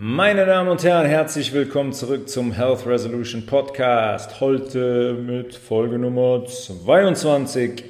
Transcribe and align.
Meine 0.00 0.46
Damen 0.46 0.68
und 0.68 0.84
Herren, 0.84 1.08
herzlich 1.08 1.52
willkommen 1.52 1.92
zurück 1.92 2.28
zum 2.28 2.52
Health 2.52 2.86
Resolution 2.86 3.46
Podcast. 3.46 4.40
Heute 4.40 5.14
mit 5.14 5.56
Folge 5.56 5.98
Nummer 5.98 6.46
22, 6.46 7.82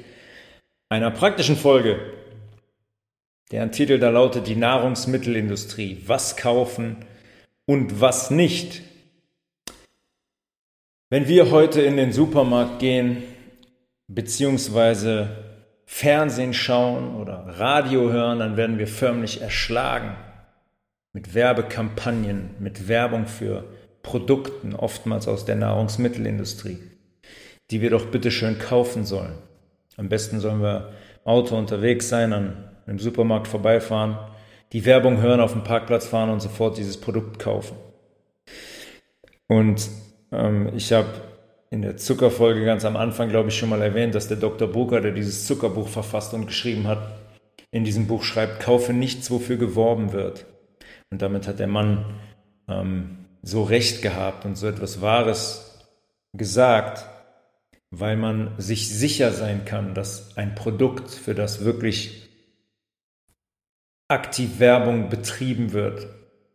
einer 0.89 1.11
praktischen 1.11 1.55
Folge. 1.55 1.99
Deren 3.51 3.71
Titel 3.71 3.99
da 3.99 4.09
lautet 4.09 4.47
die 4.47 4.55
Nahrungsmittelindustrie. 4.55 6.01
Was 6.07 6.35
kaufen 6.35 7.05
und 7.67 8.01
was 8.01 8.31
nicht. 8.31 8.81
Wenn 11.11 11.27
wir 11.27 11.51
heute 11.51 11.83
in 11.83 11.95
den 11.95 12.11
Supermarkt 12.11 12.79
gehen, 12.79 13.21
beziehungsweise 14.07 15.29
Fernsehen 15.85 16.55
schauen 16.55 17.13
oder 17.17 17.35
Radio 17.59 18.11
hören, 18.11 18.39
dann 18.39 18.57
werden 18.57 18.79
wir 18.79 18.87
förmlich 18.87 19.41
erschlagen 19.41 20.17
mit 21.13 21.33
Werbekampagnen, 21.33 22.51
mit 22.59 22.87
Werbung 22.87 23.27
für 23.27 23.63
Produkten, 24.03 24.75
oftmals 24.75 25.27
aus 25.27 25.45
der 25.45 25.55
Nahrungsmittelindustrie, 25.55 26.77
die 27.71 27.81
wir 27.81 27.89
doch 27.89 28.07
bitte 28.07 28.31
schön 28.31 28.59
kaufen 28.59 29.05
sollen. 29.05 29.33
Am 29.97 30.09
besten 30.09 30.39
sollen 30.39 30.61
wir 30.61 30.93
im 31.23 31.31
Auto 31.31 31.57
unterwegs 31.57 32.09
sein, 32.09 32.33
an 32.33 32.69
einem 32.85 32.99
Supermarkt 32.99 33.47
vorbeifahren, 33.47 34.17
die 34.71 34.85
Werbung 34.85 35.21
hören, 35.21 35.41
auf 35.41 35.53
dem 35.53 35.63
Parkplatz 35.63 36.07
fahren 36.07 36.29
und 36.29 36.41
sofort 36.41 36.77
dieses 36.77 36.97
Produkt 36.97 37.39
kaufen. 37.39 37.75
Und 39.47 39.89
ähm, 40.31 40.71
ich 40.75 40.93
habe 40.93 41.09
in 41.71 41.81
der 41.81 41.97
Zuckerfolge 41.97 42.65
ganz 42.65 42.85
am 42.85 42.95
Anfang, 42.95 43.29
glaube 43.29 43.49
ich, 43.49 43.57
schon 43.57 43.69
mal 43.69 43.81
erwähnt, 43.81 44.15
dass 44.15 44.27
der 44.27 44.37
Dr. 44.37 44.67
Brucker, 44.67 45.01
der 45.01 45.11
dieses 45.11 45.45
Zuckerbuch 45.45 45.87
verfasst 45.87 46.33
und 46.33 46.47
geschrieben 46.47 46.87
hat, 46.87 46.99
in 47.71 47.83
diesem 47.83 48.07
Buch 48.07 48.23
schreibt, 48.23 48.61
kaufe 48.61 48.93
nichts, 48.93 49.29
wofür 49.29 49.57
geworben 49.57 50.13
wird. 50.13 50.45
Und 51.11 51.21
damit 51.21 51.47
hat 51.47 51.59
der 51.59 51.67
Mann 51.67 52.05
ähm, 52.67 53.25
so 53.41 53.63
recht 53.63 54.01
gehabt 54.01 54.45
und 54.45 54.55
so 54.55 54.67
etwas 54.67 55.01
Wahres 55.01 55.79
gesagt, 56.33 57.05
weil 57.91 58.17
man 58.17 58.53
sich 58.59 58.89
sicher 58.89 59.31
sein 59.31 59.65
kann, 59.65 59.95
dass 59.95 60.37
ein 60.37 60.53
Produkt, 60.53 61.09
für 61.09 61.33
das 61.33 61.65
wirklich 61.65 62.29
aktiv 64.07 64.59
Werbung 64.59 65.09
betrieben 65.09 65.73
wird, 65.73 66.07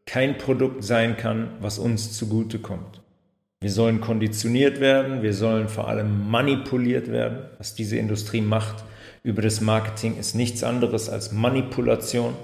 kein 0.07 0.39
Produkt 0.39 0.85
sein 0.85 1.17
kann, 1.17 1.57
was 1.61 1.79
uns 1.79 2.13
zugutekommt. 2.13 3.01
Wir 3.61 3.71
sollen 3.71 4.01
konditioniert 4.01 4.79
werden, 4.81 5.23
wir 5.23 5.33
sollen 5.33 5.69
vor 5.69 5.89
allem 5.89 6.29
manipuliert 6.31 7.11
werden. 7.11 7.49
Was 7.59 7.75
diese 7.75 7.97
Industrie 7.97 8.43
macht 8.43 8.85
über 9.23 9.41
das 9.41 9.63
Marketing 9.63 10.19
ist 10.19 10.35
nichts 10.35 10.63
anderes 10.63 11.09
als 11.09 11.33
Manipulation 11.33 12.35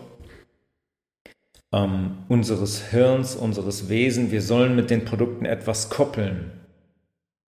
ähm, 1.73 2.19
unseres 2.29 2.91
Hirns, 2.91 3.37
unseres 3.37 3.89
Wesens. 3.89 4.31
Wir 4.31 4.43
sollen 4.43 4.77
mit 4.77 4.91
den 4.91 5.05
Produkten 5.05 5.45
etwas 5.45 5.91
koppeln. 5.91 6.53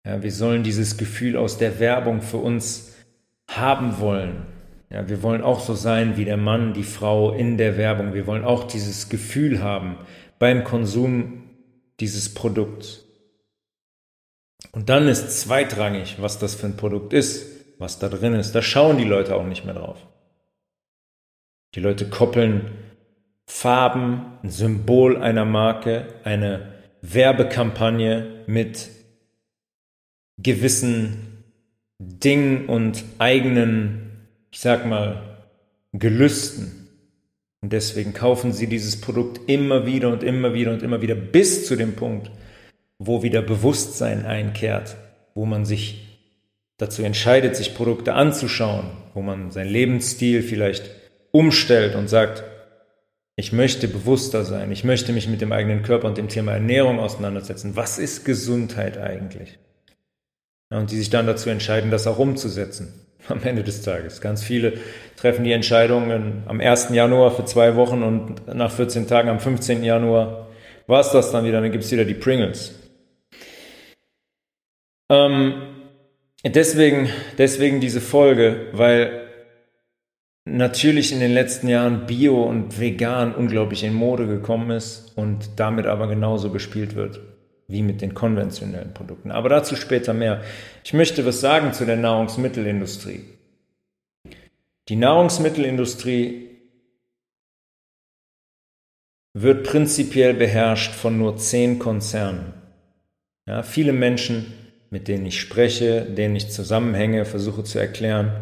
Ja, 0.05 0.23
wir 0.23 0.33
sollen 0.33 0.63
dieses 0.63 0.97
Gefühl 0.97 1.37
aus 1.37 1.59
der 1.59 1.79
Werbung 1.79 2.23
für 2.23 2.39
uns 2.39 2.95
haben 3.49 3.99
wollen. 3.99 4.47
Ja, 4.91 5.09
wir 5.09 5.23
wollen 5.23 5.43
auch 5.43 5.61
so 5.61 5.75
sein 5.75 6.17
wie 6.17 6.25
der 6.25 6.37
Mann, 6.37 6.75
die 6.75 6.83
Frau 6.83 7.33
in 7.33 7.57
der 7.57 7.77
Werbung. 7.77 8.15
Wir 8.15 8.27
wollen 8.27 8.45
auch 8.45 8.65
dieses 8.65 9.09
Gefühl 9.09 9.63
haben 9.63 9.97
beim 10.39 10.65
Konsum 10.65 11.45
dieses 12.01 12.35
Produkts. 12.35 13.05
Und 14.73 14.89
dann 14.89 15.09
ist 15.09 15.41
zweitrangig, 15.41 16.17
was 16.21 16.39
das 16.39 16.55
für 16.55 16.67
ein 16.67 16.77
Produkt 16.77 17.13
ist, 17.13 17.47
was 17.79 17.99
da 17.99 18.09
drin 18.09 18.35
ist. 18.35 18.53
Da 18.53 18.63
schauen 18.63 18.99
die 18.99 19.05
Leute 19.05 19.35
auch 19.35 19.47
nicht 19.47 19.65
mehr 19.65 19.75
drauf. 19.75 19.99
Die 21.75 21.81
Leute 21.81 22.09
koppeln 22.09 22.71
Farben, 23.55 24.39
ein 24.43 24.51
Symbol 24.51 25.19
einer 25.23 25.45
Marke, 25.45 26.07
eine 26.25 26.73
Werbekampagne 27.03 28.45
mit 28.47 28.89
gewissen 30.39 31.45
Dingen 32.01 32.67
und 32.67 33.05
eigenen, 33.19 34.27
ich 34.51 34.59
sag 34.59 34.87
mal, 34.87 35.45
Gelüsten. 35.93 36.89
Und 37.61 37.73
deswegen 37.73 38.15
kaufen 38.15 38.53
sie 38.53 38.67
dieses 38.67 39.01
Produkt 39.01 39.49
immer 39.49 39.87
wieder 39.87 40.09
und 40.09 40.25
immer 40.25 40.55
wieder 40.55 40.73
und 40.73 40.83
immer 40.83 41.03
wieder 41.03 41.15
bis 41.15 41.67
zu 41.67 41.77
dem 41.77 41.95
Punkt, 41.95 42.33
wo 42.99 43.23
wieder 43.23 43.43
Bewusstsein 43.43 44.25
einkehrt, 44.25 44.97
wo 45.35 45.45
man 45.45 45.67
sich 45.67 46.19
dazu 46.79 47.03
entscheidet, 47.03 47.55
sich 47.55 47.75
Produkte 47.75 48.15
anzuschauen, 48.15 48.87
wo 49.15 49.23
man 49.23 49.53
seinen 49.53 49.71
Lebensstil 49.71 50.43
vielleicht 50.43 50.91
umstellt 51.31 51.95
und 51.95 52.09
sagt, 52.09 52.43
ich 53.43 53.53
möchte 53.53 53.89
bewusster 53.89 54.45
sein. 54.45 54.71
Ich 54.71 54.85
möchte 54.85 55.13
mich 55.13 55.27
mit 55.27 55.41
dem 55.41 55.51
eigenen 55.51 55.83
Körper 55.83 56.07
und 56.07 56.17
dem 56.17 56.29
Thema 56.29 56.53
Ernährung 56.53 57.01
auseinandersetzen. 57.01 57.75
Was 57.75 57.99
ist 57.99 58.25
Gesundheit 58.25 58.99
eigentlich? 58.99 59.59
Und 60.71 60.93
die 60.93 60.97
sich 60.97 61.11
dann 61.11 61.27
dazu 61.27 61.51
entscheiden, 61.51 61.91
das 61.91 62.07
auch 62.07 62.21
umzusetzen. 62.21 62.95
Am 63.29 63.43
Ende 63.43 63.65
des 63.65 63.83
Tages. 63.83 64.21
Ganz 64.21 64.45
viele 64.45 64.75
treffen 65.17 65.43
die 65.43 65.51
Entscheidungen 65.51 66.45
am 66.47 66.61
1. 66.61 66.91
Januar 66.91 67.33
für 67.33 67.45
zwei 67.45 67.75
Wochen 67.75 68.05
und 68.05 68.47
nach 68.47 68.71
14 68.71 69.09
Tagen 69.09 69.29
am 69.29 69.41
15. 69.41 69.83
Januar 69.83 70.49
war 70.87 71.01
es 71.01 71.11
das 71.11 71.33
dann 71.33 71.45
wieder. 71.45 71.61
Dann 71.61 71.73
gibt 71.73 71.83
es 71.83 71.91
wieder 71.91 72.05
die 72.05 72.15
Pringles. 72.15 72.79
Ähm, 75.11 75.63
deswegen, 76.45 77.11
deswegen 77.39 77.81
diese 77.81 78.01
Folge, 78.01 78.69
weil 78.73 79.22
natürlich 80.45 81.13
in 81.13 81.21
den 81.21 81.33
letzten 81.33 81.69
Jahren 81.69 82.07
Bio 82.07 82.43
und 82.43 82.81
Vegan 82.81 83.35
unglaublich 83.35 83.85
in 83.85 83.95
Mode 83.95 84.27
gekommen 84.27 84.71
ist 84.71 85.17
und 85.17 85.51
damit 85.57 85.87
aber 85.87 86.09
genauso 86.09 86.51
bespielt 86.51 86.95
wird 86.95 87.21
wie 87.69 87.83
mit 87.83 88.03
den 88.03 88.13
konventionellen 88.13 88.93
Produkten. 88.93 89.31
Aber 89.31 89.49
dazu 89.49 89.77
später 89.77 90.13
mehr. 90.13 90.43
Ich 90.85 90.93
möchte 90.93 91.25
was 91.25 91.41
sagen 91.41 91.73
zu 91.73 91.87
der 91.87 91.97
Nahrungsmittelindustrie. 91.97 93.25
Die 94.89 94.97
Nahrungsmittelindustrie 94.97 96.51
wird 99.33 99.65
prinzipiell 99.65 100.35
beherrscht 100.35 100.93
von 100.93 101.17
nur 101.17 101.39
zehn 101.39 101.79
Konzernen. 101.79 102.53
Ja, 103.47 103.63
viele 103.63 103.93
Menschen, 103.93 104.53
mit 104.91 105.09
denen 105.09 105.25
ich 105.25 105.41
spreche, 105.41 106.03
denen 106.03 106.37
ich 106.37 106.51
zusammenhänge, 106.51 107.25
versuche 107.25 107.65
zu 107.65 107.79
erklären, 107.79 108.33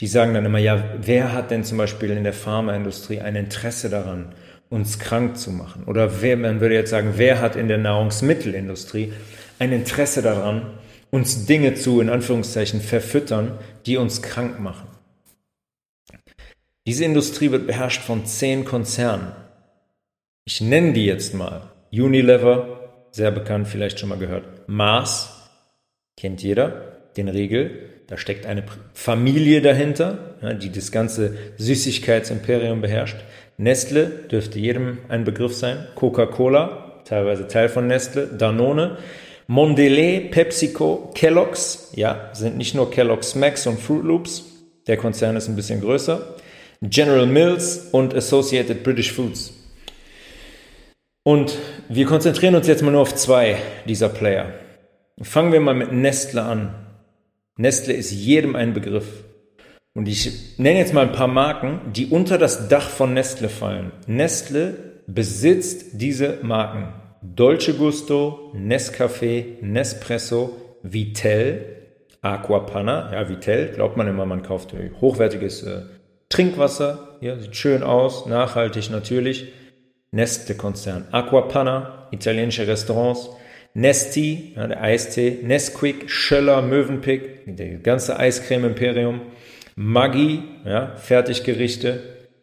die 0.00 0.06
sagen 0.06 0.32
dann 0.32 0.46
immer, 0.46 0.58
ja, 0.58 0.82
wer 0.98 1.32
hat 1.34 1.50
denn 1.50 1.62
zum 1.62 1.76
Beispiel 1.76 2.10
in 2.10 2.24
der 2.24 2.32
Pharmaindustrie 2.32 3.20
ein 3.20 3.36
Interesse 3.36 3.90
daran, 3.90 4.34
uns 4.70 4.98
krank 4.98 5.36
zu 5.36 5.50
machen? 5.50 5.84
Oder 5.84 6.22
wer, 6.22 6.38
man 6.38 6.60
würde 6.60 6.74
jetzt 6.74 6.90
sagen, 6.90 7.14
wer 7.16 7.40
hat 7.40 7.54
in 7.54 7.68
der 7.68 7.76
Nahrungsmittelindustrie 7.76 9.12
ein 9.58 9.72
Interesse 9.72 10.22
daran, 10.22 10.78
uns 11.10 11.44
Dinge 11.44 11.74
zu, 11.74 12.00
in 12.00 12.08
Anführungszeichen, 12.08 12.80
verfüttern, 12.80 13.58
die 13.84 13.98
uns 13.98 14.22
krank 14.22 14.58
machen? 14.58 14.88
Diese 16.86 17.04
Industrie 17.04 17.50
wird 17.50 17.66
beherrscht 17.66 18.02
von 18.02 18.24
zehn 18.24 18.64
Konzernen. 18.64 19.32
Ich 20.46 20.62
nenne 20.62 20.94
die 20.94 21.04
jetzt 21.04 21.34
mal. 21.34 21.70
Unilever, 21.92 23.06
sehr 23.10 23.30
bekannt, 23.32 23.68
vielleicht 23.68 24.00
schon 24.00 24.08
mal 24.08 24.18
gehört. 24.18 24.66
Mars, 24.66 25.50
kennt 26.16 26.42
jeder, 26.42 26.96
den 27.18 27.28
Riegel. 27.28 27.89
Da 28.10 28.16
steckt 28.16 28.44
eine 28.44 28.64
Familie 28.92 29.62
dahinter, 29.62 30.34
die 30.60 30.72
das 30.72 30.90
ganze 30.90 31.36
Süßigkeitsimperium 31.58 32.80
beherrscht. 32.80 33.18
Nestle 33.56 34.06
dürfte 34.06 34.58
jedem 34.58 34.98
ein 35.08 35.22
Begriff 35.22 35.54
sein. 35.54 35.86
Coca-Cola, 35.94 37.02
teilweise 37.04 37.46
Teil 37.46 37.68
von 37.68 37.86
Nestle. 37.86 38.26
Danone. 38.26 38.98
Mondelez, 39.46 40.32
PepsiCo, 40.32 41.12
Kellogg's, 41.14 41.92
ja, 41.94 42.30
sind 42.32 42.56
nicht 42.56 42.74
nur 42.74 42.90
Kellogg's 42.90 43.36
Max 43.36 43.68
und 43.68 43.78
Fruit 43.78 44.04
Loops. 44.04 44.44
Der 44.88 44.96
Konzern 44.96 45.36
ist 45.36 45.48
ein 45.48 45.54
bisschen 45.54 45.80
größer. 45.80 46.34
General 46.82 47.26
Mills 47.26 47.90
und 47.92 48.12
Associated 48.12 48.82
British 48.82 49.12
Foods. 49.12 49.52
Und 51.22 51.56
wir 51.88 52.06
konzentrieren 52.06 52.56
uns 52.56 52.66
jetzt 52.66 52.82
mal 52.82 52.90
nur 52.90 53.02
auf 53.02 53.14
zwei 53.14 53.56
dieser 53.86 54.08
Player. 54.08 54.52
Fangen 55.22 55.52
wir 55.52 55.60
mal 55.60 55.74
mit 55.74 55.92
Nestle 55.92 56.42
an. 56.42 56.89
Nestle 57.60 57.92
ist 57.92 58.10
jedem 58.10 58.56
ein 58.56 58.72
Begriff. 58.72 59.22
Und 59.92 60.08
ich 60.08 60.58
nenne 60.58 60.78
jetzt 60.78 60.94
mal 60.94 61.06
ein 61.06 61.12
paar 61.12 61.28
Marken, 61.28 61.92
die 61.92 62.06
unter 62.06 62.38
das 62.38 62.68
Dach 62.68 62.88
von 62.88 63.12
Nestle 63.12 63.50
fallen. 63.50 63.92
Nestle 64.06 65.02
besitzt 65.06 66.00
diese 66.00 66.38
Marken. 66.40 66.94
Dolce 67.20 67.74
Gusto, 67.74 68.50
Nescafé, 68.56 69.60
Nespresso, 69.60 70.56
Vitell, 70.82 71.76
Aquapanna. 72.22 73.12
Ja, 73.12 73.28
Vitell, 73.28 73.72
glaubt 73.74 73.98
man 73.98 74.08
immer, 74.08 74.24
man 74.24 74.42
kauft 74.42 74.74
hochwertiges 75.02 75.62
äh, 75.62 75.82
Trinkwasser. 76.30 77.18
Ja, 77.20 77.38
sieht 77.38 77.56
schön 77.56 77.82
aus, 77.82 78.24
nachhaltig 78.24 78.88
natürlich. 78.88 79.52
Nestle-Konzern. 80.12 81.08
Aquapanna, 81.10 82.08
italienische 82.10 82.66
Restaurants. 82.66 83.28
Nesti, 83.74 84.52
ja, 84.56 84.66
der 84.66 84.82
Eistee, 84.82 85.38
Nesquik, 85.42 86.10
Schöller, 86.10 86.62
Mövenpick, 86.62 87.44
der 87.46 87.78
ganze 87.78 88.18
Eiscreme-Imperium, 88.18 89.20
Maggi, 89.76 90.42
ja, 90.64 90.96
Fertiggerichte 90.96 92.02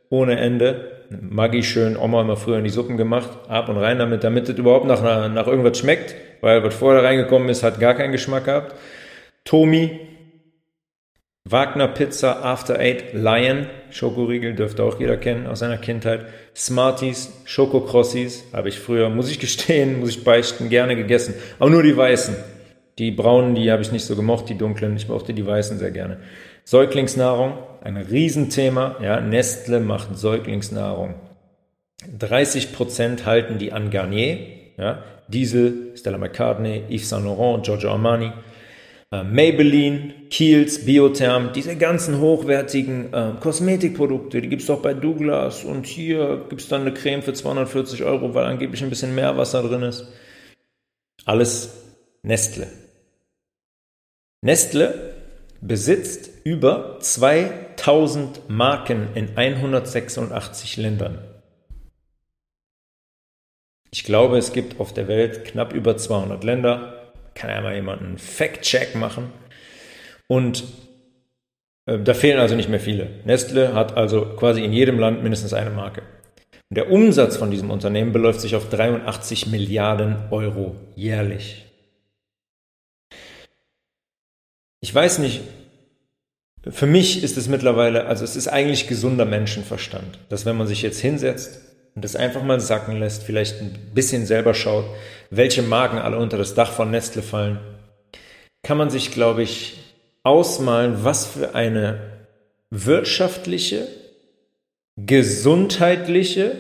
ohne 0.10 0.40
Ende, 0.40 1.04
Maggi 1.10 1.64
schön, 1.64 1.98
Oma 1.98 2.22
immer 2.22 2.38
früher 2.38 2.58
in 2.58 2.64
die 2.64 2.70
Suppen 2.70 2.98
gemacht, 2.98 3.30
ab 3.48 3.70
und 3.70 3.78
rein 3.78 4.00
damit, 4.00 4.24
damit 4.24 4.50
es 4.50 4.58
überhaupt 4.58 4.86
nach, 4.86 5.02
nach 5.02 5.48
irgendwas 5.48 5.78
schmeckt, 5.78 6.16
weil 6.42 6.64
was 6.64 6.76
vorher 6.76 7.04
reingekommen 7.04 7.50
ist, 7.50 7.64
hat 7.64 7.80
gar 7.80 7.94
keinen 7.94 8.12
Geschmack 8.12 8.46
gehabt. 8.46 8.76
Tomi, 9.44 10.07
Wagner 11.50 11.88
Pizza 11.88 12.44
After 12.44 12.78
Eight 12.78 13.14
Lion, 13.14 13.68
Schokoriegel 13.90 14.54
dürfte 14.54 14.84
auch 14.84 15.00
jeder 15.00 15.16
kennen 15.16 15.48
aus 15.48 15.60
seiner 15.60 15.78
Kindheit. 15.78 16.26
Smarties, 16.54 17.32
Schokokrossis, 17.46 18.44
habe 18.52 18.68
ich 18.68 18.80
früher, 18.80 19.10
muss 19.10 19.32
ich 19.32 19.40
gestehen, 19.40 20.02
muss 20.02 20.10
ich 20.10 20.24
beichten, 20.26 20.68
gerne 20.68 20.98
gegessen. 20.98 21.36
Aber 21.58 21.70
nur 21.70 21.84
die 21.84 21.96
weißen. 21.96 22.36
Die 22.98 23.12
braunen, 23.12 23.56
die 23.56 23.72
habe 23.72 23.82
ich 23.82 23.94
nicht 23.94 24.04
so 24.04 24.18
gemocht, 24.18 24.50
die 24.50 24.58
dunklen, 24.58 24.98
ich 24.98 25.08
mochte 25.08 25.34
die 25.34 25.46
weißen 25.46 25.78
sehr 25.78 25.92
gerne. 25.92 26.18
Säuglingsnahrung, 26.66 27.54
ein 27.82 27.96
Riesenthema. 27.96 28.98
Ja, 29.02 29.22
Nestle 29.22 29.80
macht 29.80 30.18
Säuglingsnahrung. 30.18 31.14
30 32.20 32.74
Prozent 32.74 33.26
halten 33.26 33.58
die 33.58 33.72
an 33.72 33.90
Garnier. 33.90 34.40
Ja, 34.78 35.02
Diesel, 35.30 35.94
Stella 35.96 36.18
McCartney, 36.18 36.84
Yves 36.90 37.08
Saint 37.08 37.24
Laurent, 37.24 37.64
Giorgio 37.64 37.92
Armani. 37.92 38.34
Äh, 39.12 39.24
Maybelline, 39.24 40.28
Kiehl's, 40.30 40.84
Biotherm, 40.86 41.54
diese 41.54 41.78
ganzen 41.78 42.20
hochwertigen 42.20 43.14
äh, 43.14 43.34
Kosmetikprodukte, 43.40 44.42
die 44.42 44.50
gibt 44.50 44.62
es 44.62 44.68
doch 44.68 44.82
bei 44.82 44.94
Douglas 44.94 45.64
und 45.64 45.86
hier 45.86 46.46
gibt 46.50 46.62
es 46.62 46.68
dann 46.68 46.82
eine 46.82 46.94
Creme 46.94 47.22
für 47.22 47.34
240 47.34 48.04
Euro, 48.04 48.34
weil 48.34 48.46
angeblich 48.46 48.84
ein 48.84 48.90
bisschen 48.90 49.16
mehr 49.16 49.38
Wasser 49.38 49.64
drin 49.64 49.84
ist. 49.84 50.08
Alles 51.26 51.86
Nestle. 52.22 52.68
Nestle 54.42 55.16
besitzt 55.62 56.30
über 56.44 56.98
2000 57.00 58.50
Marken 58.50 59.08
in 59.16 59.38
186 59.38 60.76
Ländern. 60.76 61.20
Ich 63.92 64.04
glaube, 64.04 64.38
es 64.38 64.52
gibt 64.52 64.82
auf 64.82 64.94
der 64.94 65.08
Welt 65.08 65.46
knapp 65.46 65.74
über 65.74 65.96
200 65.96 66.44
Länder 66.44 66.97
kann 67.38 67.50
ja 67.50 67.62
mal 67.62 67.76
jemand 67.76 68.02
einen 68.02 68.18
Fact-Check 68.18 68.96
machen. 68.96 69.32
Und 70.28 70.64
äh, 71.86 72.00
da 72.00 72.14
fehlen 72.14 72.40
also 72.40 72.56
nicht 72.56 72.70
mehr 72.70 72.80
viele. 72.80 73.10
Nestle 73.26 73.74
hat 73.74 73.96
also 73.96 74.26
quasi 74.36 74.64
in 74.64 74.74
jedem 74.74 75.00
Land 75.00 75.24
mindestens 75.24 75.54
eine 75.54 75.70
Marke. 75.70 76.02
Und 76.70 76.78
der 76.78 76.92
Umsatz 76.92 77.38
von 77.38 77.52
diesem 77.52 77.72
Unternehmen 77.72 78.12
beläuft 78.12 78.42
sich 78.42 78.56
auf 78.56 78.70
83 78.70 79.48
Milliarden 79.48 80.18
Euro 80.32 80.76
jährlich. 80.96 81.66
Ich 84.82 84.94
weiß 84.94 85.20
nicht, 85.20 85.42
für 86.70 86.88
mich 86.88 87.24
ist 87.24 87.38
es 87.38 87.48
mittlerweile, 87.48 88.06
also 88.06 88.24
es 88.24 88.36
ist 88.36 88.48
eigentlich 88.48 88.88
gesunder 88.88 89.26
Menschenverstand, 89.26 90.20
dass 90.30 90.46
wenn 90.46 90.58
man 90.58 90.68
sich 90.68 90.82
jetzt 90.82 91.00
hinsetzt 91.00 91.62
und 91.98 92.04
das 92.04 92.16
einfach 92.16 92.44
mal 92.44 92.60
sacken 92.60 93.00
lässt, 93.00 93.24
vielleicht 93.24 93.60
ein 93.60 93.74
bisschen 93.96 94.28
selber 94.28 94.54
schaut, 94.54 94.86
welche 95.32 95.64
Marken 95.64 95.98
alle 95.98 96.20
unter 96.20 96.38
das 96.38 96.54
Dach 96.54 96.72
von 96.72 96.92
Nestle 96.92 97.24
fallen, 97.24 97.58
kann 98.62 98.78
man 98.78 98.92
sich, 98.92 99.10
glaube 99.10 99.42
ich, 99.42 99.80
ausmalen, 100.22 101.04
was 101.04 101.26
für 101.26 101.56
eine 101.56 102.00
wirtschaftliche, 102.70 103.88
gesundheitliche 104.96 106.52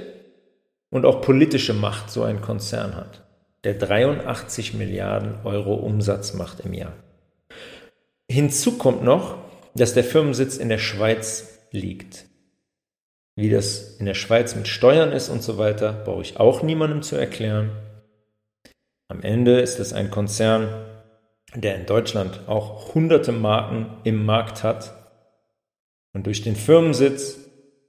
und 0.89 1.05
auch 1.05 1.21
politische 1.21 1.75
Macht 1.75 2.09
so 2.09 2.23
ein 2.23 2.41
Konzern 2.41 2.95
hat, 2.95 3.21
der 3.63 3.75
83 3.75 4.73
Milliarden 4.73 5.35
Euro 5.43 5.75
Umsatz 5.75 6.33
macht 6.33 6.61
im 6.61 6.73
Jahr. 6.73 6.93
Hinzu 8.27 8.79
kommt 8.79 9.03
noch, 9.03 9.37
dass 9.75 9.93
der 9.93 10.03
Firmensitz 10.03 10.57
in 10.57 10.69
der 10.69 10.79
Schweiz 10.79 11.59
liegt. 11.69 12.25
Wie 13.37 13.51
das 13.51 13.97
in 13.99 14.07
der 14.07 14.15
Schweiz 14.15 14.55
mit 14.55 14.67
Steuern 14.67 15.11
ist 15.11 15.29
und 15.29 15.43
so 15.43 15.59
weiter, 15.59 15.93
brauche 15.93 16.23
ich 16.23 16.39
auch 16.39 16.63
niemandem 16.63 17.03
zu 17.03 17.15
erklären. 17.15 17.69
Am 19.09 19.21
Ende 19.21 19.59
ist 19.59 19.79
es 19.79 19.93
ein 19.93 20.09
Konzern, 20.09 20.67
der 21.53 21.75
in 21.75 21.85
Deutschland 21.85 22.47
auch 22.47 22.95
hunderte 22.95 23.31
Marken 23.31 23.95
im 24.03 24.25
Markt 24.25 24.63
hat 24.63 24.91
und 26.13 26.25
durch 26.25 26.41
den 26.41 26.55
Firmensitz 26.55 27.37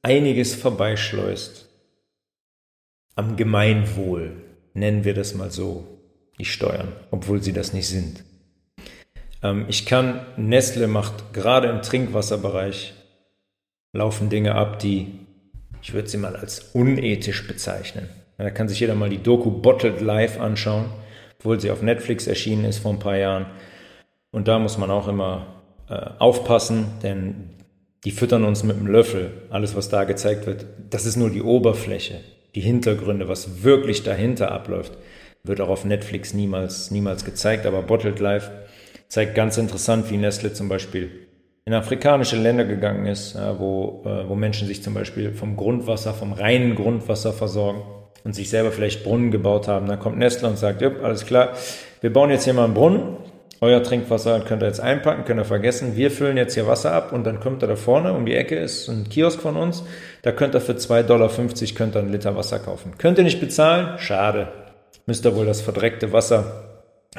einiges 0.03 0.55
vorbeischleust. 0.55 1.67
Am 3.15 3.37
Gemeinwohl 3.37 4.45
nennen 4.75 5.05
wir 5.05 5.15
das 5.15 5.35
mal 5.35 5.51
so, 5.51 5.89
die 6.39 6.45
Steuern, 6.45 6.93
obwohl 7.11 7.43
sie 7.43 7.55
das 7.55 7.73
nicht 7.73 7.89
sind. 7.89 8.23
Ähm, 9.43 9.65
ich 9.69 9.87
kann, 9.87 10.27
Nestle 10.37 10.89
macht 10.89 11.33
gerade 11.33 11.69
im 11.69 11.81
Trinkwasserbereich, 11.81 12.93
laufen 13.95 14.29
Dinge 14.29 14.55
ab, 14.55 14.79
die 14.79 15.27
ich 15.83 15.95
würde 15.95 16.09
sie 16.09 16.17
mal 16.17 16.37
als 16.37 16.71
unethisch 16.73 17.47
bezeichnen. 17.47 18.09
Da 18.37 18.51
kann 18.51 18.69
sich 18.69 18.81
jeder 18.81 18.95
mal 18.95 19.11
die 19.11 19.23
Doku 19.23 19.51
Bottled 19.51 20.01
Life 20.01 20.41
anschauen, 20.41 20.87
obwohl 21.39 21.61
sie 21.61 21.71
auf 21.71 21.83
Netflix 21.83 22.27
erschienen 22.27 22.65
ist 22.65 22.79
vor 22.79 22.93
ein 22.93 23.01
paar 23.01 23.17
Jahren. 23.17 23.47
Und 24.31 24.47
da 24.47 24.59
muss 24.59 24.79
man 24.79 24.91
auch 24.91 25.09
immer 25.09 25.63
äh, 25.89 25.95
aufpassen, 26.19 26.87
denn 27.03 27.51
die 28.05 28.13
füttern 28.13 28.45
uns 28.45 28.63
mit 28.63 28.79
dem 28.79 28.87
Löffel. 28.87 29.33
Alles, 29.51 29.75
was 29.75 29.89
da 29.89 30.05
gezeigt 30.05 30.47
wird, 30.47 30.67
das 30.91 31.05
ist 31.05 31.17
nur 31.17 31.31
die 31.31 31.43
Oberfläche. 31.43 32.21
Die 32.55 32.61
Hintergründe, 32.61 33.29
was 33.29 33.65
wirklich 33.65 34.05
dahinter 34.05 34.53
abläuft, 34.53 34.93
wird 35.43 35.61
auch 35.61 35.69
auf 35.69 35.85
Netflix 35.85 36.33
niemals, 36.33 36.91
niemals 36.91 37.25
gezeigt. 37.25 37.67
Aber 37.67 37.83
Bottled 37.83 38.21
Life 38.21 38.51
zeigt 39.09 39.35
ganz 39.35 39.59
interessant, 39.59 40.11
wie 40.11 40.17
Nestle 40.17 40.53
zum 40.53 40.69
Beispiel 40.69 41.28
in 41.69 41.75
afrikanische 41.75 42.37
Länder 42.37 42.65
gegangen 42.65 43.05
ist, 43.05 43.37
wo, 43.59 44.03
äh, 44.07 44.27
wo 44.27 44.35
Menschen 44.35 44.67
sich 44.67 44.83
zum 44.83 44.95
Beispiel 44.95 45.35
vom 45.35 45.55
Grundwasser, 45.55 46.15
vom 46.15 46.33
reinen 46.33 46.75
Grundwasser 46.75 47.35
versorgen 47.35 47.83
und 48.25 48.35
sich 48.35 48.49
selber 48.49 48.73
vielleicht 48.73 49.05
Brunnen 49.05 49.31
gebaut 49.31 49.69
haben. 49.69 49.87
Dann 49.87 49.99
kommt 49.99 50.17
Nestle 50.17 50.49
und 50.49 50.57
sagt, 50.57 50.81
ja, 50.81 50.91
alles 51.03 51.27
klar, 51.27 51.51
wir 52.01 52.11
bauen 52.11 52.31
jetzt 52.31 52.45
hier 52.45 52.55
mal 52.55 52.65
einen 52.65 52.73
Brunnen, 52.73 53.19
euer 53.61 53.83
Trinkwasser 53.83 54.41
könnt 54.41 54.63
ihr 54.63 54.67
jetzt 54.67 54.81
einpacken, 54.81 55.27
könnt 55.27 55.41
ihr 55.41 55.45
vergessen. 55.45 55.95
Wir 55.95 56.11
füllen 56.11 56.39
jetzt 56.39 56.55
hier 56.55 56.67
Wasser 56.67 56.93
ab 56.93 57.13
und 57.13 57.27
dann 57.27 57.39
kommt 57.39 57.63
ihr 57.63 57.67
da 57.67 57.77
vorne 57.77 58.15
um 58.15 58.25
die 58.25 58.35
Ecke, 58.35 58.57
ist 58.57 58.89
ein 58.89 59.07
Kiosk 59.11 59.43
von 59.43 59.57
uns. 59.57 59.85
Da 60.23 60.33
könnt 60.33 60.55
ihr 60.55 60.63
für 60.63 60.73
2,50 60.73 61.03
Dollar 61.03 61.29
könnt 61.29 61.97
ihr 61.97 61.99
einen 61.99 62.13
Liter 62.13 62.35
Wasser 62.35 62.61
kaufen. 62.61 62.93
Könnt 62.97 63.19
ihr 63.19 63.25
nicht 63.25 63.41
bezahlen? 63.41 63.99
Schade. 63.99 64.49
Müsst 65.05 65.27
ihr 65.27 65.37
wohl 65.37 65.45
das 65.45 65.61
verdreckte 65.61 66.13
Wasser 66.15 66.65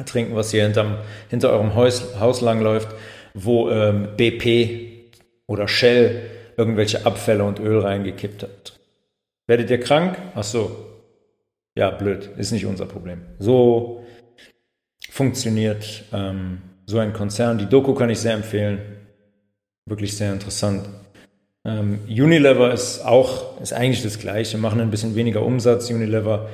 trinken, 0.07 0.35
was 0.35 0.49
hier 0.49 0.63
hinterm, 0.63 0.97
hinter 1.29 1.51
eurem 1.51 1.75
Haus, 1.75 2.19
Haus 2.19 2.41
lang 2.41 2.61
läuft 2.61 2.87
wo 3.33 3.69
ähm, 3.69 4.09
BP 4.17 5.11
oder 5.47 5.67
Shell 5.67 6.21
irgendwelche 6.57 7.05
Abfälle 7.05 7.43
und 7.43 7.59
Öl 7.59 7.79
reingekippt 7.79 8.43
hat. 8.43 8.79
Werdet 9.47 9.69
ihr 9.69 9.79
krank? 9.79 10.17
Ach 10.35 10.43
so. 10.43 10.85
Ja, 11.75 11.91
blöd. 11.91 12.29
Ist 12.37 12.51
nicht 12.51 12.65
unser 12.65 12.85
Problem. 12.85 13.21
So 13.39 14.03
funktioniert 15.09 16.03
ähm, 16.11 16.61
so 16.85 16.99
ein 16.99 17.13
Konzern. 17.13 17.57
Die 17.57 17.65
Doku 17.65 17.93
kann 17.93 18.09
ich 18.09 18.19
sehr 18.19 18.33
empfehlen. 18.33 18.79
Wirklich 19.85 20.15
sehr 20.17 20.33
interessant. 20.33 20.89
Ähm, 21.65 21.99
Unilever 22.07 22.73
ist 22.73 23.05
auch, 23.05 23.59
ist 23.61 23.73
eigentlich 23.73 24.03
das 24.03 24.19
Gleiche, 24.19 24.57
machen 24.57 24.81
ein 24.81 24.91
bisschen 24.91 25.15
weniger 25.15 25.43
Umsatz. 25.43 25.89
Unilever 25.89 26.49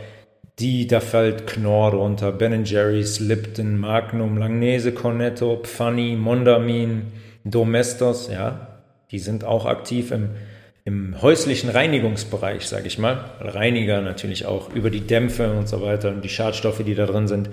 die, 0.60 0.88
da 0.88 1.02
fällt 1.02 1.48
Knorr 1.48 1.92
drunter, 1.92 2.32
Ben 2.32 2.64
Jerry's, 2.64 3.20
Lipton, 3.20 3.78
Magnum, 3.78 4.38
Langnese, 4.38 4.94
Cornetto, 4.94 5.62
Pfanny, 5.64 6.16
Mondamin, 6.16 7.12
Domestos, 7.44 8.30
ja, 8.32 8.68
die 9.12 9.20
sind 9.20 9.44
auch 9.44 9.66
aktiv 9.66 10.12
im, 10.12 10.30
im 10.86 11.22
häuslichen 11.22 11.70
Reinigungsbereich, 11.70 12.66
sage 12.68 12.88
ich 12.88 12.98
mal. 12.98 13.32
Reiniger 13.40 14.02
natürlich 14.02 14.46
auch 14.46 14.74
über 14.74 14.90
die 14.90 15.02
Dämpfe 15.02 15.52
und 15.52 15.68
so 15.68 15.82
weiter 15.82 16.10
und 16.10 16.24
die 16.24 16.30
Schadstoffe, 16.30 16.84
die 16.84 16.96
da 16.96 17.06
drin 17.06 17.28
sind. 17.28 17.50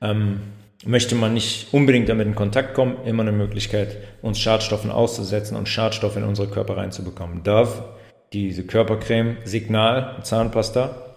Ähm, 0.00 0.40
möchte 0.86 1.14
man 1.14 1.34
nicht 1.34 1.74
unbedingt 1.74 2.08
damit 2.08 2.26
in 2.26 2.34
Kontakt 2.34 2.74
kommen, 2.74 3.04
immer 3.04 3.22
eine 3.22 3.32
Möglichkeit, 3.32 3.98
uns 4.22 4.38
Schadstoffen 4.38 4.90
auszusetzen 4.90 5.56
und 5.56 5.68
Schadstoffe 5.68 6.16
in 6.16 6.24
unsere 6.24 6.48
Körper 6.48 6.78
reinzubekommen. 6.78 7.42
Dove, 7.42 7.84
diese 8.32 8.64
Körpercreme, 8.64 9.36
Signal, 9.44 10.16
Zahnpasta, 10.22 11.09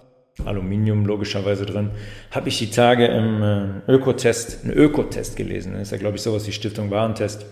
Aluminium 0.46 1.06
logischerweise 1.06 1.66
drin, 1.66 1.92
habe 2.32 2.50
ich 2.50 2.58
die 2.58 2.72
Tage 2.72 3.06
im 3.06 3.44
äh, 3.44 3.92
Ökotest, 3.92 4.64
einen 4.64 4.74
Ökotest 4.74 5.36
gelesen. 5.36 5.74
Das 5.74 5.84
ist 5.84 5.92
ja, 5.92 5.98
glaube 5.98 6.18
ich, 6.18 6.24
sowas 6.24 6.48
wie 6.48 6.52
Stiftung 6.52 6.90
Warentest. 6.90 7.46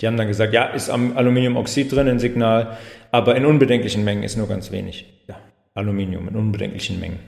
Die 0.00 0.06
haben 0.06 0.16
dann 0.16 0.28
gesagt, 0.28 0.52
ja, 0.52 0.64
ist 0.64 0.90
Aluminiumoxid 0.90 1.92
drin 1.92 2.08
im 2.08 2.18
Signal, 2.18 2.78
aber 3.12 3.36
in 3.36 3.46
unbedenklichen 3.46 4.02
Mengen 4.02 4.22
ist 4.22 4.36
nur 4.36 4.48
ganz 4.48 4.72
wenig. 4.72 5.06
Ja, 5.28 5.36
Aluminium 5.74 6.26
in 6.28 6.34
unbedenklichen 6.34 6.98
Mengen. 6.98 7.20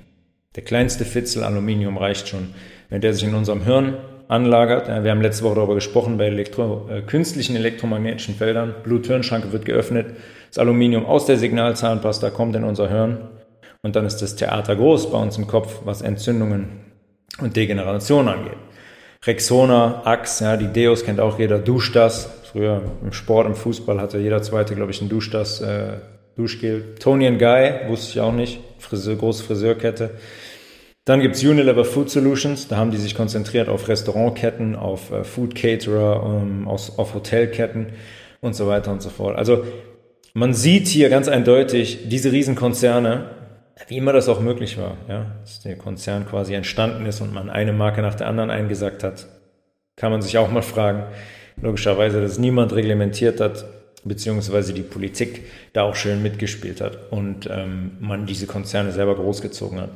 Der 0.56 0.64
kleinste 0.64 1.04
Fitzel 1.04 1.44
Aluminium 1.44 1.98
reicht 1.98 2.28
schon. 2.28 2.54
Wenn 2.88 3.00
der 3.00 3.12
sich 3.12 3.24
in 3.24 3.34
unserem 3.34 3.62
Hirn 3.62 3.98
anlagert, 4.28 4.88
wir 4.88 5.10
haben 5.10 5.20
letzte 5.20 5.44
Woche 5.44 5.56
darüber 5.56 5.74
gesprochen, 5.74 6.16
bei 6.16 6.26
Elektro, 6.26 6.88
äh, 6.90 7.02
künstlichen 7.02 7.56
elektromagnetischen 7.56 8.34
Feldern, 8.34 8.74
Bluthirnschranke 8.82 9.52
wird 9.52 9.66
geöffnet, 9.66 10.16
das 10.48 10.58
Aluminium 10.58 11.04
aus 11.04 11.26
der 11.26 11.36
Signalzahnpasta 11.36 12.30
kommt 12.30 12.56
in 12.56 12.64
unser 12.64 12.88
Hirn 12.88 13.18
und 13.84 13.94
dann 13.94 14.06
ist 14.06 14.22
das 14.22 14.34
Theater 14.34 14.74
groß 14.74 15.12
bei 15.12 15.18
uns 15.18 15.36
im 15.36 15.46
Kopf, 15.46 15.82
was 15.84 16.00
Entzündungen 16.00 16.80
und 17.38 17.54
Degeneration 17.54 18.28
angeht. 18.28 18.56
Rexona, 19.26 20.02
Axe, 20.04 20.44
ja, 20.44 20.56
die 20.56 20.68
Deos 20.68 21.04
kennt 21.04 21.20
auch 21.20 21.38
jeder, 21.38 21.58
Duschdas. 21.58 22.30
Früher 22.50 22.80
im 23.02 23.12
Sport, 23.12 23.46
im 23.46 23.54
Fußball 23.54 24.00
hatte 24.00 24.18
jeder 24.18 24.40
zweite, 24.40 24.74
glaube 24.74 24.90
ich, 24.90 25.02
ein 25.02 25.10
Duschdas 25.10 25.60
äh, 25.60 25.98
Duschgel. 26.34 26.94
Tony 26.98 27.30
Guy, 27.36 27.88
wusste 27.88 28.12
ich 28.12 28.20
auch 28.20 28.32
nicht, 28.32 28.60
Friseur, 28.78 29.16
große 29.16 29.44
Friseurkette. 29.44 30.12
Dann 31.04 31.20
gibt's 31.20 31.44
Unilever 31.44 31.84
Food 31.84 32.08
Solutions, 32.08 32.68
da 32.68 32.78
haben 32.78 32.90
die 32.90 32.96
sich 32.96 33.14
konzentriert 33.14 33.68
auf 33.68 33.88
Restaurantketten, 33.88 34.76
auf 34.76 35.10
äh, 35.12 35.24
Food 35.24 35.54
Caterer, 35.54 36.40
ähm, 36.42 36.66
aus, 36.66 36.98
auf 36.98 37.14
Hotelketten 37.14 37.88
und 38.40 38.54
so 38.54 38.66
weiter 38.66 38.92
und 38.92 39.02
so 39.02 39.10
fort. 39.10 39.36
Also 39.36 39.64
man 40.32 40.54
sieht 40.54 40.88
hier 40.88 41.10
ganz 41.10 41.28
eindeutig 41.28 42.08
diese 42.08 42.32
Riesenkonzerne, 42.32 43.43
wie 43.88 43.96
immer 43.96 44.12
das 44.12 44.28
auch 44.28 44.40
möglich 44.40 44.78
war, 44.78 44.96
ja, 45.08 45.32
dass 45.40 45.60
der 45.60 45.76
Konzern 45.76 46.26
quasi 46.26 46.54
entstanden 46.54 47.06
ist 47.06 47.20
und 47.20 47.34
man 47.34 47.50
eine 47.50 47.72
Marke 47.72 48.02
nach 48.02 48.14
der 48.14 48.28
anderen 48.28 48.50
eingesackt 48.50 49.02
hat, 49.02 49.26
kann 49.96 50.12
man 50.12 50.22
sich 50.22 50.38
auch 50.38 50.50
mal 50.50 50.62
fragen. 50.62 51.04
Logischerweise, 51.60 52.20
dass 52.20 52.38
niemand 52.38 52.72
reglementiert 52.72 53.40
hat, 53.40 53.64
beziehungsweise 54.04 54.74
die 54.74 54.82
Politik 54.82 55.44
da 55.72 55.82
auch 55.82 55.96
schön 55.96 56.22
mitgespielt 56.22 56.80
hat 56.80 57.10
und 57.10 57.48
ähm, 57.50 57.92
man 58.00 58.26
diese 58.26 58.46
Konzerne 58.46 58.92
selber 58.92 59.14
großgezogen 59.14 59.80
hat. 59.80 59.90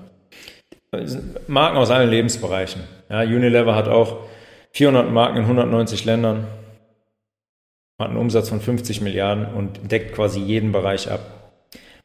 Marken 1.47 1.77
aus 1.77 1.91
allen 1.91 2.09
Lebensbereichen. 2.09 2.83
Ja, 3.11 3.21
Unilever 3.21 3.75
hat 3.75 3.89
auch 3.89 4.29
400 4.73 5.11
Marken 5.11 5.37
in 5.39 5.43
190 5.43 6.05
Ländern, 6.05 6.47
hat 7.99 8.09
einen 8.09 8.17
Umsatz 8.17 8.49
von 8.49 8.61
50 8.61 9.01
Milliarden 9.03 9.47
und 9.47 9.91
deckt 9.91 10.15
quasi 10.15 10.41
jeden 10.41 10.73
Bereich 10.73 11.11
ab. 11.11 11.38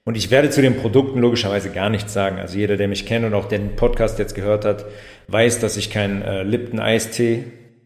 Und 0.06 0.18
ich 0.18 0.32
werde 0.32 0.50
zu 0.50 0.62
den 0.62 0.76
Produkten 0.76 1.20
logischerweise 1.20 1.70
gar 1.70 1.90
nichts 1.90 2.12
sagen. 2.14 2.40
Also 2.40 2.58
jeder, 2.58 2.76
der 2.76 2.90
mich 2.90 3.06
kennt 3.06 3.26
und 3.26 3.34
auch 3.34 3.48
den 3.48 3.76
Podcast 3.76 4.20
jetzt 4.20 4.36
gehört 4.36 4.66
hat, 4.66 4.86
weiß, 5.28 5.60
dass 5.60 5.78
ich 5.78 5.90
keinen 5.90 6.22
äh, 6.22 6.44
Lipton 6.44 6.80
Eistee 6.80 7.46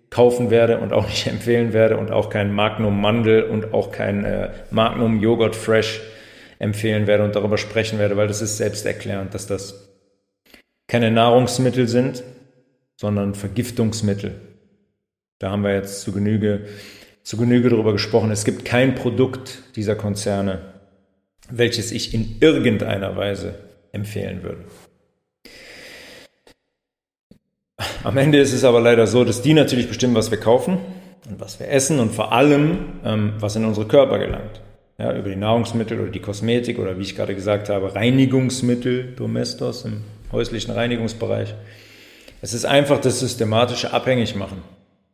kaufen 0.10 0.50
werde 0.50 0.80
und 0.80 0.94
auch 0.94 1.06
nicht 1.10 1.28
empfehlen 1.28 1.74
werde 1.74 1.98
und 1.98 2.12
auch 2.12 2.30
kein 2.30 2.54
Magnum 2.54 3.00
Mandel 3.00 3.44
und 3.44 3.74
auch 3.74 3.92
kein 3.92 4.26
äh, 4.26 4.50
Magnum 4.72 5.22
Joghurt 5.22 5.56
Fresh 5.56 6.02
empfehlen 6.60 7.06
werde 7.06 7.24
und 7.24 7.36
darüber 7.36 7.60
sprechen 7.60 8.00
werde, 8.00 8.18
weil 8.18 8.28
das 8.28 8.42
ist 8.42 8.58
selbsterklärend, 8.58 9.34
dass 9.36 9.46
das 9.46 9.94
keine 10.88 11.12
Nahrungsmittel 11.12 11.88
sind, 11.88 12.24
sondern 12.96 13.36
Vergiftungsmittel. 13.36 14.42
Da 15.38 15.52
haben 15.52 15.64
wir 15.64 15.74
jetzt 15.74 16.02
zu 16.02 16.12
Genüge, 16.12 16.66
zu 17.22 17.38
Genüge 17.38 17.70
darüber 17.70 17.92
gesprochen. 17.92 18.32
Es 18.32 18.44
gibt 18.44 18.66
kein 18.66 18.96
Produkt 18.96 19.76
dieser 19.76 19.96
Konzerne, 19.96 20.77
welches 21.50 21.92
ich 21.92 22.14
in 22.14 22.38
irgendeiner 22.40 23.16
Weise 23.16 23.56
empfehlen 23.92 24.44
würde. 24.44 24.66
Am 28.04 28.18
Ende 28.18 28.40
ist 28.40 28.54
es 28.54 28.64
aber 28.64 28.80
leider 28.80 29.06
so, 29.06 29.24
dass 29.24 29.42
die 29.42 29.54
natürlich 29.54 29.88
bestimmen, 29.88 30.16
was 30.16 30.32
wir 30.32 30.40
kaufen 30.40 30.80
und 31.30 31.40
was 31.40 31.60
wir 31.60 31.70
essen 31.70 32.00
und 32.00 32.14
vor 32.14 32.32
allem, 32.32 33.00
ähm, 33.04 33.34
was 33.40 33.56
in 33.56 33.66
unsere 33.66 33.88
Körper 33.88 34.18
gelangt. 34.20 34.62
Ja, 34.98 35.16
über 35.16 35.30
die 35.30 35.36
Nahrungsmittel 35.36 36.00
oder 36.00 36.10
die 36.10 36.22
Kosmetik 36.22 36.80
oder 36.80 36.98
wie 36.98 37.04
ich 37.04 37.16
gerade 37.16 37.36
gesagt 37.36 37.70
habe, 37.70 37.94
Reinigungsmittel, 37.94 39.14
Domestos 39.16 39.86
im 39.86 40.02
häuslichen 40.32 40.74
Reinigungsbereich. 40.74 41.54
Es 42.42 42.54
ist 42.54 42.66
einfach 42.66 43.00
das 43.00 43.20
systematische 43.20 43.94
Abhängigmachen. 43.94 44.62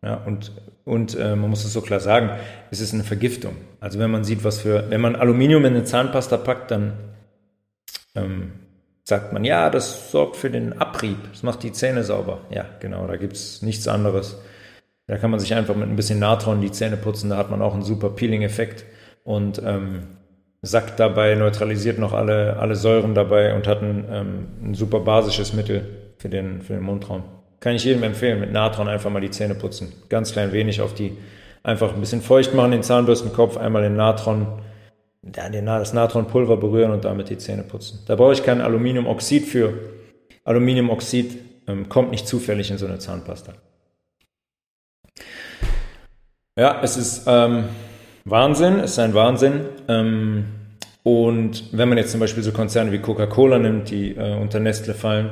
Ja, 0.04 0.16
und 0.26 0.52
und 0.86 1.18
äh, 1.18 1.36
man 1.36 1.50
muss 1.50 1.64
es 1.64 1.74
so 1.74 1.82
klar 1.82 2.00
sagen, 2.00 2.32
es 2.70 2.82
ist 2.82 2.94
eine 2.94 3.04
Vergiftung. 3.04 3.56
Also 3.80 4.00
wenn 4.00 4.12
man 4.12 4.24
sieht, 4.24 4.44
was 4.44 4.60
für, 4.60 4.90
wenn 4.90 5.02
man 5.02 5.16
Aluminium 5.16 5.64
in 5.66 5.76
eine 5.76 5.86
Zahnpasta 5.86 6.38
packt, 6.38 6.72
dann 6.72 6.94
ähm, 8.16 8.52
sagt 9.04 9.32
man, 9.32 9.46
ja, 9.46 9.70
das 9.70 10.12
sorgt 10.12 10.36
für 10.36 10.50
den 10.50 10.80
Abrieb, 10.80 11.18
das 11.32 11.44
macht 11.44 11.64
die 11.64 11.72
Zähne 11.72 12.04
sauber. 12.04 12.42
Ja, 12.50 12.66
genau, 12.80 13.08
da 13.08 13.16
gibt 13.16 13.34
es 13.34 13.62
nichts 13.62 13.88
anderes. 13.88 14.38
Da 15.08 15.18
kann 15.18 15.32
man 15.32 15.40
sich 15.40 15.54
einfach 15.54 15.76
mit 15.76 15.90
ein 15.90 15.96
bisschen 15.96 16.20
Natron 16.20 16.62
die 16.62 16.72
Zähne 16.72 16.98
putzen, 16.98 17.30
da 17.30 17.38
hat 17.38 17.50
man 17.50 17.62
auch 17.62 17.74
einen 17.74 17.84
super 17.84 18.10
Peeling-Effekt. 18.10 18.86
Und 19.24 19.62
ähm, 19.66 20.04
Sack 20.62 20.96
dabei, 20.98 21.36
neutralisiert 21.36 22.00
noch 22.00 22.14
alle, 22.14 22.58
alle 22.58 22.76
Säuren 22.76 23.16
dabei 23.16 23.54
und 23.54 23.68
hat 23.68 23.82
ein, 23.82 24.06
ähm, 24.10 24.48
ein 24.64 24.74
super 24.76 25.02
basisches 25.02 25.54
Mittel 25.54 26.14
für 26.18 26.30
den, 26.30 26.62
für 26.62 26.74
den 26.74 26.84
Mundraum. 26.84 27.24
Kann 27.64 27.76
ich 27.76 27.86
jedem 27.86 28.04
empfehlen, 28.04 28.42
mit 28.42 28.52
Natron 28.52 28.90
einfach 28.90 29.10
mal 29.10 29.22
die 29.22 29.32
Zähne 29.32 29.56
putzen. 29.56 29.94
Ganz 30.10 30.34
klein 30.34 30.52
wenig 30.52 30.82
auf 30.82 30.94
die, 30.94 31.16
einfach 31.64 31.94
ein 31.94 32.02
bisschen 32.02 32.22
feucht 32.22 32.54
machen, 32.54 32.72
den 32.72 32.84
Zahnbürstenkopf, 32.84 33.56
einmal 33.56 33.84
den 33.84 33.96
Natron, 33.96 34.48
das 35.22 35.94
Natronpulver 35.94 36.58
berühren 36.58 36.92
und 36.92 37.06
damit 37.06 37.30
die 37.30 37.38
Zähne 37.38 37.64
putzen. 37.64 38.02
Da 38.06 38.18
brauche 38.18 38.34
ich 38.34 38.44
kein 38.44 38.60
Aluminiumoxid 38.60 39.46
für. 39.46 39.76
Aluminiumoxid 40.44 41.38
ähm, 41.70 41.88
kommt 41.88 42.12
nicht 42.12 42.28
zufällig 42.28 42.70
in 42.70 42.78
so 42.78 42.86
eine 42.86 43.00
Zahnpasta. 43.00 43.54
Ja, 46.60 46.82
es 46.84 46.98
ist, 46.98 47.24
ähm, 47.28 47.64
Wahnsinn, 48.26 48.80
ist 48.80 49.00
ein 49.00 49.14
Wahnsinn. 49.14 49.62
Ähm, 49.88 50.48
und 51.04 51.70
wenn 51.72 51.88
man 51.88 51.98
jetzt 51.98 52.12
zum 52.12 52.20
Beispiel 52.20 52.44
so 52.44 52.52
Konzerne 52.52 52.92
wie 52.92 53.00
Coca-Cola 53.00 53.58
nimmt, 53.58 53.90
die 53.90 54.18
äh, 54.18 54.36
unter 54.36 54.60
Nestle 54.60 54.94
fallen, 54.94 55.30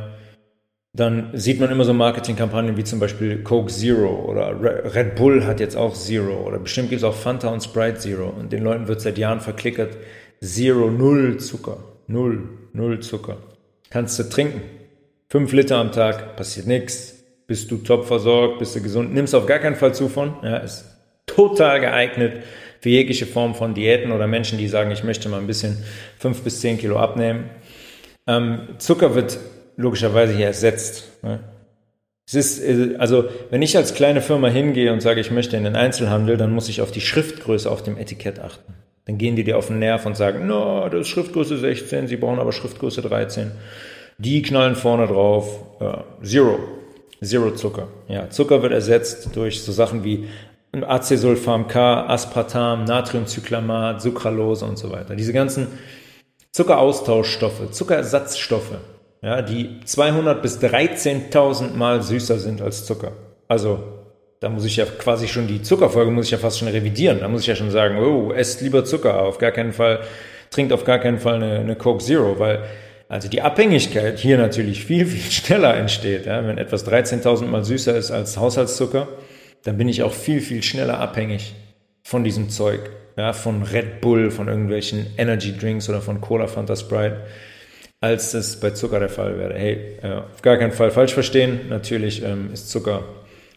dann 0.94 1.30
sieht 1.34 1.60
man 1.60 1.72
immer 1.72 1.86
so 1.86 1.94
Marketingkampagnen 1.94 2.76
wie 2.76 2.84
zum 2.84 3.00
Beispiel 3.00 3.44
Coke 3.44 3.72
Zero 3.72 4.26
oder 4.26 4.54
Red 4.94 5.16
Bull 5.16 5.46
hat 5.46 5.62
jetzt 5.62 5.78
auch 5.78 5.94
Zero 5.94 6.46
oder 6.46 6.60
bestimmt 6.60 6.90
gibt 6.90 7.02
es 7.02 7.06
auch 7.06 7.16
Fanta 7.16 7.48
und 7.48 7.64
Sprite 7.64 7.98
Zero 7.98 8.28
und 8.28 8.52
den 8.52 8.64
Leuten 8.64 8.88
wird 8.88 9.00
seit 9.00 9.18
Jahren 9.18 9.40
verklickert, 9.40 9.96
Zero, 10.44 10.92
null 10.92 11.38
Zucker, 11.38 11.78
null, 12.08 12.50
null 12.74 13.00
Zucker. 13.00 13.38
Kannst 13.90 14.20
du 14.20 14.24
trinken. 14.24 14.62
Fünf 15.30 15.54
Liter 15.54 15.78
am 15.78 15.94
Tag, 15.94 16.36
passiert 16.36 16.68
nichts. 16.68 17.24
Bist 17.48 17.72
du 17.72 17.78
top 17.78 18.06
versorgt, 18.06 18.60
bist 18.60 18.76
du 18.76 18.82
gesund, 18.82 19.14
nimmst 19.14 19.36
auf 19.36 19.46
gar 19.46 19.60
keinen 19.60 19.76
Fall 19.76 19.94
zu 19.94 20.10
von, 20.10 20.36
ja, 20.42 20.58
ist 20.58 20.86
total 21.26 21.80
geeignet 21.80 22.44
für 22.82 22.90
jegliche 22.90 23.26
Form 23.26 23.56
von 23.56 23.74
Diäten 23.74 24.12
oder 24.12 24.28
Menschen, 24.28 24.58
die 24.58 24.68
sagen, 24.68 24.92
ich 24.92 25.04
möchte 25.04 25.30
mal 25.30 25.40
ein 25.40 25.48
bisschen 25.48 25.78
fünf 26.18 26.42
bis 26.42 26.60
zehn 26.60 26.78
Kilo 26.78 26.98
abnehmen. 26.98 27.50
Ähm, 28.28 28.70
Zucker 28.78 29.16
wird 29.16 29.38
logischerweise 29.82 30.34
hier 30.34 30.48
ersetzt. 30.48 31.10
Ne? 31.24 31.40
Es 32.28 32.36
ist, 32.36 32.60
äh, 32.64 32.96
also, 32.98 33.26
wenn 33.50 33.62
ich 33.62 33.76
als 33.76 33.94
kleine 33.94 34.22
Firma 34.22 34.48
hingehe 34.48 34.94
und 34.94 35.02
sage, 35.02 35.20
ich 35.20 35.32
möchte 35.32 35.58
in 35.58 35.64
den 35.64 35.76
Einzelhandel, 35.76 36.38
dann 36.38 36.54
muss 36.54 36.70
ich 36.70 36.82
auf 36.82 36.92
die 36.92 37.02
Schriftgröße 37.02 37.70
auf 37.70 37.84
dem 37.84 37.98
Etikett 37.98 38.40
achten. 38.40 38.74
Dann 39.06 39.18
gehen 39.18 39.36
die 39.36 39.44
dir 39.44 39.58
auf 39.58 39.68
den 39.68 39.80
Nerv 39.80 40.06
und 40.06 40.16
sagen, 40.16 40.48
no, 40.48 40.88
das 40.90 41.02
ist 41.02 41.08
Schriftgröße 41.10 41.58
16, 41.58 42.08
sie 42.08 42.18
brauchen 42.18 42.40
aber 42.40 42.52
Schriftgröße 42.52 43.02
13. 43.02 43.52
Die 44.18 44.42
knallen 44.42 44.76
vorne 44.76 45.08
drauf, 45.08 45.66
äh, 45.80 46.26
Zero. 46.26 46.60
Zero 47.24 47.52
Zucker. 47.52 47.88
Ja, 48.08 48.30
Zucker 48.30 48.64
wird 48.64 48.74
ersetzt 48.74 49.36
durch 49.36 49.62
so 49.62 49.72
Sachen 49.72 50.04
wie 50.04 50.28
Acesulfam 50.72 51.68
K, 51.68 52.08
Aspartam, 52.08 52.86
Natriumcyclamat, 52.86 54.02
Sucralose 54.02 54.66
und 54.66 54.78
so 54.78 54.92
weiter. 54.92 55.16
Diese 55.16 55.34
ganzen 55.34 55.68
Zuckeraustauschstoffe, 56.52 57.72
Zuckerersatzstoffe, 57.72 58.78
ja, 59.22 59.42
die 59.42 59.80
200 59.86 60.42
bis 60.42 60.60
13.000 60.60 61.74
Mal 61.74 62.02
süßer 62.02 62.40
sind 62.40 62.62
als 62.62 62.86
Zucker. 62.86 63.12
Also 63.48 63.84
da 64.40 64.50
muss 64.50 64.66
ich 64.66 64.78
ja 64.78 64.86
quasi 64.86 65.28
schon 65.28 65.48
die 65.48 65.62
Zuckerfolge 65.62 66.10
muss 66.10 66.26
ich 66.26 66.32
ja 66.32 66.40
fast 66.40 66.58
schon 66.58 66.68
revidieren. 66.68 67.20
Da 67.20 67.28
muss 67.28 67.42
ich 67.42 67.48
ja 67.48 67.56
schon 67.56 67.70
sagen, 67.70 67.98
oh, 68.00 68.32
esst 68.32 68.62
lieber 68.62 68.84
Zucker, 68.84 69.22
auf 69.22 69.38
gar 69.38 69.52
keinen 69.52 69.72
Fall, 69.72 70.00
trinkt 70.50 70.74
auf 70.74 70.84
gar 70.84 70.98
keinen 70.98 71.20
Fall 71.20 71.36
eine, 71.36 71.60
eine 71.60 71.76
Coke 71.76 72.04
Zero, 72.04 72.40
weil 72.40 72.64
also 73.08 73.28
die 73.28 73.42
Abhängigkeit 73.42 74.18
hier 74.18 74.38
natürlich 74.38 74.84
viel, 74.84 75.06
viel 75.06 75.32
schneller 75.32 75.76
entsteht. 75.76 76.26
Ja? 76.26 76.46
Wenn 76.48 76.58
etwas 76.58 76.88
13.000 76.88 77.46
Mal 77.46 77.64
süßer 77.64 77.96
ist 77.96 78.10
als 78.10 78.38
Haushaltszucker, 78.38 79.08
dann 79.64 79.78
bin 79.78 79.88
ich 79.88 80.02
auch 80.02 80.14
viel, 80.14 80.42
viel 80.42 80.64
schneller 80.64 81.00
abhängig 81.00 81.54
von 82.02 82.24
diesem 82.24 82.50
Zeug. 82.50 82.90
Ja, 83.18 83.34
von 83.34 83.62
Red 83.64 84.00
Bull, 84.00 84.32
von 84.32 84.48
irgendwelchen 84.48 85.08
Energy 85.18 85.56
Drinks 85.56 85.90
oder 85.90 86.02
von 86.02 86.22
Cola, 86.22 86.48
Fanta, 86.48 86.78
Sprite, 86.78 87.18
als 88.02 88.34
es 88.34 88.60
bei 88.60 88.72
Zucker 88.72 89.00
der 89.00 89.10
Fall 89.10 89.38
wäre. 89.38 89.54
Hey, 89.54 89.98
äh, 90.02 90.14
auf 90.16 90.42
gar 90.42 90.58
keinen 90.58 90.74
Fall 90.74 90.92
falsch 90.92 91.14
verstehen. 91.14 91.70
Natürlich 91.70 92.24
ähm, 92.24 92.52
ist 92.52 92.70
Zucker 92.70 93.04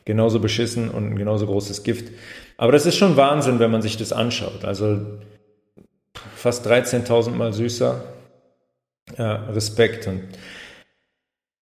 genauso 0.04 0.38
beschissen 0.38 0.90
und 0.90 1.10
ein 1.10 1.16
genauso 1.16 1.46
großes 1.46 1.82
Gift. 1.82 2.12
Aber 2.58 2.70
das 2.70 2.86
ist 2.86 2.96
schon 2.96 3.16
Wahnsinn, 3.16 3.58
wenn 3.58 3.70
man 3.70 3.82
sich 3.82 3.96
das 3.96 4.12
anschaut. 4.12 4.64
Also 4.64 5.00
fast 6.36 6.66
13.000 6.66 7.30
Mal 7.30 7.52
süßer. 7.52 8.04
Ja, 9.18 9.34
Respekt 9.50 10.06
und 10.06 10.22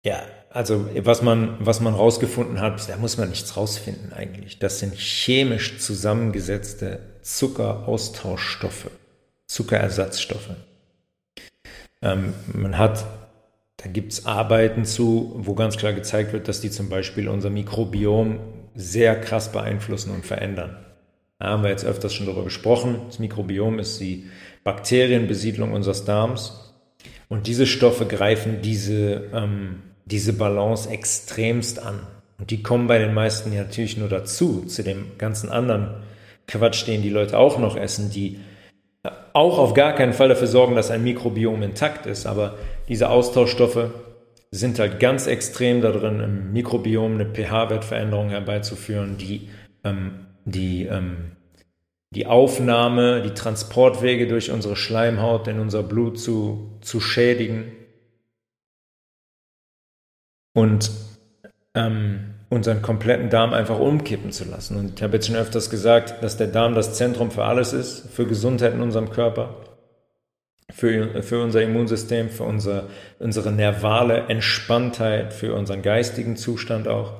ja, 0.05 0.23
also 0.51 0.89
was 1.03 1.23
man, 1.23 1.57
was 1.61 1.81
man 1.81 1.95
rausgefunden 1.95 2.61
hat, 2.61 2.89
da 2.89 2.97
muss 2.97 3.17
man 3.17 3.29
nichts 3.29 3.57
rausfinden 3.57 4.13
eigentlich. 4.13 4.59
Das 4.59 4.81
sind 4.81 4.95
chemisch 4.95 5.79
zusammengesetzte 5.79 7.01
Zuckeraustauschstoffe, 7.23 8.91
Zuckerersatzstoffe. 9.47 10.51
Ähm, 12.03 12.35
man 12.53 12.79
hat, 12.79 13.05
da 13.79 13.89
gibt 13.89 14.13
es 14.13 14.27
Arbeiten 14.27 14.85
zu, 14.85 15.33
wo 15.37 15.55
ganz 15.55 15.77
klar 15.77 15.93
gezeigt 15.93 16.33
wird, 16.33 16.49
dass 16.49 16.61
die 16.61 16.71
zum 16.71 16.89
Beispiel 16.89 17.29
unser 17.29 17.51
Mikrobiom 17.51 18.39
sehr 18.75 19.21
krass 19.21 19.53
beeinflussen 19.53 20.13
und 20.13 20.25
verändern. 20.25 20.77
Da 21.39 21.47
haben 21.47 21.63
wir 21.63 21.71
jetzt 21.71 21.85
öfters 21.85 22.15
schon 22.15 22.27
darüber 22.27 22.45
gesprochen. 22.45 23.01
Das 23.07 23.19
Mikrobiom 23.19 23.79
ist 23.79 24.01
die 24.01 24.27
Bakterienbesiedlung 24.65 25.73
unseres 25.73 26.05
Darms. 26.05 26.75
Und 27.29 27.47
diese 27.47 27.67
Stoffe 27.67 28.07
greifen 28.07 28.63
diese 28.63 29.31
ähm, 29.33 29.83
diese 30.11 30.33
Balance 30.33 30.89
extremst 30.89 31.81
an. 31.83 32.01
Und 32.39 32.51
die 32.51 32.63
kommen 32.63 32.87
bei 32.87 32.99
den 32.99 33.15
meisten 33.15 33.55
natürlich 33.55 33.97
nur 33.97 34.09
dazu, 34.09 34.65
zu 34.67 34.83
dem 34.83 35.19
ganzen 35.19 35.51
anderen 35.51 36.03
Quatsch, 36.47 36.87
den 36.87 37.03
die 37.03 37.11
Leute 37.11 37.37
auch 37.37 37.59
noch 37.59 37.77
essen, 37.77 38.11
die 38.11 38.39
auch 39.33 39.59
auf 39.59 39.75
gar 39.75 39.95
keinen 39.95 40.13
Fall 40.13 40.29
dafür 40.29 40.47
sorgen, 40.47 40.75
dass 40.75 40.91
ein 40.91 41.05
Mikrobiom 41.05 41.63
intakt 41.63 42.07
ist, 42.07 42.27
aber 42.27 42.57
diese 42.89 43.11
Austauschstoffe 43.11 43.91
sind 44.51 44.79
halt 44.79 44.99
ganz 45.01 45.27
extrem 45.27 45.81
darin, 45.81 46.21
im 46.21 46.53
Mikrobiom 46.53 47.15
eine 47.15 47.27
pH-Wertveränderung 47.27 48.31
herbeizuführen, 48.31 49.19
die, 49.19 49.49
ähm, 49.85 50.27
die, 50.45 50.87
ähm, 50.87 51.33
die 52.11 52.27
Aufnahme, 52.27 53.23
die 53.23 53.35
Transportwege 53.35 54.27
durch 54.27 54.51
unsere 54.51 54.77
Schleimhaut 54.77 55.47
in 55.49 55.61
unser 55.61 55.83
Blut 55.83 56.19
zu, 56.19 56.79
zu 56.81 57.01
schädigen. 57.01 57.73
Und 60.55 60.91
ähm, 61.75 62.35
unseren 62.51 62.81
kompletten 62.81 63.29
Darm 63.29 63.53
einfach 63.53 63.79
umkippen 63.79 64.33
zu 64.33 64.45
lassen. 64.45 64.77
Und 64.79 64.95
ich 64.97 65.03
habe 65.03 65.15
jetzt 65.15 65.27
schon 65.27 65.37
öfters 65.37 65.69
gesagt, 65.69 66.23
dass 66.23 66.37
der 66.37 66.47
Darm 66.47 66.75
das 66.75 66.95
Zentrum 66.95 67.31
für 67.31 67.45
alles 67.45 67.73
ist, 67.73 68.11
für 68.11 68.27
Gesundheit 68.27 68.75
in 68.75 68.81
unserem 68.81 69.11
Körper, 69.11 69.55
für, 70.71 71.23
für 71.23 71.43
unser 71.43 71.63
Immunsystem, 71.63 72.31
für 72.31 72.45
unser, 72.45 72.85
unsere 73.19 73.53
nervale 73.53 74.29
Entspanntheit, 74.29 75.33
für 75.33 75.55
unseren 75.55 75.83
geistigen 75.83 76.37
Zustand 76.37 76.89
auch. 76.89 77.15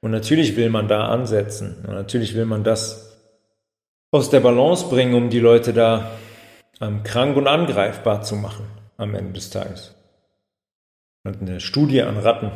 Und 0.00 0.10
natürlich 0.10 0.56
will 0.56 0.68
man 0.68 0.88
da 0.88 1.08
ansetzen. 1.08 1.84
Und 1.86 1.94
natürlich 1.94 2.34
will 2.34 2.46
man 2.46 2.62
das 2.62 3.18
aus 4.10 4.30
der 4.30 4.40
Balance 4.40 4.88
bringen, 4.88 5.14
um 5.14 5.30
die 5.30 5.40
Leute 5.40 5.72
da 5.72 6.10
ähm, 6.80 7.02
krank 7.02 7.36
und 7.36 7.46
angreifbar 7.46 8.22
zu 8.22 8.36
machen 8.36 8.66
am 8.98 9.14
Ende 9.14 9.32
des 9.32 9.50
Tages. 9.50 9.94
Und 11.24 11.40
eine 11.40 11.60
Studie 11.60 12.02
an 12.02 12.18
Ratten 12.18 12.50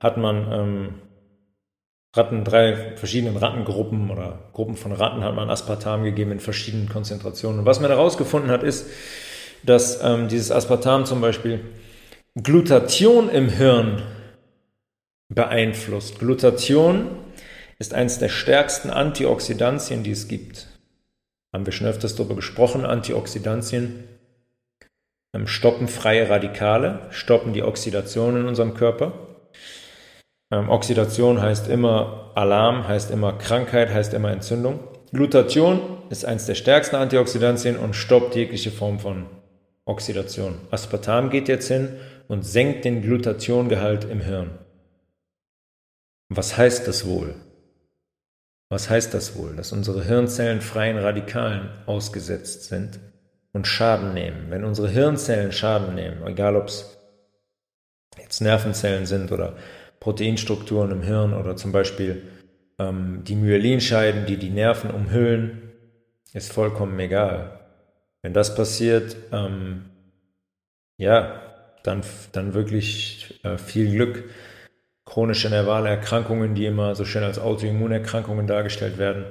hat 0.00 0.16
man 0.16 0.52
ähm, 0.52 0.94
Ratten, 2.16 2.44
drei 2.44 2.96
verschiedenen 2.96 3.36
Rattengruppen 3.36 4.10
oder 4.10 4.50
Gruppen 4.52 4.76
von 4.76 4.92
Ratten 4.92 5.22
hat 5.22 5.34
man 5.34 5.50
Aspartam 5.50 6.04
gegeben 6.04 6.32
in 6.32 6.40
verschiedenen 6.40 6.88
Konzentrationen. 6.88 7.60
Und 7.60 7.66
was 7.66 7.80
man 7.80 7.90
herausgefunden 7.90 8.50
hat, 8.50 8.62
ist, 8.62 8.86
dass 9.64 10.02
ähm, 10.02 10.28
dieses 10.28 10.50
Aspartam 10.50 11.04
zum 11.04 11.20
Beispiel 11.20 11.60
Glutathion 12.34 13.28
im 13.28 13.48
Hirn 13.48 14.02
beeinflusst. 15.28 16.18
Glutathion 16.18 17.08
ist 17.78 17.94
eines 17.94 18.18
der 18.18 18.28
stärksten 18.28 18.90
Antioxidantien, 18.90 20.02
die 20.02 20.12
es 20.12 20.28
gibt. 20.28 20.68
Haben 21.52 21.66
wir 21.66 21.72
schon 21.72 21.86
öfters 21.86 22.14
darüber 22.14 22.34
gesprochen. 22.34 22.84
Antioxidantien 22.84 24.04
ähm, 25.34 25.46
stoppen 25.46 25.88
freie 25.88 26.28
Radikale, 26.28 27.00
stoppen 27.10 27.52
die 27.52 27.62
Oxidation 27.62 28.36
in 28.36 28.46
unserem 28.46 28.74
Körper. 28.74 29.12
Ähm, 30.50 30.68
Oxidation 30.68 31.40
heißt 31.40 31.68
immer 31.68 32.32
Alarm, 32.34 32.86
heißt 32.86 33.10
immer 33.10 33.32
Krankheit, 33.32 33.92
heißt 33.92 34.14
immer 34.14 34.30
Entzündung. 34.30 34.80
Glutathion 35.12 35.80
ist 36.10 36.24
eines 36.24 36.46
der 36.46 36.54
stärksten 36.54 36.96
Antioxidantien 36.96 37.76
und 37.76 37.94
stoppt 37.94 38.34
jegliche 38.36 38.70
Form 38.70 38.98
von 38.98 39.26
Oxidation. 39.84 40.60
Aspartam 40.70 41.30
geht 41.30 41.48
jetzt 41.48 41.68
hin 41.68 41.96
und 42.28 42.44
senkt 42.44 42.84
den 42.84 43.02
Glutationgehalt 43.02 44.04
im 44.04 44.20
Hirn. 44.20 44.58
Was 46.28 46.56
heißt 46.56 46.88
das 46.88 47.06
wohl? 47.06 47.34
Was 48.68 48.90
heißt 48.90 49.14
das 49.14 49.36
wohl? 49.36 49.54
Dass 49.54 49.72
unsere 49.72 50.02
Hirnzellen 50.02 50.60
freien 50.60 50.98
Radikalen 50.98 51.70
ausgesetzt 51.86 52.64
sind 52.64 52.98
und 53.52 53.66
Schaden 53.66 54.12
nehmen. 54.12 54.50
Wenn 54.50 54.64
unsere 54.64 54.88
Hirnzellen 54.88 55.52
Schaden 55.52 55.94
nehmen, 55.94 56.26
egal 56.26 56.56
ob 56.56 56.66
es 56.66 56.98
jetzt 58.18 58.40
Nervenzellen 58.40 59.06
sind 59.06 59.30
oder 59.30 59.56
Proteinstrukturen 60.00 60.90
im 60.90 61.02
Hirn 61.02 61.34
oder 61.34 61.56
zum 61.56 61.72
Beispiel 61.72 62.22
ähm, 62.78 63.22
die 63.24 63.36
Myelinscheiden, 63.36 64.26
die 64.26 64.36
die 64.36 64.50
Nerven 64.50 64.90
umhüllen, 64.90 65.72
ist 66.32 66.52
vollkommen 66.52 66.98
egal. 66.98 67.60
Wenn 68.22 68.32
das 68.32 68.54
passiert, 68.54 69.16
ähm, 69.32 69.86
ja, 70.98 71.42
dann, 71.82 72.02
dann 72.32 72.54
wirklich 72.54 73.40
äh, 73.44 73.58
viel 73.58 73.90
Glück. 73.90 74.24
Chronische 75.04 75.48
nervale 75.48 75.88
Erkrankungen, 75.88 76.54
die 76.54 76.66
immer 76.66 76.94
so 76.94 77.04
schön 77.04 77.22
als 77.22 77.38
Autoimmunerkrankungen 77.38 78.46
dargestellt 78.46 78.98
werden, 78.98 79.24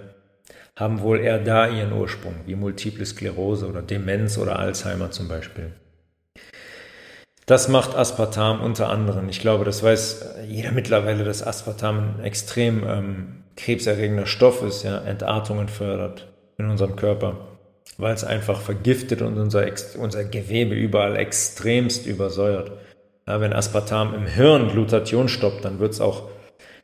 haben 0.76 1.02
wohl 1.02 1.20
eher 1.20 1.40
da 1.40 1.68
ihren 1.68 1.94
Ursprung, 1.94 2.36
wie 2.46 2.56
Multiple 2.56 3.06
Sklerose 3.06 3.68
oder 3.68 3.82
Demenz 3.82 4.38
oder 4.38 4.58
Alzheimer 4.58 5.12
zum 5.12 5.28
Beispiel. 5.28 5.74
Das 7.46 7.68
macht 7.68 7.96
Aspartam 7.96 8.62
unter 8.62 8.90
anderem. 8.90 9.30
Ich 9.30 9.40
glaube, 9.40 9.66
das 9.66 9.84
weiß 9.84 10.36
jeder 10.48 10.72
mittlerweile, 10.72 11.24
dass 11.24 11.46
Aspartam 11.46 12.16
ein 12.18 12.24
extrem 12.24 12.84
ähm, 12.88 13.44
krebserregender 13.56 14.26
Stoff 14.26 14.64
ist, 14.64 14.84
ja, 14.84 14.98
Entartungen 15.00 15.68
fördert 15.68 16.28
in 16.58 16.70
unserem 16.70 16.96
Körper, 16.96 17.38
weil 17.98 18.14
es 18.14 18.24
einfach 18.24 18.62
vergiftet 18.62 19.22
und 19.22 19.38
unser, 19.38 19.66
unser 20.00 20.24
Gewebe 20.24 20.74
überall 20.74 21.16
extremst 21.18 22.08
übersäuert. 22.08 22.72
Ja, 23.28 23.40
wenn 23.42 23.54
Aspartam 23.54 24.16
im 24.16 24.26
Hirn 24.26 24.70
Glutation 24.70 25.28
stoppt, 25.28 25.66
dann 25.66 25.80
wird 25.80 25.94
es 25.94 26.02
auch, 26.02 26.30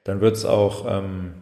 dann 0.03 0.21
wird's 0.21 0.45
auch 0.45 0.85
ähm, 0.87 1.41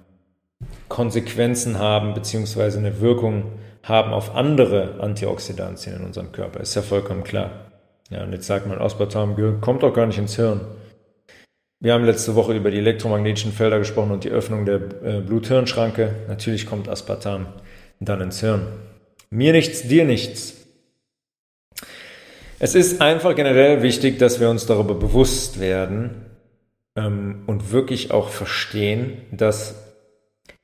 Konsequenzen 0.88 1.78
haben, 1.78 2.14
beziehungsweise 2.14 2.80
eine 2.80 3.02
Wirkung 3.02 3.60
haben 3.84 4.14
auf 4.14 4.36
andere 4.36 5.00
Antioxidantien 5.00 5.98
in 5.98 6.06
unserem 6.06 6.32
Körper. 6.32 6.60
Ist 6.60 6.76
ja 6.76 6.82
vollkommen 6.82 7.24
klar. 7.24 7.69
Ja, 8.10 8.24
und 8.24 8.34
jetzt 8.34 8.48
sagt 8.48 8.68
man, 8.68 8.80
Aspartam 8.80 9.62
kommt 9.62 9.84
doch 9.84 9.94
gar 9.94 10.08
nicht 10.08 10.18
ins 10.18 10.36
Hirn. 10.36 10.62
Wir 11.80 11.94
haben 11.94 12.04
letzte 12.04 12.36
Woche 12.36 12.56
über 12.56 12.72
die 12.72 12.80
elektromagnetischen 12.80 13.54
Felder 13.54 13.80
gesprochen 13.80 14.12
und 14.12 14.24
die 14.24 14.32
Öffnung 14.32 14.66
der 14.66 14.82
äh, 15.04 15.22
Blut-Hirn-Schranke. 15.22 16.14
Natürlich 16.28 16.66
kommt 16.66 16.90
Aspartam 16.90 17.48
dann 18.00 18.22
ins 18.22 18.42
Hirn. 18.42 18.68
Mir 19.30 19.54
nichts, 19.54 19.84
dir 19.84 20.06
nichts. 20.06 20.56
Es 22.58 22.76
ist 22.76 23.02
einfach 23.02 23.36
generell 23.36 23.82
wichtig, 23.82 24.20
dass 24.20 24.42
wir 24.42 24.50
uns 24.50 24.66
darüber 24.66 24.96
bewusst 24.96 25.62
werden 25.62 26.26
ähm, 26.98 27.44
und 27.48 27.72
wirklich 27.72 28.12
auch 28.12 28.30
verstehen, 28.30 29.22
dass 29.32 29.76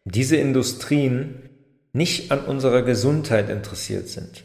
diese 0.03 0.35
Industrien 0.35 1.49
nicht 1.93 2.31
an 2.31 2.39
unserer 2.39 2.81
Gesundheit 2.81 3.49
interessiert 3.49 4.09
sind. 4.09 4.43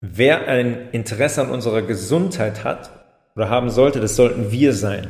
Wer 0.00 0.48
ein 0.48 0.88
Interesse 0.92 1.42
an 1.42 1.50
unserer 1.50 1.82
Gesundheit 1.82 2.64
hat 2.64 2.90
oder 3.36 3.50
haben 3.50 3.70
sollte, 3.70 4.00
das 4.00 4.16
sollten 4.16 4.50
wir 4.50 4.72
sein. 4.72 5.08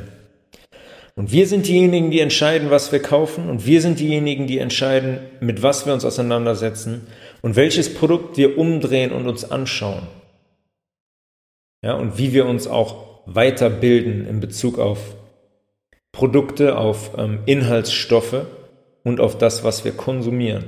Und 1.14 1.32
wir 1.32 1.46
sind 1.46 1.66
diejenigen, 1.68 2.10
die 2.10 2.20
entscheiden, 2.20 2.70
was 2.70 2.92
wir 2.92 3.00
kaufen. 3.00 3.48
Und 3.48 3.66
wir 3.66 3.80
sind 3.82 4.00
diejenigen, 4.00 4.46
die 4.46 4.58
entscheiden, 4.58 5.18
mit 5.40 5.62
was 5.62 5.86
wir 5.86 5.92
uns 5.92 6.04
auseinandersetzen 6.04 7.06
und 7.42 7.56
welches 7.56 7.92
Produkt 7.92 8.36
wir 8.36 8.56
umdrehen 8.58 9.12
und 9.12 9.28
uns 9.28 9.50
anschauen. 9.50 10.06
Ja, 11.82 11.94
und 11.94 12.18
wie 12.18 12.32
wir 12.32 12.46
uns 12.46 12.66
auch 12.66 13.20
weiterbilden 13.26 14.26
in 14.26 14.40
Bezug 14.40 14.78
auf 14.78 15.14
Produkte, 16.12 16.76
auf 16.76 17.12
ähm, 17.16 17.40
Inhaltsstoffe 17.46 18.46
und 19.04 19.20
auf 19.20 19.38
das, 19.38 19.62
was 19.62 19.84
wir 19.84 19.92
konsumieren. 19.92 20.64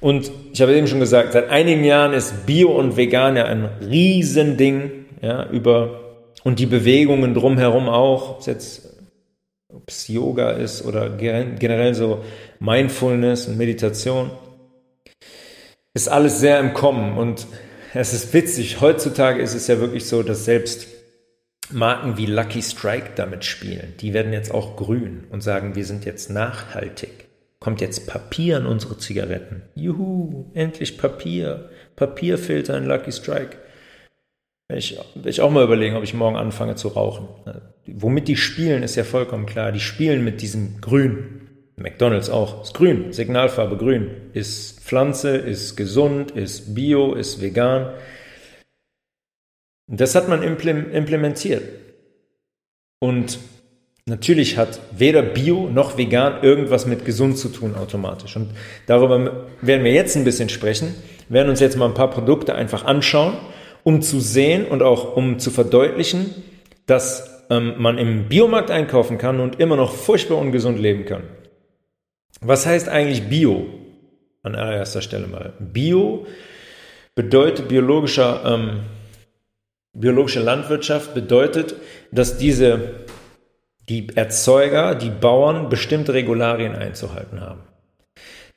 Und 0.00 0.30
ich 0.52 0.62
habe 0.62 0.74
eben 0.74 0.86
schon 0.86 1.00
gesagt, 1.00 1.32
seit 1.32 1.48
einigen 1.50 1.84
Jahren 1.84 2.12
ist 2.12 2.46
Bio 2.46 2.70
und 2.70 2.96
Vegan 2.96 3.36
ja 3.36 3.44
ein 3.44 3.64
Riesending, 3.80 5.06
ja, 5.20 5.48
über, 5.50 6.00
und 6.44 6.60
die 6.60 6.66
Bewegungen 6.66 7.34
drumherum 7.34 7.88
auch, 7.88 8.30
ob 8.30 8.40
es 8.40 8.46
jetzt, 8.46 8.88
ob 9.68 9.88
es 9.88 10.06
Yoga 10.06 10.52
ist 10.52 10.84
oder 10.84 11.10
generell 11.10 11.94
so 11.94 12.22
Mindfulness 12.60 13.48
und 13.48 13.58
Meditation, 13.58 14.30
ist 15.94 16.08
alles 16.08 16.38
sehr 16.38 16.60
im 16.60 16.74
Kommen 16.74 17.18
und 17.18 17.46
es 17.92 18.12
ist 18.12 18.32
witzig. 18.32 18.80
Heutzutage 18.80 19.42
ist 19.42 19.54
es 19.54 19.66
ja 19.66 19.80
wirklich 19.80 20.06
so, 20.06 20.22
dass 20.22 20.44
selbst 20.44 20.86
Marken 21.72 22.16
wie 22.16 22.26
Lucky 22.26 22.62
Strike 22.62 23.10
damit 23.16 23.44
spielen. 23.44 23.94
Die 24.00 24.14
werden 24.14 24.32
jetzt 24.32 24.54
auch 24.54 24.76
grün 24.76 25.24
und 25.30 25.42
sagen, 25.42 25.74
wir 25.74 25.84
sind 25.84 26.04
jetzt 26.04 26.30
nachhaltig 26.30 27.27
kommt 27.60 27.80
jetzt 27.80 28.06
Papier 28.06 28.58
in 28.58 28.66
unsere 28.66 28.98
Zigaretten. 28.98 29.62
Juhu, 29.74 30.50
endlich 30.54 30.98
Papier. 30.98 31.70
Papierfilter 31.96 32.76
in 32.76 32.86
Lucky 32.86 33.12
Strike. 33.12 33.56
Ich, 34.72 34.98
ich 35.24 35.40
auch 35.40 35.50
mal 35.50 35.64
überlegen, 35.64 35.96
ob 35.96 36.04
ich 36.04 36.14
morgen 36.14 36.36
anfange 36.36 36.76
zu 36.76 36.88
rauchen. 36.88 37.28
Womit 37.86 38.28
die 38.28 38.36
spielen, 38.36 38.82
ist 38.82 38.96
ja 38.96 39.04
vollkommen 39.04 39.46
klar. 39.46 39.72
Die 39.72 39.80
spielen 39.80 40.24
mit 40.24 40.42
diesem 40.42 40.80
Grün. 40.80 41.48
McDonalds 41.76 42.28
auch. 42.28 42.62
Ist 42.62 42.74
grün. 42.74 43.12
Signalfarbe 43.12 43.76
grün. 43.76 44.10
Ist 44.34 44.80
Pflanze, 44.80 45.36
ist 45.36 45.76
gesund, 45.76 46.32
ist 46.32 46.74
bio, 46.74 47.14
ist 47.14 47.40
vegan. 47.40 47.94
Das 49.86 50.14
hat 50.14 50.28
man 50.28 50.42
implementiert. 50.42 51.62
Und 53.00 53.38
Natürlich 54.08 54.56
hat 54.56 54.80
weder 54.90 55.22
Bio 55.22 55.68
noch 55.68 55.98
Vegan 55.98 56.42
irgendwas 56.42 56.86
mit 56.86 57.04
gesund 57.04 57.38
zu 57.38 57.48
tun 57.50 57.74
automatisch. 57.74 58.36
Und 58.36 58.50
darüber 58.86 59.46
werden 59.60 59.84
wir 59.84 59.92
jetzt 59.92 60.16
ein 60.16 60.24
bisschen 60.24 60.48
sprechen, 60.48 60.94
werden 61.28 61.50
uns 61.50 61.60
jetzt 61.60 61.76
mal 61.76 61.86
ein 61.86 61.94
paar 61.94 62.10
Produkte 62.10 62.54
einfach 62.54 62.84
anschauen, 62.84 63.34
um 63.84 64.02
zu 64.02 64.20
sehen 64.20 64.66
und 64.66 64.82
auch 64.82 65.16
um 65.16 65.38
zu 65.38 65.50
verdeutlichen, 65.50 66.34
dass 66.86 67.44
ähm, 67.50 67.74
man 67.78 67.98
im 67.98 68.28
Biomarkt 68.28 68.70
einkaufen 68.70 69.18
kann 69.18 69.40
und 69.40 69.60
immer 69.60 69.76
noch 69.76 69.94
furchtbar 69.94 70.38
ungesund 70.38 70.78
leben 70.78 71.04
kann. 71.04 71.22
Was 72.40 72.66
heißt 72.66 72.88
eigentlich 72.88 73.28
Bio? 73.28 73.66
an 74.42 74.54
allererster 74.54 75.02
Stelle 75.02 75.26
mal. 75.26 75.52
Bio 75.58 76.26
bedeutet 77.14 77.68
biologischer, 77.68 78.42
ähm, 78.44 78.80
biologische 79.92 80.40
Landwirtschaft 80.40 81.14
bedeutet, 81.14 81.74
dass 82.12 82.38
diese, 82.38 83.06
die 83.88 84.08
Erzeuger, 84.14 84.94
die 84.94 85.10
Bauern 85.10 85.68
bestimmte 85.68 86.14
Regularien 86.14 86.74
einzuhalten 86.74 87.40
haben. 87.40 87.60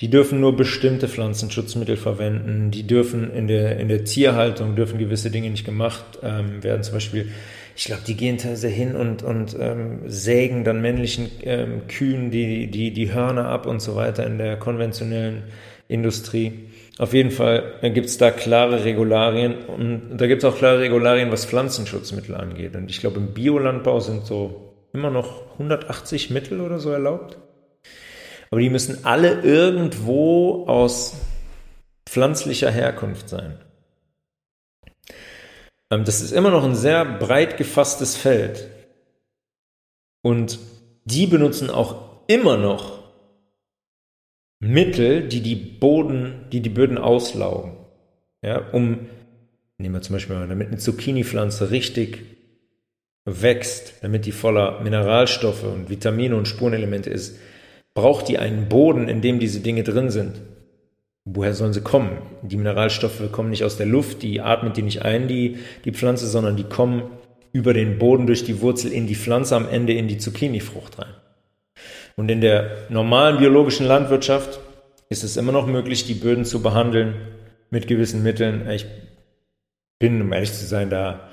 Die 0.02 0.10
dürfen 0.10 0.39
nur 0.39 0.58
bestimmte 0.58 1.08
Pflanzenschutzmittel 1.08 1.96
verwenden. 1.96 2.72
Die 2.72 2.88
dürfen 2.88 3.32
in 3.32 3.48
der, 3.48 3.78
in 3.78 3.88
der 3.88 4.04
Tierhaltung 4.04 4.76
dürfen 4.76 4.98
gewisse 4.98 5.30
Dinge 5.30 5.52
nicht 5.52 5.63
gemacht 5.63 6.04
ähm, 6.24 6.63
werden. 6.63 6.82
Zum 6.82 6.96
Beispiel, 6.96 7.30
ich 7.76 7.86
glaube, 7.86 8.02
die 8.08 8.17
gehen 8.17 8.39
teilweise 8.39 8.67
hin 8.67 8.96
und, 8.96 9.22
und 9.22 9.56
ähm, 9.60 10.00
sägen 10.08 10.63
dann 10.63 10.82
männlichen 10.82 11.30
ähm, 11.44 11.88
Kühen 11.88 12.32
die, 12.32 12.65
die, 12.72 12.91
die 12.91 13.13
Hörner 13.13 13.46
ab 13.46 13.67
und 13.67 13.80
so 13.80 13.96
weiter 13.96 14.26
in 14.26 14.39
der 14.39 14.58
konventionellen 14.58 15.44
Industrie. 15.88 16.67
Auf 16.98 17.13
jeden 17.13 17.32
Fall 17.32 17.76
gibt 17.94 18.08
es 18.08 18.17
da 18.17 18.32
klare 18.32 18.84
Regularien 18.84 19.56
und 19.65 20.17
da 20.17 20.26
gibt 20.26 20.44
es 20.44 20.50
auch 20.50 20.58
klare 20.58 20.80
Regularien, 20.80 21.32
was 21.32 21.46
Pflanzenschutzmittel 21.46 22.36
angeht. 22.36 22.76
Und 22.76 22.89
ich 22.89 23.00
glaube, 23.00 23.17
im 23.17 23.34
Biolandbau 23.34 24.00
sind 24.00 24.26
so 24.26 24.71
immer 24.94 25.10
noch 25.10 25.52
180 25.54 26.30
Mittel 26.30 26.62
oder 26.62 26.80
so 26.80 26.92
erlaubt. 26.92 27.38
Aber 28.50 28.60
die 28.60 28.70
müssen 28.70 29.06
alle 29.06 29.42
irgendwo 29.42 30.66
aus 30.68 31.16
pflanzlicher 32.06 32.70
Herkunft 32.70 33.30
sein. 33.30 33.58
Ähm, 35.90 36.04
das 36.04 36.22
ist 36.22 36.32
immer 36.32 36.52
noch 36.52 36.64
ein 36.64 36.76
sehr 36.76 37.06
breit 37.06 37.58
gefasstes 37.58 38.18
Feld. 38.18 38.70
Und 40.22 40.60
die 41.06 41.28
benutzen 41.28 41.70
auch 41.70 42.28
immer 42.28 42.58
noch 42.58 43.02
Mittel, 44.60 45.28
die 45.28 45.42
die 45.42 45.56
Boden, 45.56 46.46
die 46.52 46.62
die 46.62 46.70
Böden 46.70 46.98
auslaugen. 46.98 47.78
Ja, 48.44 48.70
um, 48.72 49.08
nehmen 49.78 49.96
wir 49.96 50.02
zum 50.02 50.16
Beispiel 50.16 50.36
mal, 50.36 50.48
damit 50.48 50.68
eine 50.68 50.78
Zucchini-Pflanze 50.78 51.72
richtig 51.72 52.24
wächst, 53.26 53.94
damit 54.02 54.26
die 54.26 54.32
voller 54.32 54.82
Mineralstoffe 54.82 55.64
und 55.64 55.90
Vitamine 55.90 56.36
und 56.36 56.48
Spurenelemente 56.48 57.10
ist, 57.10 57.38
braucht 57.94 58.28
die 58.28 58.38
einen 58.38 58.70
Boden, 58.70 59.08
in 59.08 59.22
dem 59.22 59.40
diese 59.40 59.60
Dinge 59.60 59.84
drin 59.84 60.10
sind. 60.10 60.42
Woher 61.26 61.54
sollen 61.54 61.74
sie 61.74 61.82
kommen? 61.82 62.18
Die 62.42 62.58
Mineralstoffe 62.58 63.32
kommen 63.32 63.52
nicht 63.52 63.64
aus 63.64 63.78
der 63.78 63.86
Luft, 63.86 64.24
die 64.24 64.42
atmet 64.42 64.78
die 64.78 64.82
nicht 64.82 65.04
ein, 65.04 65.28
die, 65.28 65.60
die 65.86 65.92
Pflanze, 65.92 66.28
sondern 66.28 66.58
die 66.58 66.64
kommen 66.64 67.04
über 67.54 67.74
den 67.74 68.00
Boden 68.00 68.26
durch 68.26 68.44
die 68.44 68.62
Wurzel 68.62 68.92
in 68.92 69.08
die 69.08 69.16
Pflanze, 69.16 69.56
am 69.56 69.70
Ende 69.70 69.94
in 69.94 70.08
die 70.08 70.18
Zucchini-Frucht 70.18 71.00
rein. 71.00 71.14
Und 72.16 72.30
in 72.30 72.42
der 72.42 72.88
normalen 72.90 73.38
biologischen 73.38 73.86
Landwirtschaft 73.86 74.60
ist 75.10 75.24
es 75.24 75.38
immer 75.38 75.52
noch 75.52 75.68
möglich, 75.68 76.06
die 76.06 76.14
Böden 76.14 76.46
zu 76.46 76.62
behandeln 76.62 77.16
mit 77.70 77.88
gewissen 77.88 78.24
Mitteln. 78.24 78.70
Ich 78.70 78.86
bin, 80.00 80.22
um 80.22 80.34
ehrlich 80.34 80.54
zu 80.54 80.66
sein, 80.66 80.90
da, 80.90 81.30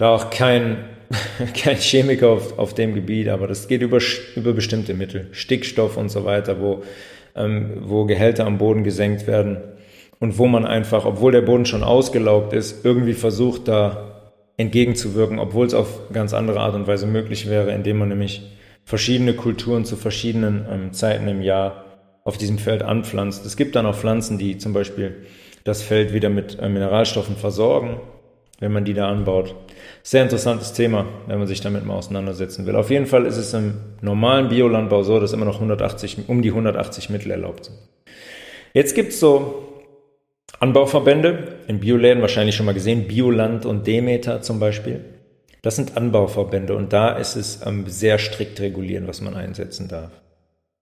da 0.00 0.14
auch 0.14 0.30
kein, 0.30 0.78
kein 1.54 1.76
Chemiker 1.76 2.30
auf, 2.30 2.58
auf 2.58 2.74
dem 2.74 2.94
Gebiet, 2.94 3.28
aber 3.28 3.46
das 3.46 3.68
geht 3.68 3.82
über, 3.82 3.98
über 4.34 4.52
bestimmte 4.54 4.94
Mittel, 4.94 5.28
Stickstoff 5.32 5.98
und 5.98 6.08
so 6.08 6.24
weiter, 6.24 6.58
wo, 6.60 6.82
ähm, 7.36 7.82
wo 7.82 8.06
Gehälter 8.06 8.46
am 8.46 8.56
Boden 8.56 8.82
gesenkt 8.82 9.26
werden 9.26 9.58
und 10.18 10.38
wo 10.38 10.46
man 10.46 10.64
einfach, 10.64 11.04
obwohl 11.04 11.32
der 11.32 11.42
Boden 11.42 11.66
schon 11.66 11.82
ausgelaugt 11.82 12.54
ist, 12.54 12.82
irgendwie 12.82 13.12
versucht, 13.12 13.68
da 13.68 14.32
entgegenzuwirken, 14.56 15.38
obwohl 15.38 15.66
es 15.66 15.74
auf 15.74 16.10
ganz 16.12 16.32
andere 16.32 16.60
Art 16.60 16.74
und 16.74 16.86
Weise 16.86 17.06
möglich 17.06 17.48
wäre, 17.48 17.72
indem 17.72 17.98
man 17.98 18.08
nämlich 18.08 18.42
verschiedene 18.84 19.34
Kulturen 19.34 19.84
zu 19.84 19.96
verschiedenen 19.96 20.66
ähm, 20.70 20.92
Zeiten 20.94 21.28
im 21.28 21.42
Jahr 21.42 21.84
auf 22.24 22.38
diesem 22.38 22.56
Feld 22.56 22.82
anpflanzt. 22.82 23.44
Es 23.44 23.56
gibt 23.56 23.76
dann 23.76 23.84
auch 23.84 23.94
Pflanzen, 23.94 24.38
die 24.38 24.56
zum 24.56 24.72
Beispiel 24.72 25.26
das 25.64 25.82
Feld 25.82 26.14
wieder 26.14 26.30
mit 26.30 26.58
äh, 26.58 26.70
Mineralstoffen 26.70 27.36
versorgen, 27.36 28.00
wenn 28.60 28.72
man 28.72 28.86
die 28.86 28.94
da 28.94 29.08
anbaut. 29.08 29.54
Sehr 30.02 30.22
interessantes 30.22 30.72
Thema, 30.72 31.06
wenn 31.26 31.38
man 31.38 31.46
sich 31.46 31.60
damit 31.60 31.84
mal 31.84 31.94
auseinandersetzen 31.94 32.66
will. 32.66 32.74
Auf 32.74 32.90
jeden 32.90 33.06
Fall 33.06 33.26
ist 33.26 33.36
es 33.36 33.52
im 33.52 33.74
normalen 34.00 34.48
Biolandbau 34.48 35.02
so, 35.02 35.20
dass 35.20 35.32
immer 35.32 35.44
noch 35.44 35.56
180, 35.56 36.28
um 36.28 36.42
die 36.42 36.50
180 36.50 37.10
Mittel 37.10 37.30
erlaubt 37.30 37.66
sind. 37.66 37.76
Jetzt 38.72 38.94
gibt 38.94 39.12
es 39.12 39.20
so 39.20 39.68
Anbauverbände, 40.58 41.56
in 41.68 41.80
Bioläden 41.80 42.22
wahrscheinlich 42.22 42.54
schon 42.54 42.66
mal 42.66 42.72
gesehen, 42.72 43.08
Bioland 43.08 43.66
und 43.66 43.86
Demeter 43.86 44.42
zum 44.42 44.60
Beispiel. 44.60 45.04
Das 45.62 45.76
sind 45.76 45.96
Anbauverbände 45.96 46.74
und 46.74 46.92
da 46.92 47.16
ist 47.16 47.36
es 47.36 47.60
ähm, 47.66 47.84
sehr 47.86 48.18
strikt 48.18 48.60
regulieren, 48.60 49.06
was 49.06 49.20
man 49.20 49.34
einsetzen 49.34 49.88
darf. 49.88 50.10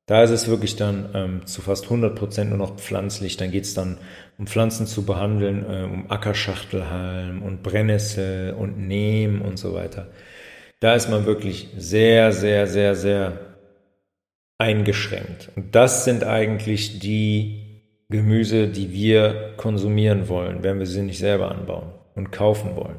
Da 0.08 0.22
ist 0.22 0.30
es 0.30 0.48
wirklich 0.48 0.74
dann 0.74 1.10
ähm, 1.12 1.46
zu 1.46 1.60
fast 1.60 1.84
100 1.84 2.16
Prozent 2.16 2.48
nur 2.48 2.58
noch 2.58 2.76
pflanzlich. 2.76 3.36
Dann 3.36 3.50
geht 3.50 3.64
es 3.64 3.74
dann 3.74 3.98
um 4.38 4.46
Pflanzen 4.46 4.86
zu 4.86 5.04
behandeln, 5.04 5.66
äh, 5.68 5.84
um 5.84 6.10
Ackerschachtelhalm 6.10 7.42
und 7.42 7.62
Brennnessel 7.62 8.54
und 8.54 8.78
Neem 8.78 9.42
und 9.42 9.58
so 9.58 9.74
weiter. 9.74 10.08
Da 10.80 10.94
ist 10.94 11.10
man 11.10 11.26
wirklich 11.26 11.68
sehr, 11.76 12.32
sehr, 12.32 12.66
sehr, 12.66 12.94
sehr 12.94 13.38
eingeschränkt. 14.56 15.50
Und 15.56 15.74
das 15.74 16.06
sind 16.06 16.24
eigentlich 16.24 17.00
die 17.00 17.82
Gemüse, 18.08 18.68
die 18.68 18.90
wir 18.90 19.52
konsumieren 19.58 20.30
wollen, 20.30 20.62
wenn 20.62 20.78
wir 20.78 20.86
sie 20.86 21.02
nicht 21.02 21.18
selber 21.18 21.50
anbauen 21.50 21.92
und 22.14 22.32
kaufen 22.32 22.76
wollen. 22.76 22.96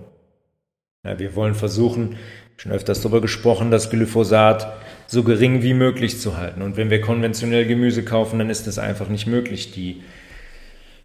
Ja, 1.04 1.18
wir 1.18 1.36
wollen 1.36 1.56
versuchen, 1.56 2.18
schon 2.58 2.72
öfters 2.72 3.02
darüber 3.02 3.20
gesprochen, 3.20 3.72
das 3.72 3.90
Glyphosat 3.90 4.72
so 5.10 5.24
gering 5.24 5.64
wie 5.64 5.74
möglich 5.74 6.20
zu 6.20 6.38
halten. 6.38 6.62
Und 6.62 6.78
wenn 6.78 6.92
wir 6.92 7.02
konventionell 7.02 7.66
Gemüse 7.66 8.06
kaufen, 8.06 8.38
dann 8.38 8.52
ist 8.52 8.68
das 8.68 8.78
einfach 8.78 9.10
nicht 9.10 9.26
möglich. 9.26 9.72
Die, 9.72 10.04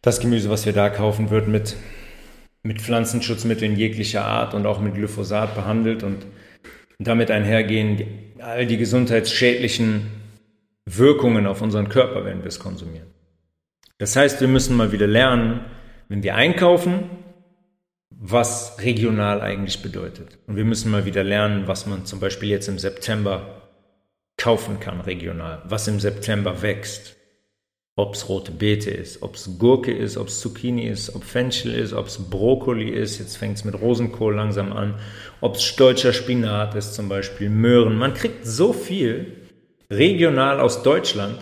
das 0.03 0.21
Gemüse, 0.21 0.51
was 0.51 0.67
wir 0.67 0.75
da 0.75 0.91
kaufen, 0.91 1.31
wird 1.31 1.49
mit, 1.49 1.77
mit 2.63 2.83
Pflanzenschutzmitteln 2.83 3.77
jeglicher 3.77 4.27
Art 4.27 4.53
und 4.53 4.67
auch 4.67 4.79
mit 4.79 4.95
Glyphosat 4.95 5.55
behandelt 5.55 6.03
und 6.03 6.27
damit 6.99 7.31
einhergehen 7.31 8.07
all 8.41 8.67
die 8.67 8.77
gesundheitsschädlichen 8.77 10.11
Wirkungen 10.85 11.47
auf 11.47 11.63
unseren 11.63 11.89
Körper, 11.89 12.27
wenn 12.27 12.41
wir 12.41 12.49
es 12.49 12.59
konsumieren. 12.59 13.07
Das 13.97 14.17
heißt, 14.17 14.39
wir 14.43 14.49
müssen 14.49 14.77
mal 14.77 14.93
wieder 14.93 15.07
lernen, 15.07 15.61
wenn 16.11 16.23
wir 16.23 16.35
einkaufen, 16.35 17.09
was 18.11 18.77
regional 18.83 19.41
eigentlich 19.41 19.81
bedeutet. 19.81 20.39
Und 20.47 20.57
wir 20.57 20.67
müssen 20.67 20.91
mal 20.91 21.07
wieder 21.07 21.25
lernen, 21.25 21.67
was 21.67 21.87
man 21.87 22.05
zum 22.05 22.21
Beispiel 22.21 22.51
jetzt 22.51 22.69
im 22.69 22.79
September 22.79 23.64
kaufen 24.45 24.79
kann 24.79 25.01
regional, 25.01 25.63
was 25.65 25.89
im 25.89 25.99
September 25.99 26.61
wächst. 26.61 27.17
Ob 27.97 28.15
es 28.15 28.29
rote 28.29 28.53
Beete 28.53 28.91
ist, 28.91 29.23
ob 29.23 29.37
es 29.37 29.59
Gurke 29.59 29.91
ist, 29.91 30.19
ob 30.19 30.29
es 30.29 30.41
Zucchini 30.41 30.87
ist, 30.87 31.15
ob 31.15 31.25
Fenchel 31.25 31.73
ist, 31.73 31.95
ob 31.95 32.09
es 32.09 32.19
Brokkoli 32.19 32.91
ist, 32.91 33.19
jetzt 33.21 33.39
fängt 33.39 33.57
es 33.57 33.65
mit 33.65 33.81
Rosenkohl 33.81 34.35
langsam 34.35 34.75
an, 34.75 34.97
ob 35.41 35.57
es 35.57 35.77
deutscher 35.77 36.13
Spinat 36.13 36.75
ist 36.75 36.93
zum 36.93 37.09
Beispiel, 37.09 37.49
Möhren. 37.49 37.97
Man 37.97 38.13
kriegt 38.13 38.45
so 38.45 38.75
viel 38.75 39.49
regional 39.91 40.61
aus 40.61 40.83
Deutschland, 40.83 41.39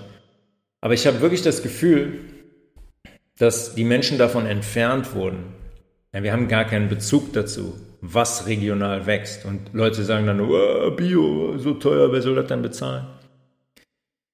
aber 0.81 0.95
ich 0.95 1.05
habe 1.05 1.23
wirklich 1.23 1.43
das 1.43 1.61
Gefühl, 1.65 2.21
dass 3.37 3.75
die 3.75 3.85
Menschen 3.85 4.17
davon 4.17 4.47
entfernt 4.47 5.13
wurden, 5.17 5.55
ja, 6.15 6.23
wir 6.23 6.33
haben 6.33 6.47
gar 6.47 6.67
keinen 6.67 6.89
Bezug 6.89 7.33
dazu, 7.33 7.75
was 8.03 8.47
regional 8.47 9.07
wächst. 9.07 9.47
Und 9.47 9.73
Leute 9.73 10.03
sagen 10.05 10.27
dann, 10.27 10.41
oh, 10.41 10.91
Bio, 10.91 11.57
so 11.57 11.75
teuer, 11.75 12.13
wer 12.13 12.21
soll 12.21 12.35
das 12.35 12.49
dann 12.49 12.61
bezahlen? 12.61 13.07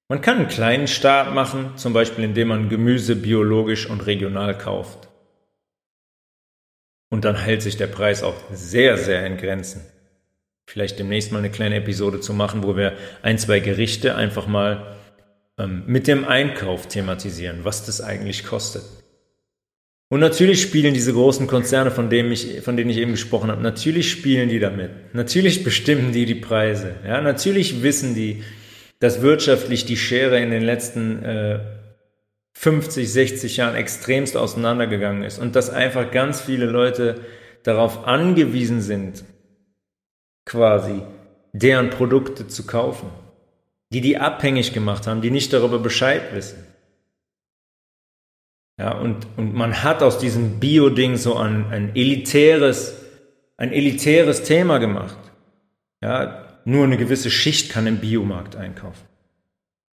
Man 0.09 0.21
kann 0.21 0.37
einen 0.37 0.47
kleinen 0.47 0.87
Start 0.87 1.35
machen, 1.35 1.77
zum 1.77 1.93
Beispiel 1.93 2.23
indem 2.23 2.47
man 2.47 2.67
Gemüse 2.67 3.15
biologisch 3.15 3.87
und 3.87 4.07
regional 4.07 4.57
kauft. 4.57 5.07
Und 7.11 7.25
dann 7.25 7.35
hält 7.35 7.61
sich 7.61 7.77
der 7.77 7.87
Preis 7.87 8.23
auch 8.23 8.35
sehr, 8.51 8.97
sehr 8.97 9.25
in 9.25 9.37
Grenzen. 9.37 9.81
Vielleicht 10.67 10.97
demnächst 10.97 11.31
mal 11.31 11.39
eine 11.39 11.51
kleine 11.51 11.75
Episode 11.75 12.19
zu 12.21 12.33
machen, 12.33 12.63
wo 12.63 12.75
wir 12.75 12.93
ein, 13.21 13.37
zwei 13.37 13.59
Gerichte 13.59 14.15
einfach 14.15 14.47
mal 14.47 14.95
ähm, 15.59 15.83
mit 15.85 16.07
dem 16.07 16.25
Einkauf 16.25 16.87
thematisieren, 16.87 17.65
was 17.65 17.85
das 17.85 18.01
eigentlich 18.01 18.45
kostet. 18.45 18.83
Und 20.09 20.19
natürlich 20.19 20.61
spielen 20.61 20.95
diese 20.95 21.13
großen 21.13 21.45
Konzerne, 21.45 21.91
von, 21.91 22.09
denen 22.09 22.31
ich, 22.31 22.61
von 22.61 22.75
denen 22.75 22.89
ich 22.89 22.97
eben 22.97 23.11
gesprochen 23.11 23.51
habe, 23.51 23.61
natürlich 23.61 24.09
spielen 24.09 24.49
die 24.49 24.59
damit. 24.59 25.13
Natürlich 25.13 25.63
bestimmen 25.63 26.11
die 26.11 26.25
die 26.25 26.35
Preise. 26.35 26.95
Ja, 27.05 27.21
natürlich 27.21 27.83
wissen 27.83 28.15
die, 28.15 28.43
dass 28.99 29.21
wirtschaftlich 29.21 29.85
die 29.85 29.97
Schere 29.97 30.39
in 30.39 30.49
den 30.49 30.63
letzten 30.63 31.23
äh, 31.23 31.59
50, 32.53 33.11
60 33.11 33.57
Jahren 33.57 33.75
extremst 33.75 34.35
auseinandergegangen 34.35 35.23
ist 35.23 35.37
und 35.37 35.55
dass 35.55 35.69
einfach 35.69 36.11
ganz 36.11 36.41
viele 36.41 36.65
Leute 36.65 37.21
darauf 37.63 38.07
angewiesen 38.07 38.81
sind, 38.81 39.23
quasi 40.45 41.03
deren 41.53 41.91
Produkte 41.91 42.47
zu 42.47 42.65
kaufen, 42.65 43.09
die 43.93 44.01
die 44.01 44.17
abhängig 44.17 44.73
gemacht 44.73 45.05
haben, 45.07 45.21
die 45.21 45.31
nicht 45.31 45.53
darüber 45.53 45.79
Bescheid 45.79 46.33
wissen. 46.33 46.65
Ja, 48.79 48.93
und, 48.93 49.27
und 49.35 49.53
man 49.53 49.83
hat 49.83 50.01
aus 50.01 50.19
diesem 50.19 50.61
Bio-Ding 50.61 51.17
so 51.17 51.35
ein, 51.35 51.65
ein 51.69 51.95
elitäres, 51.95 52.95
ein 53.57 53.73
elitäres 53.73 54.43
Thema 54.43 54.77
gemacht. 54.77 55.17
Ja, 56.01 56.45
nur 56.63 56.85
eine 56.85 56.97
gewisse 56.97 57.29
Schicht 57.29 57.71
kann 57.71 57.87
im 57.87 57.97
Biomarkt 57.97 58.55
einkaufen. 58.55 59.03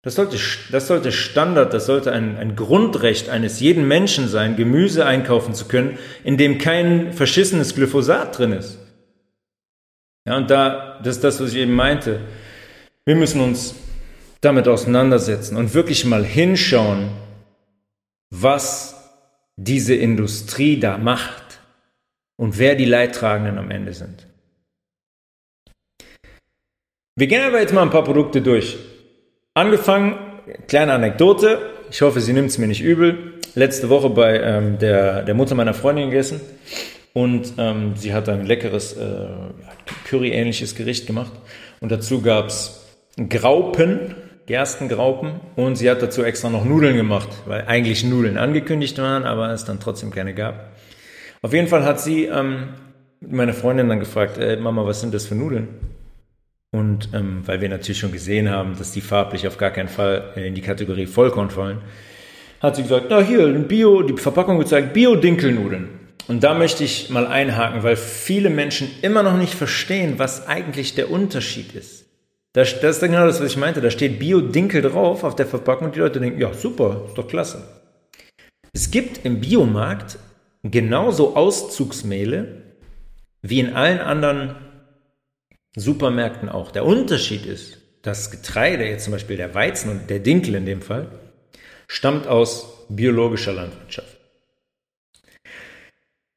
Das 0.04 0.14
sollte, 0.14 0.38
das 0.72 0.86
sollte 0.86 1.12
Standard, 1.12 1.74
das 1.74 1.88
sollte 1.88 2.12
ein, 2.12 2.38
ein 2.38 2.56
Grundrecht 2.56 3.28
eines 3.28 3.60
jeden 3.60 3.88
Menschen 3.88 4.28
sein, 4.28 4.56
Gemüse 4.56 5.04
einkaufen 5.04 5.56
zu 5.56 5.66
können, 5.66 5.98
in 6.24 6.38
dem 6.38 6.60
kein 6.60 7.12
verschissenes 7.12 7.74
Glyphosat 7.74 8.38
drin 8.38 8.52
ist. 8.52 8.78
Ja, 10.28 10.38
und 10.38 10.52
da, 10.52 11.00
das 11.04 11.16
ist 11.16 11.24
das, 11.24 11.42
was 11.42 11.54
ich 11.54 11.58
eben 11.58 11.74
meinte. 11.74 12.20
Wir 13.04 13.16
müssen 13.16 13.42
uns 13.42 13.74
damit 14.42 14.68
auseinandersetzen 14.68 15.58
und 15.58 15.74
wirklich 15.74 16.06
mal 16.06 16.24
hinschauen, 16.24 17.10
was 18.46 18.96
diese 19.58 19.96
Industrie 19.96 20.80
da 20.80 20.98
macht 20.98 21.60
und 22.38 22.58
wer 22.60 22.76
die 22.76 22.86
Leidtragenden 22.86 23.58
am 23.58 23.72
Ende 23.72 23.92
sind. 23.94 24.28
Wir 27.18 27.28
gehen 27.28 27.44
aber 27.44 27.60
jetzt 27.60 27.74
mal 27.74 27.82
ein 27.82 27.90
paar 27.90 28.04
Produkte 28.04 28.42
durch. 28.42 28.78
Angefangen, 29.54 30.18
kleine 30.68 30.94
Anekdote, 30.94 31.60
ich 31.90 32.02
hoffe, 32.02 32.22
sie 32.22 32.34
nimmt 32.34 32.50
es 32.50 32.58
mir 32.58 32.68
nicht 32.68 32.82
übel. 32.82 33.40
Letzte 33.56 33.90
Woche 33.90 34.10
bei 34.10 34.40
ähm, 34.40 34.78
der, 34.80 35.24
der 35.24 35.34
Mutter 35.34 35.56
meiner 35.56 35.74
Freundin 35.74 36.10
gegessen 36.10 36.42
und 37.14 37.54
ähm, 37.58 37.94
sie 37.96 38.14
hat 38.14 38.30
ein 38.30 38.46
leckeres 38.46 38.94
äh, 38.94 39.28
Curry-ähnliches 40.08 40.76
Gericht 40.76 41.08
gemacht 41.08 41.32
und 41.80 41.92
dazu 41.92 42.22
gab 42.22 42.48
es 42.48 42.86
Graupen, 43.30 44.14
Gerstengraupen 44.46 45.40
und 45.56 45.76
sie 45.76 45.90
hat 45.90 46.02
dazu 46.02 46.24
extra 46.24 46.50
noch 46.50 46.66
Nudeln 46.66 46.96
gemacht, 46.96 47.30
weil 47.46 47.66
eigentlich 47.66 48.04
Nudeln 48.04 48.38
angekündigt 48.38 48.98
waren, 49.00 49.24
aber 49.24 49.52
es 49.52 49.66
dann 49.66 49.80
trotzdem 49.80 50.12
keine 50.12 50.34
gab. 50.34 50.72
Auf 51.42 51.54
jeden 51.54 51.68
Fall 51.68 51.84
hat 51.84 52.00
sie 52.00 52.26
ähm, 52.26 52.70
meine 53.22 53.54
Freundin 53.54 53.90
dann 53.90 54.00
gefragt, 54.00 54.38
äh, 54.38 54.58
Mama, 54.58 54.86
was 54.86 55.02
sind 55.02 55.14
das 55.14 55.26
für 55.26 55.36
Nudeln? 55.36 55.68
Und 56.72 57.10
ähm, 57.14 57.42
weil 57.46 57.62
wir 57.62 57.70
natürlich 57.70 58.00
schon 58.00 58.12
gesehen 58.12 58.50
haben, 58.50 58.78
dass 58.78 58.92
die 58.92 59.02
farblich 59.02 59.48
auf 59.48 59.58
gar 59.58 59.72
keinen 59.72 59.88
Fall 59.88 60.34
in 60.36 60.56
die 60.56 60.62
Kategorie 60.62 61.06
Vollkorn 61.06 61.50
fallen, 61.50 61.82
hat 62.60 62.76
sie 62.76 62.84
gesagt, 62.84 63.08
na 63.10 63.22
hier, 63.22 63.48
Bio, 63.48 64.02
die 64.04 64.20
Verpackung 64.20 64.60
gezeigt, 64.60 64.94
Bio-Dinkelnudeln. 64.94 65.90
Und 66.28 66.44
da 66.44 66.54
möchte 66.54 66.84
ich 66.84 67.10
mal 67.10 67.28
einhaken, 67.28 67.84
weil 67.84 67.96
viele 67.96 68.50
Menschen 68.50 68.90
immer 69.02 69.24
noch 69.24 69.38
nicht 69.38 69.54
verstehen, 69.54 70.16
was 70.18 70.48
eigentlich 70.48 70.96
der 70.96 71.12
Unterschied 71.12 71.74
ist. 71.74 72.05
Das, 72.56 72.80
das 72.80 72.96
ist 72.96 73.02
genau 73.02 73.26
das, 73.26 73.42
was 73.42 73.52
ich 73.52 73.58
meinte. 73.58 73.82
Da 73.82 73.92
steht 73.92 74.18
Bio-Dinkel 74.18 74.82
drauf 74.82 75.26
auf 75.26 75.36
der 75.36 75.46
Verpackung 75.46 75.88
und 75.88 75.96
die 75.96 76.00
Leute 76.00 76.22
denken, 76.22 76.40
ja 76.40 76.54
super, 76.54 77.04
ist 77.06 77.18
doch 77.18 77.28
klasse. 77.28 77.62
Es 78.72 78.92
gibt 78.92 79.26
im 79.26 79.42
Biomarkt 79.42 80.18
genauso 80.64 81.36
Auszugsmehle 81.36 82.62
wie 83.42 83.60
in 83.60 83.74
allen 83.74 84.00
anderen 84.00 84.56
Supermärkten 85.76 86.48
auch. 86.48 86.72
Der 86.72 86.86
Unterschied 86.86 87.46
ist, 87.46 87.78
das 88.04 88.32
Getreide, 88.32 88.86
jetzt 88.86 89.04
zum 89.04 89.12
Beispiel 89.12 89.36
der 89.36 89.54
Weizen 89.54 89.92
und 89.92 90.10
der 90.10 90.20
Dinkel 90.20 90.56
in 90.56 90.66
dem 90.66 90.82
Fall, 90.82 91.10
stammt 91.88 92.26
aus 92.26 92.86
biologischer 92.88 93.52
Landwirtschaft. 93.52 94.18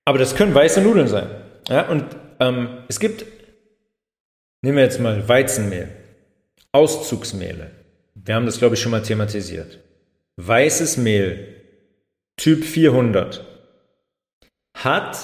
Aber 0.05 0.19
das 0.19 0.35
können 0.35 0.53
weiße 0.53 0.81
Nudeln 0.81 1.07
sein. 1.07 1.31
Ja, 1.69 1.89
und 1.89 2.05
ähm, 2.41 2.79
es 2.89 2.99
gibt, 2.99 3.25
nehmen 4.63 4.79
wir 4.79 4.85
jetzt 4.85 4.99
mal 4.99 5.29
Weizenmehl, 5.29 5.91
Auszugsmehle. 6.73 7.71
Wir 8.15 8.35
haben 8.35 8.47
das, 8.47 8.59
glaube 8.59 8.75
ich, 8.75 8.81
schon 8.81 8.93
mal 8.93 9.03
thematisiert. 9.03 9.79
Weißes 10.37 10.97
Mehl, 10.97 11.57
Typ 12.37 12.65
400, 12.65 13.45
hat 14.75 15.19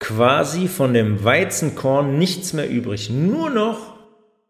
quasi 0.00 0.66
von 0.68 0.94
dem 0.94 1.22
Weizenkorn 1.22 2.18
nichts 2.18 2.52
mehr 2.52 2.68
übrig. 2.68 3.10
Nur 3.10 3.50
noch 3.50 3.96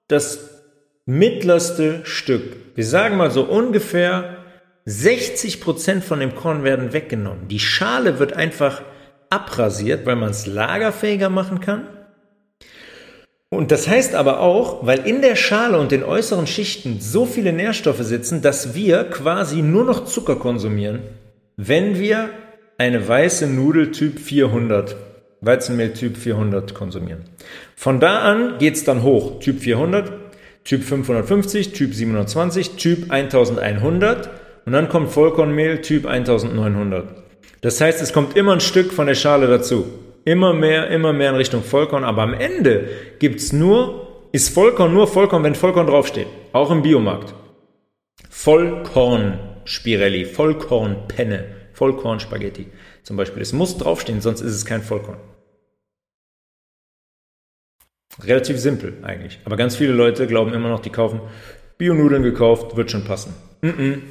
das 0.08 0.62
mittlerste 1.04 2.04
Stück. 2.04 2.56
Wir 2.74 2.86
sagen 2.86 3.16
mal 3.16 3.30
so 3.30 3.44
ungefähr 3.44 4.38
60 4.84 5.60
Prozent 5.60 6.04
von 6.04 6.20
dem 6.20 6.34
Korn 6.34 6.64
werden 6.64 6.92
weggenommen. 6.92 7.48
Die 7.48 7.58
Schale 7.58 8.18
wird 8.18 8.32
einfach 8.32 8.82
abrasiert, 9.30 10.06
weil 10.06 10.16
man 10.16 10.30
es 10.30 10.46
lagerfähiger 10.46 11.28
machen 11.28 11.60
kann. 11.60 11.86
Und 13.52 13.70
das 13.70 13.86
heißt 13.86 14.14
aber 14.14 14.40
auch, 14.40 14.86
weil 14.86 15.06
in 15.06 15.20
der 15.20 15.36
Schale 15.36 15.78
und 15.78 15.92
den 15.92 16.04
äußeren 16.04 16.46
Schichten 16.46 17.00
so 17.00 17.26
viele 17.26 17.52
Nährstoffe 17.52 18.00
sitzen, 18.00 18.40
dass 18.40 18.74
wir 18.74 19.04
quasi 19.04 19.60
nur 19.60 19.84
noch 19.84 20.06
Zucker 20.06 20.36
konsumieren, 20.36 21.00
wenn 21.58 21.98
wir 21.98 22.30
eine 22.78 23.06
weiße 23.06 23.46
Nudel 23.46 23.90
Typ 23.90 24.18
400 24.18 24.96
Weizenmehl 25.42 25.92
Typ 25.92 26.16
400 26.16 26.72
konsumieren. 26.72 27.24
Von 27.76 28.00
da 28.00 28.20
an 28.20 28.54
geht 28.58 28.76
es 28.76 28.84
dann 28.84 29.02
hoch. 29.02 29.38
Typ 29.40 29.60
400, 29.60 30.10
Typ 30.64 30.82
550, 30.82 31.74
Typ 31.74 31.92
720, 31.92 32.76
Typ 32.76 33.10
1100 33.10 34.30
und 34.64 34.72
dann 34.72 34.88
kommt 34.88 35.10
Vollkornmehl 35.10 35.82
Typ 35.82 36.06
1900. 36.06 37.04
Das 37.60 37.82
heißt, 37.82 38.00
es 38.00 38.14
kommt 38.14 38.34
immer 38.34 38.54
ein 38.54 38.60
Stück 38.60 38.94
von 38.94 39.06
der 39.06 39.14
Schale 39.14 39.46
dazu. 39.46 39.84
Immer 40.24 40.52
mehr, 40.52 40.88
immer 40.88 41.12
mehr 41.12 41.30
in 41.30 41.36
Richtung 41.36 41.62
Vollkorn, 41.62 42.04
aber 42.04 42.22
am 42.22 42.34
Ende 42.34 42.88
gibt's 43.18 43.52
nur, 43.52 44.28
ist 44.32 44.50
Vollkorn 44.50 44.94
nur 44.94 45.08
Vollkorn, 45.08 45.42
wenn 45.42 45.54
Vollkorn 45.54 45.86
draufsteht. 45.86 46.28
Auch 46.52 46.70
im 46.70 46.82
Biomarkt. 46.82 47.34
Vollkorn 48.30 49.38
Spirelli, 49.64 50.24
Vollkorn 50.24 51.08
Penne, 51.08 51.44
Vollkorn 51.72 52.20
Spaghetti 52.20 52.66
zum 53.02 53.16
Beispiel. 53.16 53.42
Es 53.42 53.52
muss 53.52 53.76
draufstehen, 53.78 54.20
sonst 54.20 54.40
ist 54.40 54.54
es 54.54 54.64
kein 54.64 54.82
Vollkorn. 54.82 55.18
Relativ 58.22 58.58
simpel 58.58 58.98
eigentlich. 59.02 59.40
Aber 59.44 59.56
ganz 59.56 59.76
viele 59.76 59.92
Leute 59.92 60.26
glauben 60.26 60.52
immer 60.52 60.68
noch, 60.68 60.80
die 60.80 60.90
kaufen 60.90 61.20
Bio-Nudeln 61.78 62.22
gekauft, 62.22 62.76
wird 62.76 62.90
schon 62.90 63.04
passen. 63.04 63.34
Mm 63.62 63.68
-mm. 63.68 64.02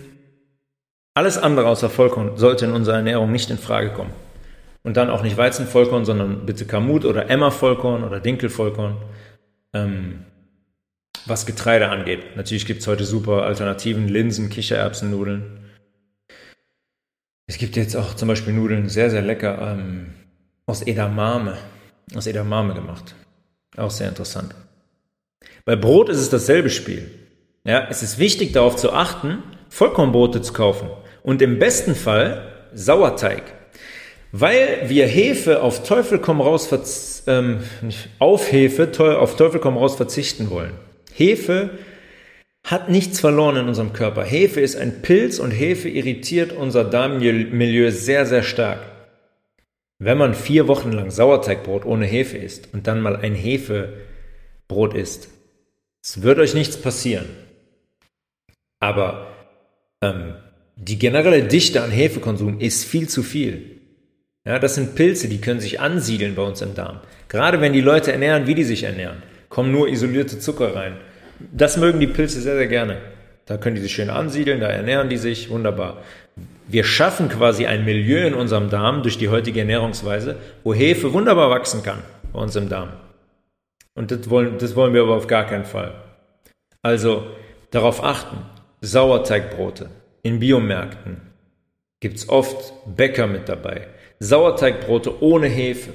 Alles 1.14 1.38
andere 1.38 1.68
außer 1.68 1.90
Vollkorn 1.90 2.38
sollte 2.38 2.66
in 2.66 2.72
unserer 2.72 2.98
Ernährung 2.98 3.32
nicht 3.32 3.50
in 3.50 3.58
Frage 3.58 3.92
kommen. 3.92 4.12
Und 4.84 4.98
dann 4.98 5.10
auch 5.10 5.22
nicht 5.22 5.38
Weizenvollkorn, 5.38 6.06
sondern 6.06 6.46
bitte 6.46 6.66
Kamut 6.66 7.06
oder 7.06 7.30
Emma-Vollkorn 7.30 8.04
oder 8.04 8.20
Dinkelvollkorn. 8.20 8.98
Ähm, 9.74 10.26
was 11.26 11.46
Getreide 11.46 11.90
angeht. 11.90 12.36
Natürlich 12.36 12.66
gibt 12.66 12.82
es 12.82 12.88
heute 12.88 13.04
super 13.04 13.44
Alternativen, 13.44 14.08
Linsen, 14.08 14.50
Kichererbsennudeln. 14.50 15.60
Es 17.48 17.58
gibt 17.58 17.76
jetzt 17.76 17.96
auch 17.96 18.16
zum 18.16 18.28
Beispiel 18.28 18.54
Nudeln, 18.54 18.90
sehr, 18.90 19.10
sehr 19.10 19.22
lecker, 19.22 19.74
ähm, 19.74 20.14
aus 20.66 20.82
Edamame. 20.82 21.58
Aus 22.16 22.28
Edamame 22.28 22.74
gemacht. 22.74 23.16
Auch 23.78 23.92
sehr 23.92 24.10
interessant. 24.10 24.56
Bei 25.66 25.76
Brot 25.76 26.10
ist 26.10 26.18
es 26.18 26.30
dasselbe 26.30 26.70
Spiel. 26.70 27.12
Ja, 27.64 27.88
es 27.90 28.02
ist 28.04 28.18
wichtig 28.18 28.54
darauf 28.54 28.76
zu 28.76 28.92
achten, 28.92 29.44
Vollkornbrote 29.70 30.42
zu 30.42 30.54
kaufen 30.54 30.90
und 31.24 31.42
im 31.42 31.60
besten 31.60 31.96
Fall 31.96 32.70
Sauerteig. 32.74 33.44
Weil 34.32 34.90
wir 34.90 35.08
Hefe 35.08 35.62
auf 35.62 35.84
Teufel 35.84 36.20
komm 36.20 36.40
raus 36.40 37.24
ähm, 37.28 37.60
auf 38.20 38.52
Hefe 38.52 38.90
auf 39.20 39.36
Teufel 39.36 39.60
komm 39.60 39.78
raus 39.78 39.96
verzichten 39.96 40.50
wollen. 40.50 40.74
Hefe 41.14 41.72
hat 42.64 42.90
nichts 42.90 43.20
verloren 43.20 43.58
in 43.58 43.68
unserem 43.68 43.94
Körper. 43.94 44.24
Hefe 44.24 44.62
ist 44.62 44.76
ein 44.76 45.02
Pilz 45.02 45.40
und 45.40 45.52
Hefe 45.52 45.90
irritiert 45.90 46.54
unser 46.54 46.86
Darmmilieu 46.86 47.92
sehr, 47.92 48.26
sehr 48.26 48.44
stark. 48.44 48.80
Wenn 50.00 50.18
man 50.18 50.34
vier 50.34 50.68
Wochen 50.68 50.92
lang 50.92 51.12
Sauerteigbrot 51.12 51.86
ohne 51.86 52.06
Hefe 52.06 52.38
isst 52.38 52.70
und 52.74 52.88
dann 52.88 53.02
mal 53.02 53.18
ein 53.18 53.36
Hefebrot 53.36 54.94
isst, 54.96 55.30
es 56.04 56.24
wird 56.24 56.40
euch 56.40 56.54
nichts 56.54 56.78
passieren. 56.78 57.28
Aber 58.80 59.28
ähm, 60.02 60.36
die 60.76 60.98
generelle 60.98 61.44
Dichte 61.44 61.84
an 61.84 61.92
Hefekonsum 61.92 62.60
ist 62.60 62.86
viel 62.86 63.08
zu 63.08 63.22
viel. 63.22 63.71
Ja, 64.46 64.58
das 64.58 64.76
sind 64.76 64.96
Pilze, 64.96 65.28
die 65.30 65.40
können 65.40 65.60
sich 65.60 65.80
ansiedeln 65.80 66.34
bei 66.36 66.42
uns 66.42 66.62
im 66.62 66.74
Darm. 66.74 67.00
Gerade 67.30 67.62
wenn 67.62 67.74
die 67.74 67.82
Leute 67.82 68.12
ernähren, 68.12 68.48
wie 68.48 68.56
die 68.56 68.64
sich 68.64 68.84
ernähren, 68.84 69.22
kommen 69.50 69.72
nur 69.72 69.88
isolierte 69.88 70.40
Zucker 70.40 70.76
rein. 70.76 70.98
Das 71.52 71.78
mögen 71.78 72.00
die 72.00 72.08
Pilze 72.08 72.42
sehr, 72.42 72.56
sehr 72.56 72.68
gerne. 72.68 72.98
Da 73.46 73.58
können 73.58 73.76
die 73.76 73.82
sich 73.82 73.94
schön 73.94 74.10
ansiedeln, 74.10 74.62
da 74.62 74.68
ernähren 74.68 75.10
die 75.10 75.18
sich, 75.18 75.50
wunderbar. 75.50 76.02
Wir 76.68 76.84
schaffen 76.84 77.30
quasi 77.30 77.66
ein 77.66 77.86
Milieu 77.86 78.26
in 78.26 78.34
unserem 78.34 78.70
Darm 78.70 79.04
durch 79.04 79.18
die 79.18 79.30
heutige 79.30 79.60
Ernährungsweise, 79.60 80.38
wo 80.64 80.74
Hefe 80.74 81.14
wunderbar 81.14 81.50
wachsen 81.50 81.84
kann 81.84 82.00
bei 82.34 82.40
uns 82.40 82.56
im 82.56 82.70
Darm. 82.70 82.90
Und 83.94 84.12
das 84.12 84.30
wollen, 84.30 84.58
das 84.58 84.76
wollen 84.76 84.94
wir 84.94 85.02
aber 85.02 85.18
auf 85.18 85.28
gar 85.28 85.46
keinen 85.46 85.66
Fall. 85.66 85.94
Also 86.82 87.28
darauf 87.72 88.04
achten, 88.04 88.38
Sauerteigbrote 88.80 89.90
in 90.24 90.40
Biomärkten 90.40 91.18
gibt 92.00 92.18
es 92.18 92.30
oft 92.30 92.74
Bäcker 92.96 93.28
mit 93.28 93.50
dabei. 93.50 93.88
Sauerteigbrote 94.22 95.22
ohne 95.22 95.48
Hefe. 95.48 95.92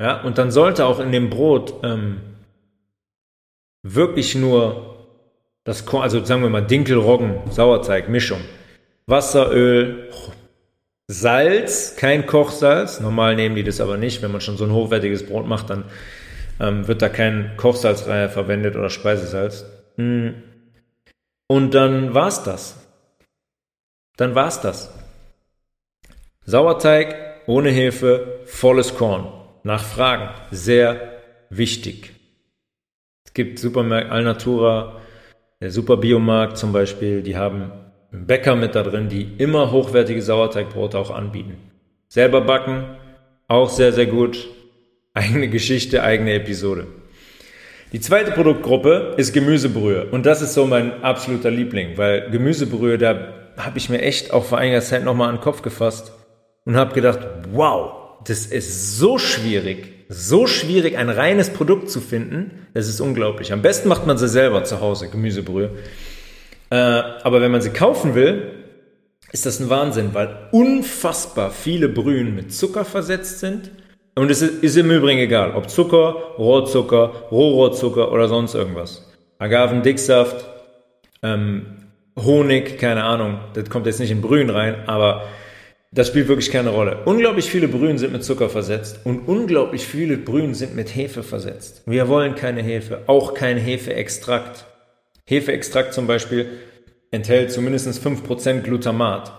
Ja, 0.00 0.22
und 0.22 0.38
dann 0.38 0.50
sollte 0.50 0.86
auch 0.86 1.00
in 1.00 1.12
dem 1.12 1.28
Brot 1.28 1.74
ähm, 1.82 2.20
wirklich 3.82 4.34
nur 4.34 5.06
das, 5.64 5.86
also 5.88 6.24
sagen 6.24 6.42
wir 6.42 6.50
mal 6.50 6.66
Dinkel, 6.66 6.96
Roggen, 6.96 7.50
Sauerteig, 7.50 8.08
Mischung 8.08 8.40
Wasseröl, 9.08 10.10
Salz, 11.08 11.96
kein 11.96 12.26
Kochsalz. 12.26 13.00
Normal 13.00 13.36
nehmen 13.36 13.56
die 13.56 13.64
das 13.64 13.80
aber 13.80 13.96
nicht. 13.96 14.20
Wenn 14.20 14.30
man 14.30 14.42
schon 14.42 14.58
so 14.58 14.64
ein 14.64 14.72
hochwertiges 14.72 15.26
Brot 15.26 15.46
macht, 15.46 15.70
dann 15.70 15.84
ähm, 16.60 16.86
wird 16.86 17.00
da 17.00 17.08
kein 17.08 17.56
Kochsalz 17.56 18.02
verwendet 18.02 18.76
oder 18.76 18.90
Speisesalz. 18.90 19.64
Hm. 19.96 20.42
Und 21.46 21.74
dann 21.74 22.12
war's 22.12 22.44
das. 22.44 22.76
Dann 24.18 24.34
war's 24.34 24.60
das. 24.60 24.92
Sauerteig 26.50 27.14
ohne 27.46 27.68
Hefe, 27.68 28.40
volles 28.46 28.94
Korn. 28.96 29.26
Nach 29.64 29.84
Fragen. 29.84 30.30
Sehr 30.50 31.20
wichtig. 31.50 32.14
Es 33.26 33.34
gibt 33.34 33.58
Supermärkte, 33.58 34.10
Alnatura, 34.10 34.98
der 35.60 35.70
Superbiomarkt 35.70 36.56
zum 36.56 36.72
Beispiel, 36.72 37.20
die 37.20 37.36
haben 37.36 37.70
einen 38.10 38.26
Bäcker 38.26 38.56
mit 38.56 38.74
da 38.74 38.82
drin, 38.82 39.10
die 39.10 39.28
immer 39.36 39.72
hochwertige 39.72 40.22
Sauerteigbrote 40.22 40.98
auch 40.98 41.10
anbieten. 41.10 41.58
Selber 42.08 42.40
backen, 42.40 42.96
auch 43.46 43.68
sehr, 43.68 43.92
sehr 43.92 44.06
gut. 44.06 44.48
Eigene 45.12 45.48
Geschichte, 45.48 46.02
eigene 46.02 46.32
Episode. 46.32 46.86
Die 47.92 48.00
zweite 48.00 48.30
Produktgruppe 48.30 49.12
ist 49.18 49.34
Gemüsebrühe. 49.34 50.06
Und 50.06 50.24
das 50.24 50.40
ist 50.40 50.54
so 50.54 50.64
mein 50.66 51.02
absoluter 51.04 51.50
Liebling, 51.50 51.98
weil 51.98 52.30
Gemüsebrühe, 52.30 52.96
da 52.96 53.34
habe 53.58 53.76
ich 53.76 53.90
mir 53.90 54.00
echt 54.00 54.32
auch 54.32 54.46
vor 54.46 54.56
einiger 54.56 54.80
Zeit 54.80 55.04
nochmal 55.04 55.28
an 55.28 55.36
den 55.36 55.42
Kopf 55.42 55.60
gefasst 55.60 56.14
und 56.68 56.76
habe 56.76 56.94
gedacht, 56.94 57.20
wow, 57.50 58.20
das 58.24 58.44
ist 58.44 58.98
so 58.98 59.16
schwierig, 59.16 60.04
so 60.10 60.46
schwierig, 60.46 60.98
ein 60.98 61.08
reines 61.08 61.48
Produkt 61.48 61.90
zu 61.90 61.98
finden. 61.98 62.66
Das 62.74 62.88
ist 62.88 63.00
unglaublich. 63.00 63.54
Am 63.54 63.62
besten 63.62 63.88
macht 63.88 64.06
man 64.06 64.18
sie 64.18 64.28
selber 64.28 64.64
zu 64.64 64.78
Hause, 64.80 65.08
Gemüsebrühe. 65.08 65.70
Äh, 66.68 66.76
aber 66.76 67.40
wenn 67.40 67.50
man 67.50 67.62
sie 67.62 67.70
kaufen 67.70 68.14
will, 68.14 68.66
ist 69.32 69.46
das 69.46 69.60
ein 69.60 69.70
Wahnsinn, 69.70 70.10
weil 70.12 70.28
unfassbar 70.52 71.50
viele 71.50 71.88
Brühen 71.88 72.36
mit 72.36 72.52
Zucker 72.52 72.84
versetzt 72.84 73.40
sind 73.40 73.70
und 74.14 74.30
es 74.30 74.42
ist, 74.42 74.62
ist 74.62 74.76
im 74.76 74.90
Übrigen 74.90 75.20
egal, 75.20 75.54
ob 75.54 75.70
Zucker, 75.70 76.34
Rohrzucker, 76.36 77.12
Rohrohrzucker 77.30 78.12
oder 78.12 78.28
sonst 78.28 78.54
irgendwas. 78.54 79.10
Agavendicksaft, 79.38 80.44
ähm, 81.22 81.66
Honig, 82.18 82.78
keine 82.78 83.04
Ahnung, 83.04 83.38
das 83.54 83.70
kommt 83.70 83.86
jetzt 83.86 84.00
nicht 84.00 84.10
in 84.10 84.20
Brühen 84.20 84.50
rein, 84.50 84.86
aber 84.86 85.22
das 85.90 86.08
spielt 86.08 86.28
wirklich 86.28 86.50
keine 86.50 86.70
Rolle. 86.70 86.98
Unglaublich 87.06 87.50
viele 87.50 87.66
Brühen 87.66 87.96
sind 87.96 88.12
mit 88.12 88.22
Zucker 88.22 88.50
versetzt 88.50 89.00
und 89.04 89.26
unglaublich 89.26 89.86
viele 89.86 90.18
Brühen 90.18 90.54
sind 90.54 90.76
mit 90.76 90.94
Hefe 90.94 91.22
versetzt. 91.22 91.82
Wir 91.86 92.08
wollen 92.08 92.34
keine 92.34 92.62
Hefe, 92.62 93.02
auch 93.06 93.32
kein 93.32 93.56
Hefeextrakt. 93.56 94.66
Hefeextrakt 95.24 95.94
zum 95.94 96.06
Beispiel 96.06 96.50
enthält 97.10 97.52
zumindest 97.52 97.88
5% 97.88 98.60
Glutamat. 98.60 99.32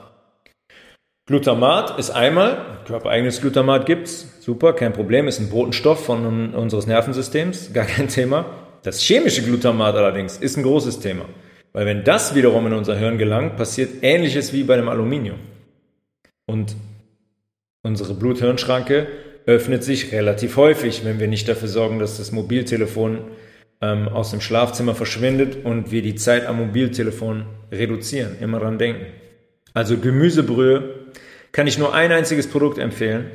Glutamat 1.27 1.99
ist 1.99 2.09
einmal, 2.09 2.79
körpereigenes 2.87 3.41
Glutamat 3.41 3.85
gibt's, 3.85 4.27
super, 4.39 4.73
kein 4.73 4.93
Problem, 4.93 5.27
ist 5.27 5.39
ein 5.39 5.51
Botenstoff 5.51 6.03
von 6.03 6.55
unseres 6.55 6.87
Nervensystems, 6.87 7.71
gar 7.73 7.85
kein 7.85 8.07
Thema. 8.07 8.45
Das 8.81 9.01
chemische 9.01 9.43
Glutamat 9.43 9.93
allerdings 9.95 10.37
ist 10.37 10.57
ein 10.57 10.63
großes 10.63 10.99
Thema, 10.99 11.25
weil 11.73 11.85
wenn 11.85 12.03
das 12.03 12.33
wiederum 12.33 12.65
in 12.65 12.73
unser 12.73 12.97
Hirn 12.97 13.19
gelangt, 13.19 13.57
passiert 13.57 14.01
ähnliches 14.01 14.53
wie 14.53 14.63
bei 14.63 14.75
dem 14.77 14.89
Aluminium. 14.89 15.37
Und 16.49 16.75
unsere 17.83 18.15
Blut-Hirn-Schranke 18.15 19.07
öffnet 19.45 19.83
sich 19.83 20.11
relativ 20.11 20.57
häufig, 20.57 21.05
wenn 21.05 21.19
wir 21.19 21.27
nicht 21.27 21.47
dafür 21.47 21.67
sorgen, 21.67 21.99
dass 21.99 22.17
das 22.17 22.31
Mobiltelefon 22.31 23.19
ähm, 23.81 24.07
aus 24.07 24.31
dem 24.31 24.41
Schlafzimmer 24.41 24.95
verschwindet 24.95 25.63
und 25.63 25.91
wir 25.91 26.01
die 26.01 26.15
Zeit 26.15 26.47
am 26.47 26.57
Mobiltelefon 26.57 27.45
reduzieren. 27.71 28.37
Immer 28.41 28.59
dran 28.59 28.79
denken. 28.79 29.05
Also 29.73 29.97
Gemüsebrühe 29.97 30.95
kann 31.51 31.67
ich 31.67 31.77
nur 31.77 31.93
ein 31.93 32.11
einziges 32.11 32.47
Produkt 32.47 32.79
empfehlen. 32.79 33.29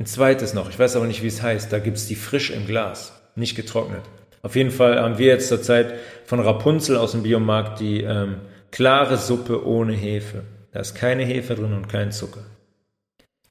Ein 0.00 0.06
zweites 0.06 0.52
noch, 0.54 0.68
ich 0.70 0.78
weiß 0.78 0.96
aber 0.96 1.06
nicht, 1.06 1.22
wie 1.22 1.28
es 1.28 1.42
heißt. 1.42 1.72
Da 1.72 1.78
gibt 1.78 1.96
es 1.96 2.06
die 2.06 2.14
frisch 2.14 2.50
im 2.50 2.66
Glas, 2.66 3.20
nicht 3.34 3.56
getrocknet. 3.56 4.02
Auf 4.42 4.54
jeden 4.54 4.70
Fall 4.70 5.00
haben 5.00 5.18
wir 5.18 5.26
jetzt 5.26 5.48
zur 5.48 5.62
Zeit 5.62 5.94
von 6.24 6.40
Rapunzel 6.40 6.96
aus 6.96 7.12
dem 7.12 7.22
Biomarkt 7.22 7.80
die 7.80 8.02
ähm, 8.02 8.36
klare 8.70 9.16
Suppe 9.16 9.66
ohne 9.66 9.94
Hefe. 9.94 10.44
Da 10.72 10.80
ist 10.80 10.94
keine 10.94 11.24
Hefe 11.24 11.54
drin 11.54 11.72
und 11.72 11.88
kein 11.88 12.12
Zucker. 12.12 12.44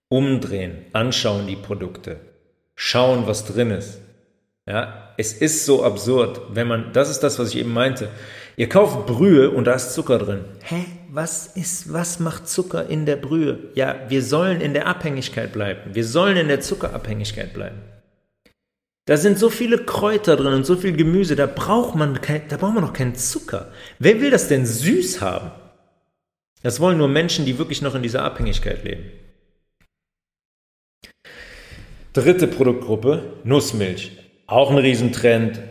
Umdrehen, 0.09 0.85
anschauen 0.93 1.47
die 1.47 1.55
Produkte, 1.55 2.19
schauen, 2.75 3.27
was 3.27 3.45
drin 3.45 3.71
ist. 3.71 3.99
Ja, 4.65 5.13
es 5.17 5.33
ist 5.33 5.65
so 5.65 5.83
absurd, 5.83 6.41
wenn 6.53 6.67
man, 6.67 6.93
das 6.93 7.09
ist 7.09 7.21
das, 7.21 7.39
was 7.39 7.49
ich 7.49 7.57
eben 7.57 7.73
meinte. 7.73 8.09
Ihr 8.57 8.69
kauft 8.69 9.05
Brühe 9.05 9.49
und 9.49 9.65
da 9.65 9.73
ist 9.73 9.93
Zucker 9.93 10.17
drin. 10.17 10.45
Hä? 10.63 10.85
Was 11.09 11.47
ist, 11.47 11.93
was 11.93 12.19
macht 12.19 12.49
Zucker 12.49 12.87
in 12.87 13.05
der 13.05 13.15
Brühe? 13.15 13.59
Ja, 13.75 13.95
wir 14.09 14.21
sollen 14.21 14.61
in 14.61 14.73
der 14.73 14.87
Abhängigkeit 14.87 15.53
bleiben. 15.53 15.95
Wir 15.95 16.03
sollen 16.03 16.37
in 16.37 16.49
der 16.49 16.59
Zuckerabhängigkeit 16.59 17.53
bleiben. 17.53 17.77
Da 19.05 19.15
sind 19.15 19.39
so 19.39 19.49
viele 19.49 19.77
Kräuter 19.77 20.35
drin 20.35 20.53
und 20.53 20.65
so 20.65 20.75
viel 20.75 20.91
Gemüse, 20.91 21.37
da 21.37 21.45
braucht 21.45 21.95
man 21.95 22.19
kein, 22.19 22.41
da 22.49 22.57
braucht 22.57 22.73
man 22.73 22.83
noch 22.83 22.91
keinen 22.91 23.15
Zucker. 23.15 23.71
Wer 23.99 24.19
will 24.19 24.31
das 24.31 24.49
denn 24.49 24.65
süß 24.65 25.21
haben? 25.21 25.51
Das 26.63 26.79
wollen 26.79 26.97
nur 26.97 27.07
Menschen, 27.07 27.45
die 27.45 27.57
wirklich 27.57 27.81
noch 27.81 27.95
in 27.95 28.03
dieser 28.03 28.23
Abhängigkeit 28.23 28.83
leben. 28.83 29.11
Dritte 32.13 32.47
Produktgruppe, 32.47 33.41
Nussmilch. 33.43 34.11
Auch 34.47 34.71
ein 34.71 34.77
Riesentrend. 34.77 35.61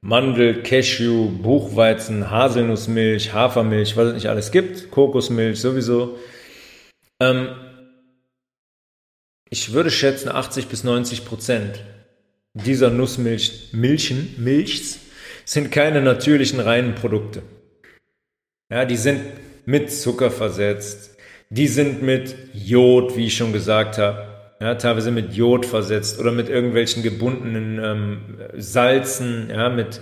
Mandel, 0.00 0.62
Cashew, 0.62 1.30
Buchweizen, 1.30 2.30
Haselnussmilch, 2.30 3.32
Hafermilch, 3.32 3.96
was 3.96 4.08
es 4.08 4.14
nicht 4.14 4.28
alles 4.28 4.50
gibt, 4.50 4.90
Kokosmilch 4.90 5.58
sowieso. 5.58 6.18
Ähm, 7.22 7.48
ich 9.48 9.72
würde 9.72 9.90
schätzen, 9.90 10.28
80 10.28 10.66
bis 10.66 10.84
90 10.84 11.24
Prozent 11.24 11.82
dieser 12.52 12.90
Nussmilch, 12.90 13.70
Milchen, 13.72 14.34
Milchs, 14.36 14.98
sind 15.46 15.72
keine 15.72 16.02
natürlichen 16.02 16.60
reinen 16.60 16.94
Produkte. 16.94 17.42
Ja, 18.70 18.84
die 18.84 18.98
sind 18.98 19.22
mit 19.66 19.92
Zucker 19.92 20.30
versetzt, 20.30 21.16
die 21.50 21.68
sind 21.68 22.02
mit 22.02 22.36
Jod, 22.52 23.16
wie 23.16 23.26
ich 23.26 23.36
schon 23.36 23.52
gesagt 23.52 23.98
habe, 23.98 24.26
ja, 24.60 24.74
teilweise 24.76 25.10
mit 25.10 25.34
Jod 25.34 25.66
versetzt 25.66 26.18
oder 26.18 26.32
mit 26.32 26.48
irgendwelchen 26.48 27.02
gebundenen 27.02 27.78
ähm, 27.82 28.18
Salzen, 28.56 29.50
ja, 29.50 29.68
mit, 29.68 30.00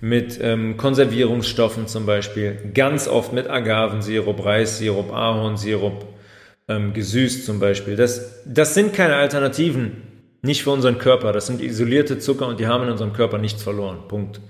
mit 0.00 0.38
ähm, 0.40 0.76
Konservierungsstoffen 0.76 1.86
zum 1.86 2.06
Beispiel, 2.06 2.70
ganz 2.72 3.08
oft 3.08 3.32
mit 3.32 3.48
Agavensirup, 3.48 4.44
Reissirup, 4.44 5.12
Ahornsirup, 5.12 6.06
ähm, 6.68 6.94
gesüßt 6.94 7.44
zum 7.44 7.60
Beispiel. 7.60 7.96
Das, 7.96 8.42
das 8.46 8.74
sind 8.74 8.94
keine 8.94 9.16
Alternativen, 9.16 10.02
nicht 10.42 10.62
für 10.62 10.70
unseren 10.70 10.98
Körper. 10.98 11.32
Das 11.32 11.46
sind 11.46 11.60
isolierte 11.60 12.18
Zucker 12.18 12.46
und 12.46 12.60
die 12.60 12.66
haben 12.66 12.84
in 12.84 12.90
unserem 12.90 13.12
Körper 13.12 13.38
nichts 13.38 13.62
verloren. 13.62 14.08
Punkt. 14.08 14.40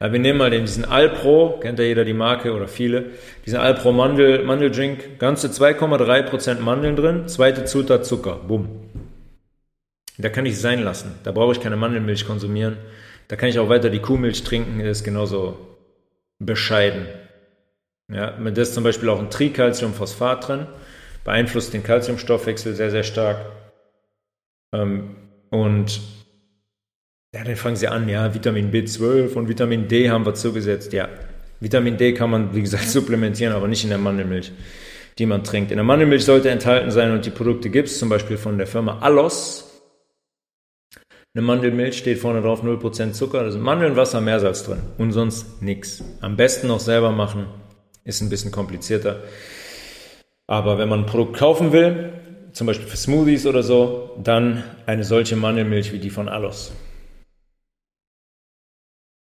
Ja, 0.00 0.12
wir 0.12 0.18
nehmen 0.18 0.38
mal 0.38 0.50
den, 0.50 0.66
diesen 0.66 0.84
Alpro, 0.84 1.58
kennt 1.60 1.78
ja 1.78 1.84
jeder 1.84 2.04
die 2.04 2.14
Marke 2.14 2.52
oder 2.52 2.68
viele, 2.68 3.12
diesen 3.46 3.58
Alpro 3.58 3.92
Mandel, 3.92 4.42
Mandeldrink, 4.44 5.18
ganze 5.18 5.48
2,3% 5.48 6.60
Mandeln 6.60 6.96
drin, 6.96 7.28
zweite 7.28 7.64
Zutat 7.64 8.04
Zucker, 8.04 8.40
bumm. 8.46 8.68
Da 10.18 10.28
kann 10.28 10.46
ich 10.46 10.54
es 10.54 10.62
sein 10.62 10.82
lassen. 10.82 11.18
Da 11.24 11.32
brauche 11.32 11.52
ich 11.52 11.60
keine 11.60 11.76
Mandelmilch 11.76 12.26
konsumieren. 12.26 12.76
Da 13.28 13.36
kann 13.36 13.48
ich 13.48 13.58
auch 13.58 13.68
weiter 13.68 13.90
die 13.90 14.00
Kuhmilch 14.00 14.44
trinken, 14.44 14.80
ist 14.80 15.02
genauso 15.02 15.58
bescheiden. 16.38 17.06
Ja, 18.12 18.32
da 18.32 18.62
ist 18.62 18.74
zum 18.74 18.84
Beispiel 18.84 19.08
auch 19.08 19.18
ein 19.18 19.30
Tricalciumphosphat 19.30 20.48
drin, 20.48 20.66
beeinflusst 21.24 21.72
den 21.72 21.82
Calciumstoffwechsel 21.82 22.74
sehr, 22.74 22.90
sehr 22.90 23.02
stark. 23.02 23.46
Ähm, 24.72 25.16
und 25.50 26.00
ja, 27.34 27.42
dann 27.42 27.56
fangen 27.56 27.74
sie 27.74 27.88
an, 27.88 28.08
ja, 28.08 28.32
Vitamin 28.32 28.70
B12 28.70 29.34
und 29.34 29.48
Vitamin 29.48 29.88
D 29.88 30.08
haben 30.08 30.24
wir 30.24 30.34
zugesetzt. 30.34 30.92
Ja, 30.92 31.08
Vitamin 31.58 31.96
D 31.96 32.14
kann 32.14 32.30
man, 32.30 32.54
wie 32.54 32.62
gesagt, 32.62 32.84
supplementieren, 32.88 33.52
aber 33.52 33.66
nicht 33.66 33.82
in 33.82 33.90
der 33.90 33.98
Mandelmilch, 33.98 34.52
die 35.18 35.26
man 35.26 35.42
trinkt. 35.42 35.72
In 35.72 35.76
der 35.76 35.84
Mandelmilch 35.84 36.24
sollte 36.24 36.50
enthalten 36.50 36.92
sein 36.92 37.10
und 37.10 37.26
die 37.26 37.30
Produkte 37.30 37.70
gibt 37.70 37.88
es, 37.88 37.98
zum 37.98 38.08
Beispiel 38.08 38.36
von 38.36 38.56
der 38.56 38.68
Firma 38.68 39.00
Allos. 39.00 39.68
Eine 41.34 41.44
Mandelmilch 41.44 41.98
steht 41.98 42.20
vorne 42.20 42.40
drauf 42.40 42.62
0% 42.62 43.10
Zucker, 43.10 43.42
da 43.42 43.50
sind 43.50 43.62
Mandeln, 43.62 43.96
Wasser, 43.96 44.20
Meersalz 44.20 44.62
drin 44.62 44.78
und 44.98 45.10
sonst 45.10 45.60
nichts. 45.60 46.04
Am 46.20 46.36
besten 46.36 46.68
noch 46.68 46.78
selber 46.78 47.10
machen, 47.10 47.46
ist 48.04 48.20
ein 48.20 48.30
bisschen 48.30 48.52
komplizierter. 48.52 49.24
Aber 50.46 50.78
wenn 50.78 50.88
man 50.88 51.00
ein 51.00 51.06
Produkt 51.06 51.36
kaufen 51.36 51.72
will, 51.72 52.12
zum 52.52 52.68
Beispiel 52.68 52.86
für 52.86 52.96
Smoothies 52.96 53.44
oder 53.46 53.64
so, 53.64 54.16
dann 54.22 54.62
eine 54.86 55.02
solche 55.02 55.34
Mandelmilch 55.34 55.92
wie 55.92 55.98
die 55.98 56.10
von 56.10 56.28
Allos. 56.28 56.72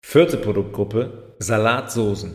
Vierte 0.09 0.37
Produktgruppe, 0.37 1.35
Salatsoßen. 1.39 2.33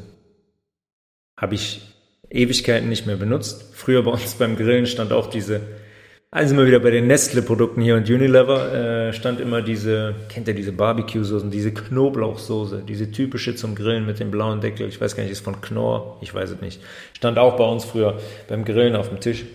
Habe 1.41 1.55
ich 1.55 1.81
Ewigkeiten 2.29 2.91
nicht 2.91 3.07
mehr 3.07 3.17
benutzt. 3.17 3.75
Früher 3.75 4.03
bei 4.03 4.11
uns 4.11 4.35
beim 4.35 4.57
Grillen 4.57 4.85
stand 4.85 5.11
auch 5.11 5.31
diese, 5.31 5.63
also 6.31 6.53
immer 6.53 6.67
wieder 6.67 6.81
bei 6.81 6.91
den 6.91 7.07
Nestle-Produkten 7.07 7.81
hier 7.81 7.97
und 7.97 8.11
Unilever, 8.11 8.75
äh, 8.75 9.13
stand 9.15 9.41
immer 9.41 9.63
diese, 9.63 10.15
kennt 10.29 10.49
ihr 10.49 10.55
diese 10.55 10.73
Barbecue-Soßen, 10.73 11.51
diese 11.51 11.73
Knoblauchsoße, 11.73 12.83
diese 12.87 13.11
typische 13.11 13.55
zum 13.55 13.75
Grillen 13.75 14.05
mit 14.05 14.21
dem 14.21 14.31
blauen 14.31 14.61
Deckel. 14.61 14.87
Ich 14.87 15.01
weiß 15.01 15.17
gar 15.17 15.23
nicht, 15.23 15.33
ist 15.33 15.43
von 15.43 15.63
Knorr, 15.63 16.19
ich 16.21 16.35
weiß 16.35 16.51
es 16.51 16.61
nicht. 16.61 16.83
Stand 17.17 17.39
auch 17.39 17.57
bei 17.57 17.65
uns 17.65 17.87
früher 17.87 18.21
beim 18.49 18.67
Grillen 18.67 18.97
auf 18.97 19.09
dem 19.09 19.21
Tisch. 19.21 19.47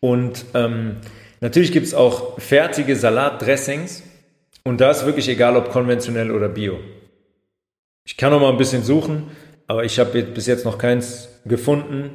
Und 0.00 0.44
ähm, 0.52 0.96
natürlich 1.40 1.72
gibt 1.72 1.86
es 1.86 1.94
auch 1.94 2.38
fertige 2.38 2.96
Salatdressings. 2.96 4.02
Und 4.62 4.82
da 4.82 4.90
ist 4.90 5.06
wirklich 5.06 5.26
egal, 5.30 5.56
ob 5.56 5.70
konventionell 5.70 6.32
oder 6.32 6.50
bio. 6.50 6.80
Ich 8.10 8.16
kann 8.16 8.32
noch 8.32 8.40
mal 8.40 8.50
ein 8.50 8.56
bisschen 8.56 8.82
suchen, 8.82 9.28
aber 9.68 9.84
ich 9.84 10.00
habe 10.00 10.20
bis 10.22 10.46
jetzt 10.46 10.64
noch 10.64 10.78
keins 10.78 11.28
gefunden. 11.46 12.10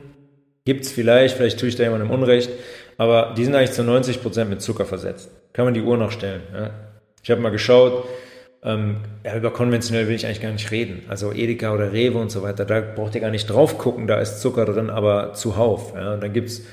Gibt 0.65 0.83
es 0.83 0.91
vielleicht, 0.91 1.37
vielleicht 1.37 1.57
tue 1.57 1.69
ich 1.69 1.77
da 1.77 1.83
jemandem 1.83 2.11
Unrecht, 2.11 2.49
aber 2.97 3.33
die 3.37 3.45
sind 3.45 3.55
eigentlich 3.55 3.71
zu 3.71 3.81
90% 3.81 4.43
mit 4.43 4.61
Zucker 4.61 4.83
versetzt. 4.83 5.31
Kann 5.53 5.63
man 5.63 5.73
die 5.73 5.81
Uhr 5.81 5.95
noch 5.95 6.11
stellen. 6.11 6.41
Ja? 6.53 6.71
Ich 7.23 7.31
habe 7.31 7.39
mal 7.39 7.49
geschaut, 7.49 8.03
ähm, 8.61 8.97
ja, 9.23 9.37
über 9.37 9.51
konventionell 9.51 10.09
will 10.09 10.15
ich 10.15 10.25
eigentlich 10.25 10.41
gar 10.41 10.51
nicht 10.51 10.69
reden. 10.69 11.03
Also 11.07 11.31
Edeka 11.31 11.73
oder 11.73 11.93
Rewe 11.93 12.17
und 12.17 12.29
so 12.29 12.43
weiter, 12.43 12.65
da 12.65 12.81
braucht 12.81 13.15
ihr 13.15 13.21
gar 13.21 13.31
nicht 13.31 13.49
drauf 13.49 13.77
gucken, 13.77 14.05
da 14.05 14.19
ist 14.19 14.41
Zucker 14.41 14.65
drin, 14.65 14.89
aber 14.89 15.31
zuhauf. 15.31 15.93
Ja? 15.95 16.15
Und 16.15 16.23
dann 16.23 16.33
gibt's 16.33 16.63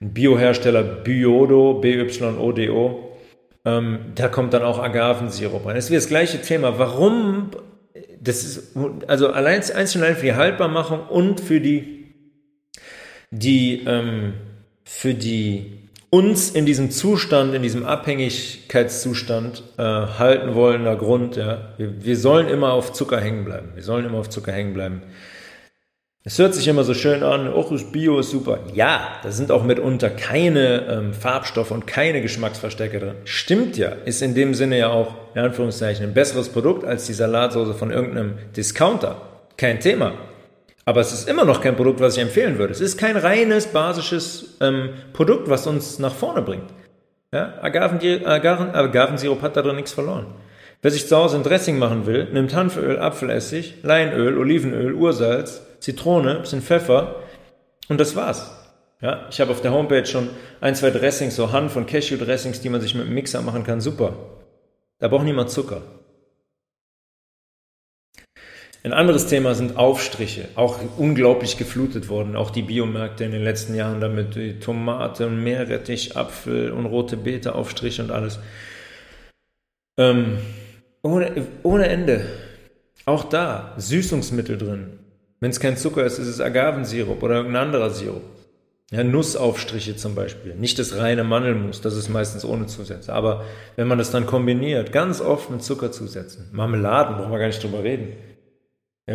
einen 0.00 0.14
Biohersteller 0.14 0.82
Biodo, 0.82 1.74
B-Y-O-D-O, 1.74 3.10
ähm, 3.66 3.98
da 4.14 4.28
kommt 4.28 4.54
dann 4.54 4.62
auch 4.62 4.78
Agavensirup 4.78 5.66
rein. 5.66 5.74
Das 5.74 5.84
ist 5.84 5.90
wie 5.90 5.96
das 5.96 6.08
gleiche 6.08 6.40
Thema. 6.40 6.78
Warum, 6.78 7.50
das 8.20 8.44
ist, 8.44 8.76
also 9.06 9.28
allein, 9.30 9.62
einzeln 9.62 10.14
für 10.14 10.26
die 10.26 10.34
Haltbarmachung 10.34 11.06
und 11.08 11.40
für 11.40 11.60
die, 11.60 12.12
die, 13.30 13.84
ähm, 13.86 14.34
für 14.84 15.14
die 15.14 15.78
uns 16.10 16.50
in 16.50 16.66
diesem 16.66 16.90
Zustand, 16.90 17.54
in 17.54 17.62
diesem 17.62 17.86
Abhängigkeitszustand 17.86 19.62
äh, 19.78 19.82
halten 19.82 20.54
wollender 20.54 20.96
Grund. 20.96 21.36
Ja. 21.36 21.72
Wir, 21.78 22.04
wir 22.04 22.16
sollen 22.16 22.48
immer 22.48 22.72
auf 22.72 22.92
Zucker 22.92 23.20
hängen 23.20 23.44
bleiben. 23.44 23.70
Wir 23.74 23.84
sollen 23.84 24.04
immer 24.04 24.18
auf 24.18 24.28
Zucker 24.28 24.52
hängen 24.52 24.74
bleiben. 24.74 25.02
Es 26.22 26.38
hört 26.38 26.54
sich 26.54 26.68
immer 26.68 26.84
so 26.84 26.92
schön 26.92 27.22
an, 27.22 27.50
oh, 27.50 27.66
das 27.70 27.90
Bio 27.90 28.18
ist 28.18 28.30
super. 28.30 28.58
Ja, 28.74 29.08
da 29.22 29.30
sind 29.30 29.50
auch 29.50 29.64
mitunter 29.64 30.10
keine 30.10 30.86
ähm, 30.86 31.14
Farbstoffe 31.14 31.70
und 31.70 31.86
keine 31.86 32.20
Geschmacksverstärker 32.20 33.00
drin. 33.00 33.14
Stimmt 33.24 33.78
ja, 33.78 33.92
ist 34.04 34.20
in 34.20 34.34
dem 34.34 34.52
Sinne 34.52 34.76
ja 34.76 34.90
auch, 34.90 35.14
in 35.34 35.40
Anführungszeichen, 35.40 36.04
ein 36.04 36.12
besseres 36.12 36.50
Produkt 36.50 36.84
als 36.84 37.06
die 37.06 37.14
Salatsoße 37.14 37.72
von 37.72 37.90
irgendeinem 37.90 38.34
Discounter. 38.54 39.16
Kein 39.56 39.80
Thema. 39.80 40.12
Aber 40.84 41.00
es 41.00 41.10
ist 41.10 41.26
immer 41.26 41.46
noch 41.46 41.62
kein 41.62 41.74
Produkt, 41.74 42.00
was 42.00 42.18
ich 42.18 42.22
empfehlen 42.22 42.58
würde. 42.58 42.74
Es 42.74 42.82
ist 42.82 42.98
kein 42.98 43.16
reines, 43.16 43.68
basisches 43.68 44.58
ähm, 44.60 44.90
Produkt, 45.14 45.48
was 45.48 45.66
uns 45.66 45.98
nach 45.98 46.14
vorne 46.14 46.42
bringt. 46.42 46.68
Ja? 47.32 47.54
Agaven, 47.62 48.26
Agaven, 48.26 48.74
Agavensirup 48.74 49.40
hat 49.40 49.56
da 49.56 49.62
drin 49.62 49.76
nichts 49.76 49.92
verloren. 49.92 50.26
Wer 50.82 50.90
sich 50.90 51.08
zu 51.08 51.16
Hause 51.16 51.38
ein 51.38 51.44
Dressing 51.44 51.78
machen 51.78 52.04
will, 52.04 52.28
nimmt 52.30 52.54
Hanföl, 52.54 52.98
Apfelessig, 52.98 53.76
Leinöl, 53.82 54.36
Olivenöl, 54.36 54.92
Ursalz, 54.92 55.62
Zitrone, 55.80 56.40
bisschen 56.40 56.62
Pfeffer 56.62 57.16
und 57.88 57.98
das 57.98 58.14
war's. 58.14 58.56
Ja, 59.00 59.26
ich 59.30 59.40
habe 59.40 59.50
auf 59.50 59.62
der 59.62 59.72
Homepage 59.72 60.04
schon 60.04 60.28
ein, 60.60 60.74
zwei 60.74 60.90
Dressings, 60.90 61.34
so 61.34 61.52
Hanf- 61.52 61.76
und 61.76 61.86
Cashew-Dressings, 61.86 62.60
die 62.60 62.68
man 62.68 62.80
sich 62.80 62.94
mit 62.94 63.06
dem 63.06 63.14
Mixer 63.14 63.40
machen 63.40 63.64
kann. 63.64 63.80
Super. 63.80 64.14
Da 64.98 65.08
braucht 65.08 65.24
niemand 65.24 65.50
Zucker. 65.50 65.82
Ein 68.82 68.92
anderes 68.94 69.26
Thema 69.26 69.54
sind 69.54 69.76
Aufstriche, 69.76 70.48
auch 70.54 70.78
unglaublich 70.96 71.58
geflutet 71.58 72.08
worden, 72.08 72.34
auch 72.34 72.50
die 72.50 72.62
Biomärkte 72.62 73.24
in 73.24 73.32
den 73.32 73.42
letzten 73.42 73.74
Jahren 73.74 74.00
damit, 74.00 74.36
die 74.36 74.58
Tomate, 74.58 75.28
Meerrettich, 75.28 76.16
Apfel 76.16 76.70
und 76.70 76.86
rote 76.86 77.18
Beete, 77.18 77.54
Aufstriche 77.54 78.02
und 78.02 78.10
alles. 78.10 78.38
Ähm, 79.98 80.38
ohne, 81.02 81.46
ohne 81.62 81.88
Ende. 81.88 82.24
Auch 83.04 83.24
da 83.24 83.74
Süßungsmittel 83.76 84.56
drin. 84.56 84.98
Wenn 85.40 85.50
es 85.50 85.60
kein 85.60 85.76
Zucker 85.76 86.04
ist, 86.04 86.18
ist 86.18 86.28
es 86.28 86.40
Agavensirup 86.40 87.22
oder 87.22 87.36
irgendein 87.36 87.62
anderer 87.62 87.90
Sirup. 87.90 88.22
Ja, 88.90 89.04
Nussaufstriche 89.04 89.96
zum 89.96 90.14
Beispiel. 90.14 90.54
Nicht 90.54 90.78
das 90.78 90.96
reine 90.96 91.24
Mandelmus, 91.24 91.80
das 91.80 91.96
ist 91.96 92.08
meistens 92.08 92.44
ohne 92.44 92.66
Zusätze. 92.66 93.12
Aber 93.12 93.44
wenn 93.76 93.88
man 93.88 93.98
das 93.98 94.10
dann 94.10 94.26
kombiniert, 94.26 94.92
ganz 94.92 95.20
oft 95.20 95.48
mit 95.50 95.62
Zuckerzusätzen. 95.62 96.48
Marmeladen, 96.52 97.16
brauchen 97.16 97.30
wir 97.30 97.38
gar 97.38 97.46
nicht 97.46 97.62
drüber 97.62 97.82
reden 97.84 98.12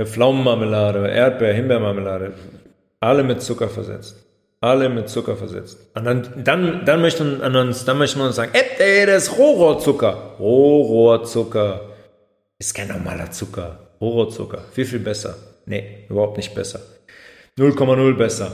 Pflaumenmarmelade, 0.04 1.08
Erdbeer, 1.08 1.54
Himbeermarmelade, 1.54 2.34
alle 3.00 3.24
mit 3.24 3.42
Zucker 3.42 3.70
versetzt. 3.70 4.18
Alle 4.60 4.90
mit 4.90 5.10
Zucker 5.10 5.38
versetzt. 5.38 5.78
Und 5.94 6.06
dann, 6.06 6.44
dann, 6.44 6.86
dann 6.86 7.02
möchten 7.02 7.40
uns, 7.40 7.86
dann 7.86 7.98
möchten 7.98 8.20
wir 8.20 8.26
uns 8.26 8.36
sagen, 8.36 8.52
ey, 8.54 9.06
das 9.06 9.28
ist 9.28 9.38
Rohrohrzucker. 9.38 10.36
Rohrohrzucker. 10.40 11.82
Ist 12.58 12.74
kein 12.74 12.88
normaler 12.88 13.30
Zucker. 13.32 13.80
Rohrohrzucker. 14.02 14.64
Viel, 14.72 14.86
viel 14.86 15.00
besser. 15.00 15.36
Nee, 15.66 16.06
überhaupt 16.10 16.38
nicht 16.38 16.54
besser. 16.54 16.82
0,0 17.58 18.14
besser. 18.16 18.52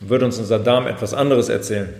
Wird 0.00 0.22
uns 0.22 0.38
unser 0.38 0.58
Darm 0.58 0.86
etwas 0.86 1.14
anderes 1.14 1.48
erzählen. 1.48 1.92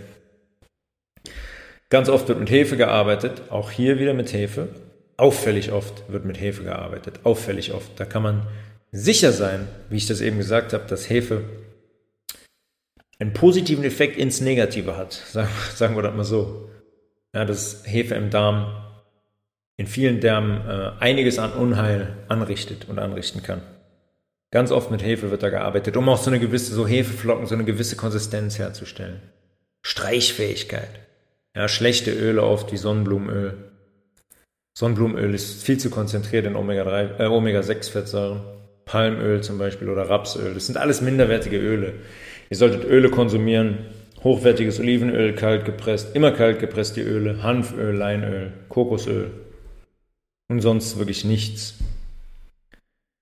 Ganz 1.91 2.09
oft 2.09 2.29
wird 2.29 2.39
mit 2.39 2.51
Hefe 2.51 2.77
gearbeitet, 2.77 3.43
auch 3.51 3.71
hier 3.71 3.99
wieder 3.99 4.15
mit 4.15 4.33
Hefe. 4.33 4.69
Auffällig 5.17 5.73
oft 5.73 6.11
wird 6.11 6.25
mit 6.25 6.41
Hefe 6.41 6.63
gearbeitet. 6.63 7.21
Auffällig 7.25 7.75
oft. 7.75 7.99
Da 7.99 8.05
kann 8.05 8.23
man 8.23 8.47
sicher 8.93 9.33
sein, 9.33 9.69
wie 9.91 9.97
ich 9.97 10.07
das 10.07 10.21
eben 10.21 10.39
gesagt 10.39 10.73
habe, 10.73 10.85
dass 10.87 11.11
Hefe 11.11 11.45
einen 13.19 13.33
positiven 13.33 13.85
Effekt 13.85 14.17
ins 14.17 14.41
Negative 14.41 14.97
hat. 14.97 15.13
Sagen, 15.13 15.51
wir 15.97 16.03
das 16.03 16.15
mal 16.15 16.25
so. 16.25 16.71
Ja, 17.35 17.45
dass 17.45 17.83
Hefe 17.87 18.15
im 18.15 18.31
Darm 18.31 18.75
in 19.77 19.87
vielen 19.87 20.21
Därmen 20.21 20.61
äh, 20.69 20.93
einiges 21.01 21.39
an 21.39 21.53
Unheil 21.53 22.17
anrichtet 22.29 22.89
und 22.89 22.99
anrichten 22.99 23.43
kann. 23.43 23.63
Ganz 24.51 24.73
oft 24.73 24.91
mit 24.91 25.03
Hefe 25.03 25.31
wird 25.31 25.43
da 25.43 25.51
gearbeitet, 25.51 25.97
um 25.97 26.09
auch 26.09 26.19
so 26.19 26.31
eine 26.31 26.41
gewisse, 26.41 26.75
so 26.75 26.87
Hefeflocken, 26.87 27.47
so 27.47 27.55
eine 27.55 27.65
gewisse 27.65 27.97
Konsistenz 27.97 28.59
herzustellen. 28.59 29.21
Streichfähigkeit. 29.83 30.91
Ja, 31.55 31.69
schlechte 31.69 32.13
Öle 32.13 32.43
oft 32.43 32.73
wie 32.73 32.77
Sonnenblumenöl 32.77 33.71
Sonnenblumenöl 34.81 35.35
ist 35.35 35.63
viel 35.63 35.79
zu 35.79 35.91
konzentriert 35.91 36.47
in 36.47 36.57
Omega-3, 36.57 37.21
äh, 37.21 37.27
Omega-6-Fettsäuren. 37.27 38.41
Palmöl 38.87 39.43
zum 39.43 39.59
Beispiel 39.59 39.89
oder 39.89 40.09
Rapsöl. 40.09 40.55
Das 40.55 40.67
sind 40.67 40.77
alles 40.77 41.01
minderwertige 41.01 41.59
Öle. 41.59 41.93
Ihr 42.49 42.57
solltet 42.57 42.85
Öle 42.85 43.11
konsumieren. 43.11 43.79
Hochwertiges 44.25 44.81
Olivenöl, 44.81 45.35
kalt 45.35 45.65
gepresst, 45.65 46.15
immer 46.15 46.33
kalt 46.33 46.59
gepresst 46.59 46.97
die 46.97 47.03
Öle, 47.03 47.43
Hanföl, 47.43 47.95
Leinöl, 47.95 48.53
Kokosöl 48.69 49.31
und 50.49 50.61
sonst 50.61 50.99
wirklich 50.99 51.25
nichts. 51.25 51.79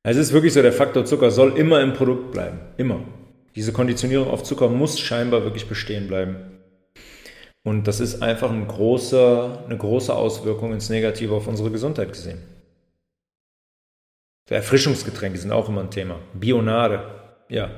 Also 0.09 0.21
es 0.21 0.29
ist 0.29 0.33
wirklich 0.33 0.55
so, 0.55 0.63
der 0.63 0.73
Faktor 0.73 1.05
Zucker 1.05 1.31
soll 1.31 1.59
immer 1.59 1.83
im 1.83 1.93
Produkt 1.93 2.33
bleiben. 2.33 2.61
Immer. 2.79 3.03
Diese 3.55 3.75
Konditionierung 3.75 4.31
auf 4.31 4.43
Zucker 4.43 4.71
muss 4.71 4.99
scheinbar 4.99 5.45
wirklich 5.45 5.69
bestehen 5.69 6.09
bleiben. 6.09 6.63
Und 7.63 7.87
das 7.87 8.01
ist 8.01 8.23
einfach 8.23 8.51
ein 8.51 8.67
großer, 8.67 9.65
eine 9.67 9.77
große 9.77 10.15
Auswirkung 10.15 10.73
ins 10.73 10.89
Negative 10.89 11.35
auf 11.35 11.47
unsere 11.47 11.71
Gesundheit 11.71 12.11
gesehen. 12.11 12.39
Erfrischungsgetränke 14.49 15.39
sind 15.39 15.53
auch 15.53 15.69
immer 15.69 15.83
ein 15.83 15.91
Thema. 15.91 16.19
Bionade, 16.33 17.03
ja. 17.51 17.69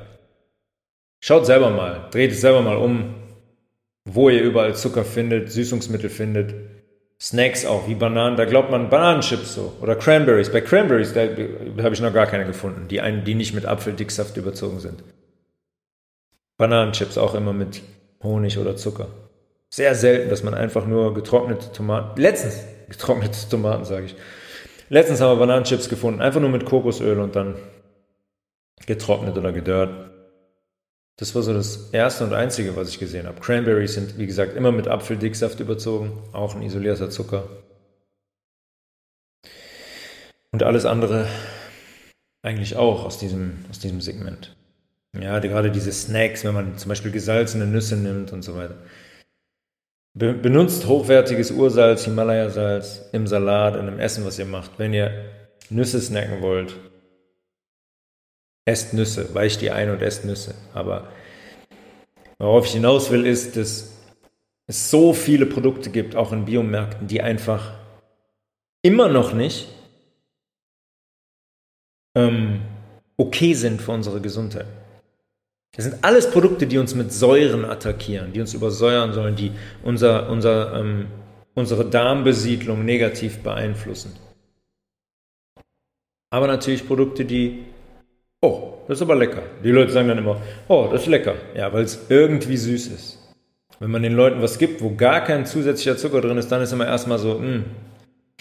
Schaut 1.18 1.46
selber 1.46 1.70
mal, 1.70 2.10
dreht 2.12 2.30
es 2.30 2.42
selber 2.42 2.62
mal 2.62 2.76
um, 2.76 3.16
wo 4.04 4.30
ihr 4.30 4.42
überall 4.42 4.76
Zucker 4.76 5.04
findet, 5.04 5.50
Süßungsmittel 5.50 6.10
findet. 6.10 6.54
Snacks 7.20 7.66
auch, 7.66 7.86
wie 7.86 7.94
Bananen, 7.94 8.36
da 8.36 8.46
glaubt 8.46 8.70
man 8.70 8.88
Bananenchips 8.88 9.54
so. 9.54 9.74
Oder 9.82 9.94
Cranberries. 9.94 10.50
Bei 10.50 10.62
Cranberries, 10.62 11.12
da 11.12 11.22
habe 11.82 11.94
ich 11.94 12.00
noch 12.00 12.14
gar 12.14 12.26
keine 12.26 12.46
gefunden, 12.46 12.88
die, 12.88 13.00
einen, 13.02 13.24
die 13.24 13.34
nicht 13.34 13.54
mit 13.54 13.66
Apfeldicksaft 13.66 14.36
überzogen 14.38 14.80
sind. 14.80 15.02
Bananenchips 16.56 17.18
auch 17.18 17.34
immer 17.34 17.52
mit 17.52 17.82
Honig 18.22 18.58
oder 18.58 18.76
Zucker. 18.76 19.08
Sehr 19.68 19.94
selten, 19.94 20.30
dass 20.30 20.42
man 20.42 20.54
einfach 20.54 20.86
nur 20.86 21.14
getrocknete 21.14 21.72
Tomaten, 21.72 22.20
letztens 22.20 22.64
getrocknete 22.88 23.48
Tomaten, 23.48 23.84
sage 23.84 24.06
ich. 24.06 24.16
Letztens 24.88 25.20
haben 25.20 25.36
wir 25.36 25.46
Bananenchips 25.46 25.88
gefunden, 25.88 26.20
einfach 26.20 26.40
nur 26.40 26.50
mit 26.50 26.64
Kokosöl 26.64 27.20
und 27.20 27.36
dann 27.36 27.56
getrocknet 28.86 29.36
oder 29.36 29.52
gedörrt. 29.52 30.10
Das 31.20 31.34
war 31.34 31.42
so 31.42 31.52
das 31.52 31.90
erste 31.92 32.24
und 32.24 32.32
einzige, 32.32 32.74
was 32.76 32.88
ich 32.88 32.98
gesehen 32.98 33.26
habe. 33.26 33.38
Cranberries 33.40 33.92
sind, 33.92 34.16
wie 34.16 34.26
gesagt, 34.26 34.56
immer 34.56 34.72
mit 34.72 34.88
Apfeldicksaft 34.88 35.60
überzogen, 35.60 36.18
auch 36.32 36.54
ein 36.54 36.62
isolierter 36.62 37.10
Zucker. 37.10 37.46
Und 40.50 40.62
alles 40.62 40.86
andere 40.86 41.28
eigentlich 42.42 42.76
auch 42.76 43.04
aus 43.04 43.18
diesem, 43.18 43.66
aus 43.68 43.78
diesem 43.78 44.00
Segment. 44.00 44.56
Ja, 45.12 45.38
gerade 45.40 45.70
diese 45.70 45.92
Snacks, 45.92 46.42
wenn 46.44 46.54
man 46.54 46.78
zum 46.78 46.88
Beispiel 46.88 47.10
gesalzene 47.10 47.66
Nüsse 47.66 47.98
nimmt 47.98 48.32
und 48.32 48.42
so 48.42 48.56
weiter. 48.56 48.78
Be 50.14 50.32
benutzt 50.32 50.86
hochwertiges 50.86 51.50
Ursalz, 51.50 52.04
Himalaya-Salz 52.04 53.10
im 53.12 53.26
Salat, 53.26 53.76
in 53.76 53.84
dem 53.84 54.00
Essen, 54.00 54.24
was 54.24 54.38
ihr 54.38 54.46
macht. 54.46 54.78
Wenn 54.78 54.94
ihr 54.94 55.26
Nüsse 55.68 56.00
snacken 56.00 56.40
wollt, 56.40 56.76
esst 58.70 58.94
Nüsse, 58.94 59.34
weicht 59.34 59.60
die 59.60 59.70
ein 59.70 59.90
und 59.90 60.00
esst 60.00 60.24
Nüsse. 60.24 60.54
Aber 60.72 61.08
worauf 62.38 62.66
ich 62.66 62.72
hinaus 62.72 63.10
will, 63.10 63.26
ist, 63.26 63.56
dass 63.56 63.92
es 64.66 64.90
so 64.90 65.12
viele 65.12 65.46
Produkte 65.46 65.90
gibt, 65.90 66.14
auch 66.14 66.32
in 66.32 66.44
Biomärkten, 66.44 67.08
die 67.08 67.20
einfach 67.20 67.72
immer 68.82 69.08
noch 69.08 69.32
nicht 69.32 69.68
ähm, 72.16 72.60
okay 73.16 73.54
sind 73.54 73.82
für 73.82 73.92
unsere 73.92 74.20
Gesundheit. 74.20 74.66
Das 75.76 75.84
sind 75.84 76.02
alles 76.02 76.30
Produkte, 76.30 76.66
die 76.66 76.78
uns 76.78 76.94
mit 76.94 77.12
Säuren 77.12 77.64
attackieren, 77.64 78.32
die 78.32 78.40
uns 78.40 78.54
übersäuern 78.54 79.12
sollen, 79.12 79.36
die 79.36 79.52
unser, 79.82 80.28
unser, 80.28 80.74
ähm, 80.80 81.06
unsere 81.54 81.84
Darmbesiedlung 81.84 82.84
negativ 82.84 83.38
beeinflussen. 83.38 84.16
Aber 86.30 86.46
natürlich 86.46 86.86
Produkte, 86.86 87.24
die, 87.24 87.64
oh, 88.42 88.74
das 88.88 88.98
ist 88.98 89.02
aber 89.02 89.16
lecker. 89.16 89.42
Die 89.62 89.70
Leute 89.70 89.92
sagen 89.92 90.08
dann 90.08 90.18
immer, 90.18 90.40
oh, 90.68 90.88
das 90.90 91.02
ist 91.02 91.08
lecker. 91.08 91.34
Ja, 91.54 91.72
weil 91.72 91.84
es 91.84 92.06
irgendwie 92.08 92.56
süß 92.56 92.88
ist. 92.88 93.18
Wenn 93.78 93.90
man 93.90 94.02
den 94.02 94.12
Leuten 94.12 94.42
was 94.42 94.58
gibt, 94.58 94.82
wo 94.82 94.94
gar 94.94 95.22
kein 95.22 95.46
zusätzlicher 95.46 95.96
Zucker 95.96 96.20
drin 96.20 96.36
ist, 96.36 96.52
dann 96.52 96.60
ist 96.60 96.72
immer 96.72 96.86
erstmal 96.86 97.18
so, 97.18 97.38
mh, 97.38 97.64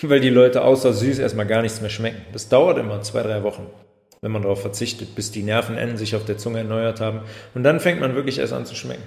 hm, 0.02 0.10
weil 0.10 0.20
die 0.20 0.30
Leute 0.30 0.64
außer 0.64 0.94
süß 0.94 1.20
erstmal 1.20 1.46
gar 1.46 1.62
nichts 1.62 1.82
mehr 1.82 1.90
schmecken. 1.90 2.22
Das 2.34 2.50
dauert 2.50 2.78
immer 2.78 3.02
zwei, 3.02 3.22
drei 3.22 3.44
Wochen, 3.44 3.68
wenn 4.22 4.32
man 4.32 4.42
darauf 4.42 4.62
verzichtet, 4.62 5.16
bis 5.16 5.32
die 5.32 5.44
Nervenenden 5.44 5.98
sich 5.98 6.16
auf 6.16 6.26
der 6.26 6.38
Zunge 6.38 6.60
erneuert 6.60 7.02
haben. 7.02 7.22
Und 7.54 7.64
dann 7.64 7.80
fängt 7.80 8.00
man 8.00 8.16
wirklich 8.16 8.40
erst 8.40 8.54
an 8.54 8.66
zu 8.66 8.76
schmecken. 8.76 9.04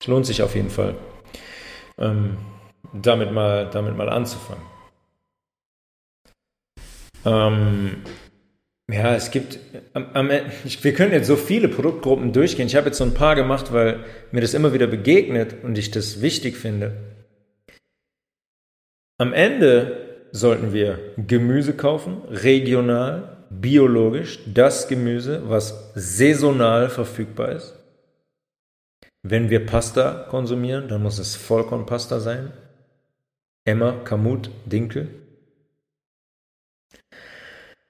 Es 0.00 0.08
lohnt 0.08 0.26
sich 0.26 0.42
auf 0.42 0.54
jeden 0.54 0.70
Fall, 0.70 0.94
ähm, 1.98 2.38
damit, 2.92 3.32
mal, 3.32 3.70
damit 3.70 3.96
mal 3.96 4.08
anzufangen. 4.08 4.64
Ähm, 7.24 8.02
ja, 8.90 9.14
es 9.14 9.30
gibt, 9.30 9.58
am, 9.92 10.06
am, 10.12 10.28
wir 10.28 10.94
können 10.94 11.12
jetzt 11.12 11.26
so 11.26 11.36
viele 11.36 11.68
Produktgruppen 11.68 12.32
durchgehen. 12.32 12.66
Ich 12.66 12.76
habe 12.76 12.86
jetzt 12.86 12.98
so 12.98 13.04
ein 13.04 13.14
paar 13.14 13.36
gemacht, 13.36 13.72
weil 13.72 14.04
mir 14.32 14.40
das 14.40 14.54
immer 14.54 14.72
wieder 14.72 14.86
begegnet 14.86 15.62
und 15.62 15.78
ich 15.78 15.90
das 15.90 16.20
wichtig 16.20 16.56
finde. 16.56 16.92
Am 19.18 19.32
Ende 19.32 20.26
sollten 20.32 20.72
wir 20.72 20.98
Gemüse 21.16 21.74
kaufen, 21.74 22.22
regional, 22.28 23.46
biologisch, 23.50 24.40
das 24.46 24.88
Gemüse, 24.88 25.42
was 25.48 25.92
saisonal 25.94 26.88
verfügbar 26.88 27.52
ist. 27.52 27.74
Wenn 29.22 29.50
wir 29.50 29.64
Pasta 29.64 30.26
konsumieren, 30.28 30.88
dann 30.88 31.02
muss 31.02 31.18
es 31.18 31.36
Vollkornpasta 31.36 32.18
sein. 32.18 32.52
Emmer, 33.64 34.02
Kamut, 34.02 34.50
Dinkel. 34.66 35.21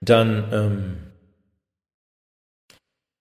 Dann 0.05 0.49
ähm, 0.53 0.97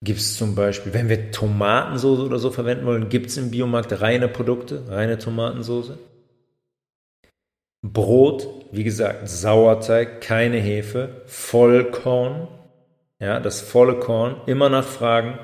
gibt 0.04 0.20
es 0.20 0.36
zum 0.36 0.56
Beispiel, 0.56 0.94
wenn 0.94 1.10
wir 1.10 1.32
Tomatensoße 1.32 2.24
oder 2.24 2.40
so 2.40 2.50
verwenden 2.50 2.86
wollen, 2.86 3.10
gibt 3.10 3.28
es 3.28 3.38
im 3.38 3.52
Biomarkt 3.52 4.02
reine 4.02 4.28
Produkte, 4.28 4.84
reine 4.90 5.20
Tomatensoße. 5.20 6.00
Brot, 7.84 8.48
wie 8.72 8.84
gesagt, 8.84 9.28
Sauerteig, 9.30 10.22
keine 10.22 10.58
Hefe, 10.58 11.22
Vollkorn, 11.28 12.48
ja, 13.20 13.40
das 13.40 13.62
volle 13.62 14.00
Korn, 14.00 14.42
immer 14.48 14.70
nachfragen, 14.70 15.38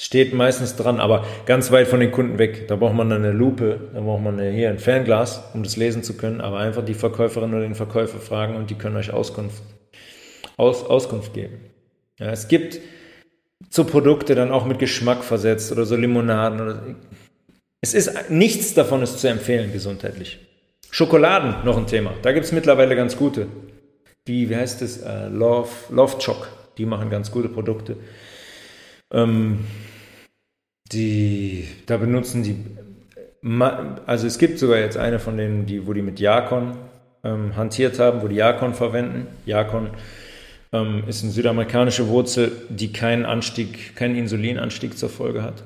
steht 0.00 0.32
meistens 0.32 0.76
dran, 0.76 1.00
aber 1.00 1.24
ganz 1.46 1.72
weit 1.72 1.88
von 1.88 1.98
den 1.98 2.12
Kunden 2.12 2.38
weg. 2.38 2.68
Da 2.68 2.76
braucht 2.76 2.94
man 2.94 3.10
eine 3.10 3.32
Lupe, 3.32 3.90
da 3.94 4.00
braucht 4.00 4.22
man 4.22 4.38
hier 4.38 4.70
ein 4.70 4.78
Fernglas, 4.78 5.42
um 5.54 5.64
das 5.64 5.76
lesen 5.76 6.04
zu 6.04 6.16
können, 6.16 6.40
aber 6.40 6.58
einfach 6.58 6.84
die 6.84 6.94
Verkäuferin 6.94 7.50
oder 7.50 7.62
den 7.62 7.74
Verkäufer 7.74 8.18
fragen 8.18 8.54
und 8.54 8.70
die 8.70 8.76
können 8.76 8.96
euch 8.96 9.12
Auskunft, 9.12 9.62
Aus, 10.56 10.84
Auskunft 10.84 11.34
geben. 11.34 11.60
Ja, 12.18 12.30
es 12.30 12.48
gibt 12.48 12.80
so 13.70 13.84
Produkte 13.84 14.34
dann 14.34 14.52
auch 14.52 14.64
mit 14.64 14.78
Geschmack 14.78 15.24
versetzt 15.24 15.72
oder 15.72 15.84
so 15.84 15.96
Limonaden 15.96 16.60
oder 16.60 16.82
es 17.80 17.94
ist 17.94 18.30
nichts 18.30 18.74
davon 18.74 19.02
ist 19.02 19.20
zu 19.20 19.28
empfehlen 19.28 19.72
gesundheitlich. 19.72 20.40
Schokoladen, 20.90 21.64
noch 21.64 21.76
ein 21.76 21.86
Thema. 21.86 22.14
Da 22.22 22.32
gibt 22.32 22.46
es 22.46 22.52
mittlerweile 22.52 22.96
ganz 22.96 23.16
gute. 23.16 23.46
Die, 24.26 24.48
wie 24.48 24.56
heißt 24.56 24.82
es? 24.82 25.02
Uh, 25.02 25.28
Love, 25.30 25.68
Love 25.90 26.16
Choc. 26.18 26.48
Die 26.78 26.86
machen 26.86 27.10
ganz 27.10 27.30
gute 27.30 27.48
Produkte. 27.48 27.96
Ähm, 29.12 29.64
die, 30.92 31.68
da 31.86 31.96
benutzen 31.96 32.42
die, 32.42 32.56
also 34.06 34.26
es 34.26 34.38
gibt 34.38 34.58
sogar 34.58 34.78
jetzt 34.78 34.96
eine 34.96 35.18
von 35.18 35.36
denen, 35.36 35.66
die, 35.66 35.86
wo 35.86 35.92
die 35.92 36.02
mit 36.02 36.18
Jakon 36.18 36.76
ähm, 37.24 37.56
hantiert 37.56 37.98
haben, 37.98 38.22
wo 38.22 38.28
die 38.28 38.36
Jakon 38.36 38.74
verwenden. 38.74 39.26
Jakon 39.44 39.90
ähm, 40.82 41.04
ist 41.06 41.22
eine 41.22 41.32
südamerikanische 41.32 42.08
Wurzel, 42.08 42.52
die 42.68 42.92
keinen 42.92 43.24
Anstieg, 43.24 43.96
keinen 43.96 44.16
Insulinanstieg 44.16 44.98
zur 44.98 45.08
Folge 45.08 45.42
hat. 45.42 45.62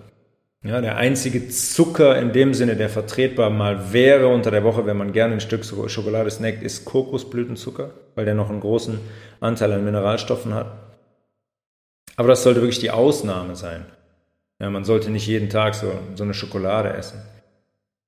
Ja, 0.62 0.82
der 0.82 0.98
einzige 0.98 1.48
Zucker 1.48 2.18
in 2.20 2.32
dem 2.32 2.52
Sinne, 2.52 2.76
der 2.76 2.90
vertretbar 2.90 3.48
mal 3.48 3.94
wäre 3.94 4.28
unter 4.28 4.50
der 4.50 4.62
Woche, 4.62 4.84
wenn 4.84 4.98
man 4.98 5.12
gerne 5.12 5.34
ein 5.34 5.40
Stück 5.40 5.64
Schokolade 5.64 6.30
snackt, 6.30 6.62
ist 6.62 6.84
Kokosblütenzucker, 6.84 7.92
weil 8.14 8.26
der 8.26 8.34
noch 8.34 8.50
einen 8.50 8.61
großen 8.61 8.98
Anteil 9.40 9.72
an 9.72 9.84
Mineralstoffen 9.84 10.52
hat. 10.52 10.70
Aber 12.16 12.28
das 12.28 12.42
sollte 12.42 12.61
wirklich 12.61 12.78
die 12.78 12.90
Ausnahme 12.90 13.56
sein. 13.56 13.86
Ja, 14.61 14.68
man 14.68 14.84
sollte 14.84 15.11
nicht 15.11 15.26
jeden 15.26 15.48
Tag 15.48 15.74
so, 15.74 15.90
so 16.14 16.24
eine 16.24 16.34
Schokolade 16.34 16.92
essen. 16.92 17.22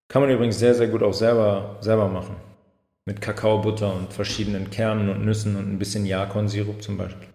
Kann 0.09 0.21
man 0.21 0.31
übrigens 0.31 0.59
sehr, 0.59 0.75
sehr 0.75 0.89
gut 0.89 1.03
auch 1.03 1.15
selber, 1.15 1.77
selber 1.81 2.09
machen. 2.09 2.37
Mit 3.05 3.21
Kakaobutter 3.21 3.95
und 3.95 4.13
verschiedenen 4.13 4.71
Kernen 4.71 5.09
und 5.09 5.25
Nüssen 5.25 5.57
und 5.57 5.73
ein 5.73 5.79
bisschen 5.79 6.07
Jakonsirup 6.07 6.83
zum 6.83 6.97
Beispiel. 6.99 7.29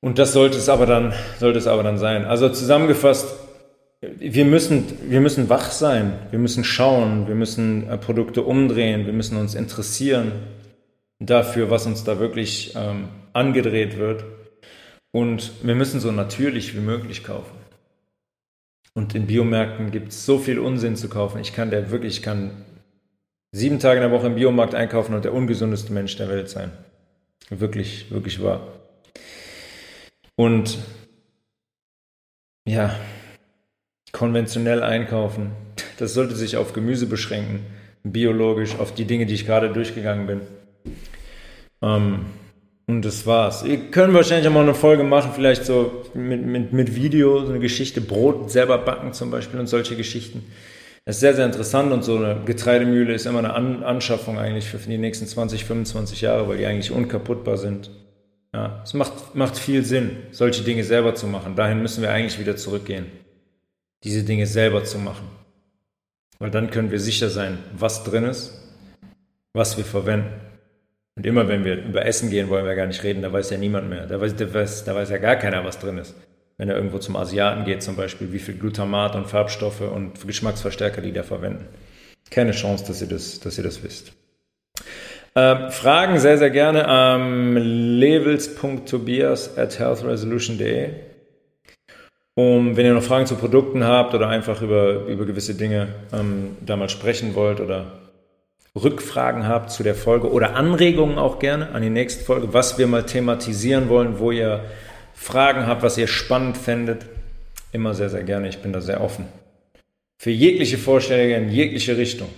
Und 0.00 0.18
das 0.18 0.32
sollte 0.32 0.56
es 0.56 0.68
aber 0.68 0.86
dann, 0.86 1.12
sollte 1.38 1.58
es 1.58 1.66
aber 1.66 1.82
dann 1.82 1.98
sein. 1.98 2.24
Also 2.24 2.48
zusammengefasst, 2.48 3.34
wir 4.00 4.44
müssen, 4.44 5.10
wir 5.10 5.20
müssen 5.20 5.48
wach 5.48 5.70
sein, 5.70 6.18
wir 6.30 6.38
müssen 6.38 6.64
schauen, 6.64 7.26
wir 7.28 7.34
müssen 7.34 7.88
äh, 7.88 7.98
Produkte 7.98 8.42
umdrehen, 8.42 9.06
wir 9.06 9.12
müssen 9.12 9.36
uns 9.36 9.54
interessieren 9.54 10.32
dafür, 11.18 11.70
was 11.70 11.86
uns 11.86 12.04
da 12.04 12.18
wirklich 12.18 12.74
ähm, 12.76 13.08
angedreht 13.32 13.98
wird. 13.98 14.24
Und 15.12 15.52
wir 15.62 15.74
müssen 15.74 15.98
so 16.00 16.12
natürlich 16.12 16.76
wie 16.76 16.80
möglich 16.80 17.24
kaufen. 17.24 17.56
Und 18.94 19.14
in 19.14 19.26
Biomärkten 19.26 19.90
gibt 19.90 20.08
es 20.08 20.26
so 20.26 20.38
viel 20.38 20.58
Unsinn 20.58 20.96
zu 20.96 21.08
kaufen. 21.08 21.40
Ich 21.40 21.54
kann 21.54 21.70
der 21.70 21.90
wirklich, 21.90 22.18
ich 22.18 22.22
kann 22.22 22.50
sieben 23.56 23.78
Tage 23.78 24.02
in 24.02 24.10
der 24.10 24.16
Woche 24.16 24.26
im 24.26 24.34
Biomarkt 24.34 24.74
einkaufen 24.74 25.14
und 25.14 25.24
der 25.24 25.32
ungesundeste 25.32 25.90
Mensch 25.92 26.14
der 26.16 26.28
Welt 26.28 26.50
sein. 26.50 26.72
Wirklich, 27.48 28.10
wirklich 28.10 28.42
wahr. 28.42 28.66
Und 30.36 30.78
ja, 32.68 32.94
konventionell 34.12 34.82
einkaufen, 34.82 35.52
das 35.98 36.12
sollte 36.12 36.34
sich 36.36 36.58
auf 36.58 36.74
Gemüse 36.74 37.06
beschränken, 37.06 37.60
biologisch, 38.02 38.78
auf 38.78 38.92
die 38.92 39.06
Dinge, 39.06 39.24
die 39.24 39.34
ich 39.34 39.46
gerade 39.46 39.72
durchgegangen 39.72 40.26
bin. 40.26 40.40
Ähm, 41.80 42.26
und 42.86 43.04
das 43.06 43.26
war's. 43.26 43.64
Ihr 43.64 43.90
könnt 43.90 44.12
wahrscheinlich 44.12 44.48
auch 44.48 44.52
mal 44.52 44.64
eine 44.64 44.74
Folge 44.74 45.02
machen, 45.02 45.32
vielleicht 45.34 45.64
so 45.64 46.04
mit, 46.12 46.44
mit, 46.44 46.74
mit 46.74 46.94
Video, 46.94 47.44
so 47.44 47.52
eine 47.52 47.60
Geschichte, 47.60 48.02
Brot 48.02 48.50
selber 48.50 48.76
backen 48.76 49.14
zum 49.14 49.30
Beispiel 49.30 49.58
und 49.58 49.66
solche 49.66 49.96
Geschichten. 49.96 50.44
Das 51.06 51.16
ist 51.16 51.20
sehr, 51.20 51.34
sehr 51.34 51.46
interessant 51.46 51.92
und 51.92 52.02
so 52.02 52.16
eine 52.16 52.42
Getreidemühle 52.44 53.14
ist 53.14 53.26
immer 53.26 53.38
eine 53.38 53.54
An 53.54 53.84
Anschaffung 53.84 54.40
eigentlich 54.40 54.66
für 54.68 54.78
die 54.78 54.98
nächsten 54.98 55.24
20, 55.24 55.64
25 55.64 56.20
Jahre, 56.20 56.48
weil 56.48 56.58
die 56.58 56.66
eigentlich 56.66 56.90
unkaputtbar 56.90 57.56
sind. 57.58 57.90
Ja, 58.52 58.82
es 58.82 58.92
macht, 58.92 59.36
macht 59.36 59.56
viel 59.56 59.84
Sinn, 59.84 60.16
solche 60.32 60.64
Dinge 60.64 60.82
selber 60.82 61.14
zu 61.14 61.28
machen. 61.28 61.54
Dahin 61.54 61.80
müssen 61.80 62.02
wir 62.02 62.10
eigentlich 62.10 62.40
wieder 62.40 62.56
zurückgehen, 62.56 63.06
diese 64.02 64.24
Dinge 64.24 64.48
selber 64.48 64.82
zu 64.82 64.98
machen. 64.98 65.28
Weil 66.40 66.50
dann 66.50 66.70
können 66.70 66.90
wir 66.90 66.98
sicher 66.98 67.30
sein, 67.30 67.58
was 67.78 68.02
drin 68.02 68.24
ist, 68.24 68.60
was 69.52 69.76
wir 69.76 69.84
verwenden. 69.84 70.32
Und 71.14 71.24
immer 71.24 71.46
wenn 71.46 71.64
wir 71.64 71.84
über 71.84 72.04
Essen 72.04 72.30
gehen, 72.30 72.48
wollen 72.48 72.66
wir 72.66 72.74
gar 72.74 72.88
nicht 72.88 73.04
reden, 73.04 73.22
da 73.22 73.32
weiß 73.32 73.50
ja 73.50 73.58
niemand 73.58 73.88
mehr. 73.88 74.06
Da 74.06 74.20
weiß, 74.20 74.34
da 74.34 74.52
weiß, 74.52 74.84
da 74.84 74.96
weiß 74.96 75.10
ja 75.10 75.18
gar 75.18 75.36
keiner, 75.36 75.64
was 75.64 75.78
drin 75.78 75.98
ist. 75.98 76.16
Wenn 76.58 76.68
er 76.68 76.76
irgendwo 76.76 76.98
zum 76.98 77.16
Asiaten 77.16 77.64
geht, 77.64 77.82
zum 77.82 77.96
Beispiel, 77.96 78.32
wie 78.32 78.38
viel 78.38 78.54
Glutamat 78.54 79.14
und 79.14 79.26
Farbstoffe 79.26 79.82
und 79.82 80.26
Geschmacksverstärker 80.26 81.02
die 81.02 81.12
da 81.12 81.22
verwenden. 81.22 81.66
Keine 82.30 82.52
Chance, 82.52 82.86
dass 82.86 83.02
ihr 83.02 83.08
das, 83.08 83.40
dass 83.40 83.58
ihr 83.58 83.64
das 83.64 83.82
wisst. 83.82 84.12
Äh, 85.34 85.70
Fragen 85.70 86.18
sehr, 86.18 86.38
sehr 86.38 86.50
gerne 86.50 86.88
am 86.88 87.56
levels.tobias 87.56 89.58
at 89.58 89.78
healthresolution.de. 89.78 90.90
Um, 92.38 92.76
wenn 92.76 92.84
ihr 92.84 92.92
noch 92.92 93.02
Fragen 93.02 93.26
zu 93.26 93.36
Produkten 93.36 93.84
habt 93.84 94.14
oder 94.14 94.28
einfach 94.28 94.60
über, 94.60 95.06
über 95.06 95.24
gewisse 95.24 95.54
Dinge 95.54 95.88
ähm, 96.12 96.56
da 96.64 96.76
mal 96.76 96.90
sprechen 96.90 97.34
wollt 97.34 97.60
oder 97.60 97.92
Rückfragen 98.74 99.48
habt 99.48 99.70
zu 99.70 99.82
der 99.82 99.94
Folge 99.94 100.30
oder 100.30 100.54
Anregungen 100.54 101.18
auch 101.18 101.38
gerne 101.38 101.70
an 101.70 101.80
die 101.80 101.90
nächste 101.90 102.24
Folge, 102.24 102.52
was 102.52 102.78
wir 102.78 102.86
mal 102.86 103.04
thematisieren 103.04 103.88
wollen, 103.88 104.18
wo 104.18 104.32
ihr 104.32 104.64
Fragen 105.16 105.66
habt, 105.66 105.82
was 105.82 105.98
ihr 105.98 106.06
spannend 106.06 106.56
fändet, 106.56 107.06
immer 107.72 107.94
sehr, 107.94 108.10
sehr 108.10 108.22
gerne. 108.22 108.48
Ich 108.48 108.58
bin 108.58 108.72
da 108.72 108.80
sehr 108.80 109.00
offen. 109.00 109.26
Für 110.18 110.30
jegliche 110.30 110.78
Vorschläge 110.78 111.34
in 111.34 111.50
jegliche 111.50 111.96
Richtung. 111.96 112.28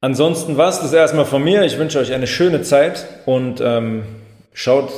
Ansonsten 0.00 0.56
war 0.56 0.68
es 0.68 0.80
das 0.80 0.92
erstmal 0.92 1.26
von 1.26 1.42
mir. 1.42 1.64
Ich 1.64 1.76
wünsche 1.76 1.98
euch 1.98 2.12
eine 2.12 2.28
schöne 2.28 2.62
Zeit 2.62 3.06
und 3.26 3.60
ähm, 3.60 4.04
schaut, 4.52 4.92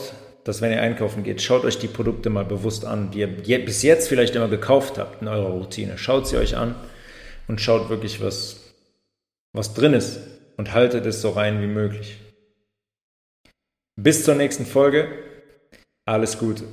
dass 0.44 0.60
wenn 0.60 0.72
ihr 0.72 0.82
einkaufen 0.82 1.24
geht, 1.24 1.42
schaut 1.42 1.64
euch 1.64 1.78
die 1.78 1.88
Produkte 1.88 2.28
mal 2.30 2.44
bewusst 2.44 2.84
an, 2.84 3.10
die 3.10 3.20
ihr 3.20 3.64
bis 3.64 3.82
jetzt 3.82 4.08
vielleicht 4.08 4.36
immer 4.36 4.48
gekauft 4.48 4.98
habt 4.98 5.22
in 5.22 5.28
eurer 5.28 5.50
Routine. 5.50 5.96
Schaut 5.96 6.28
sie 6.28 6.36
euch 6.36 6.56
an 6.56 6.74
und 7.48 7.60
schaut 7.60 7.88
wirklich, 7.88 8.22
was, 8.22 8.74
was 9.52 9.74
drin 9.74 9.94
ist 9.94 10.20
und 10.58 10.74
haltet 10.74 11.06
es 11.06 11.22
so 11.22 11.30
rein 11.30 11.62
wie 11.62 11.66
möglich. 11.66 12.18
Bis 13.96 14.24
zur 14.24 14.34
nächsten 14.34 14.66
Folge. 14.66 15.08
Alles 16.10 16.36
Gute. 16.36 16.64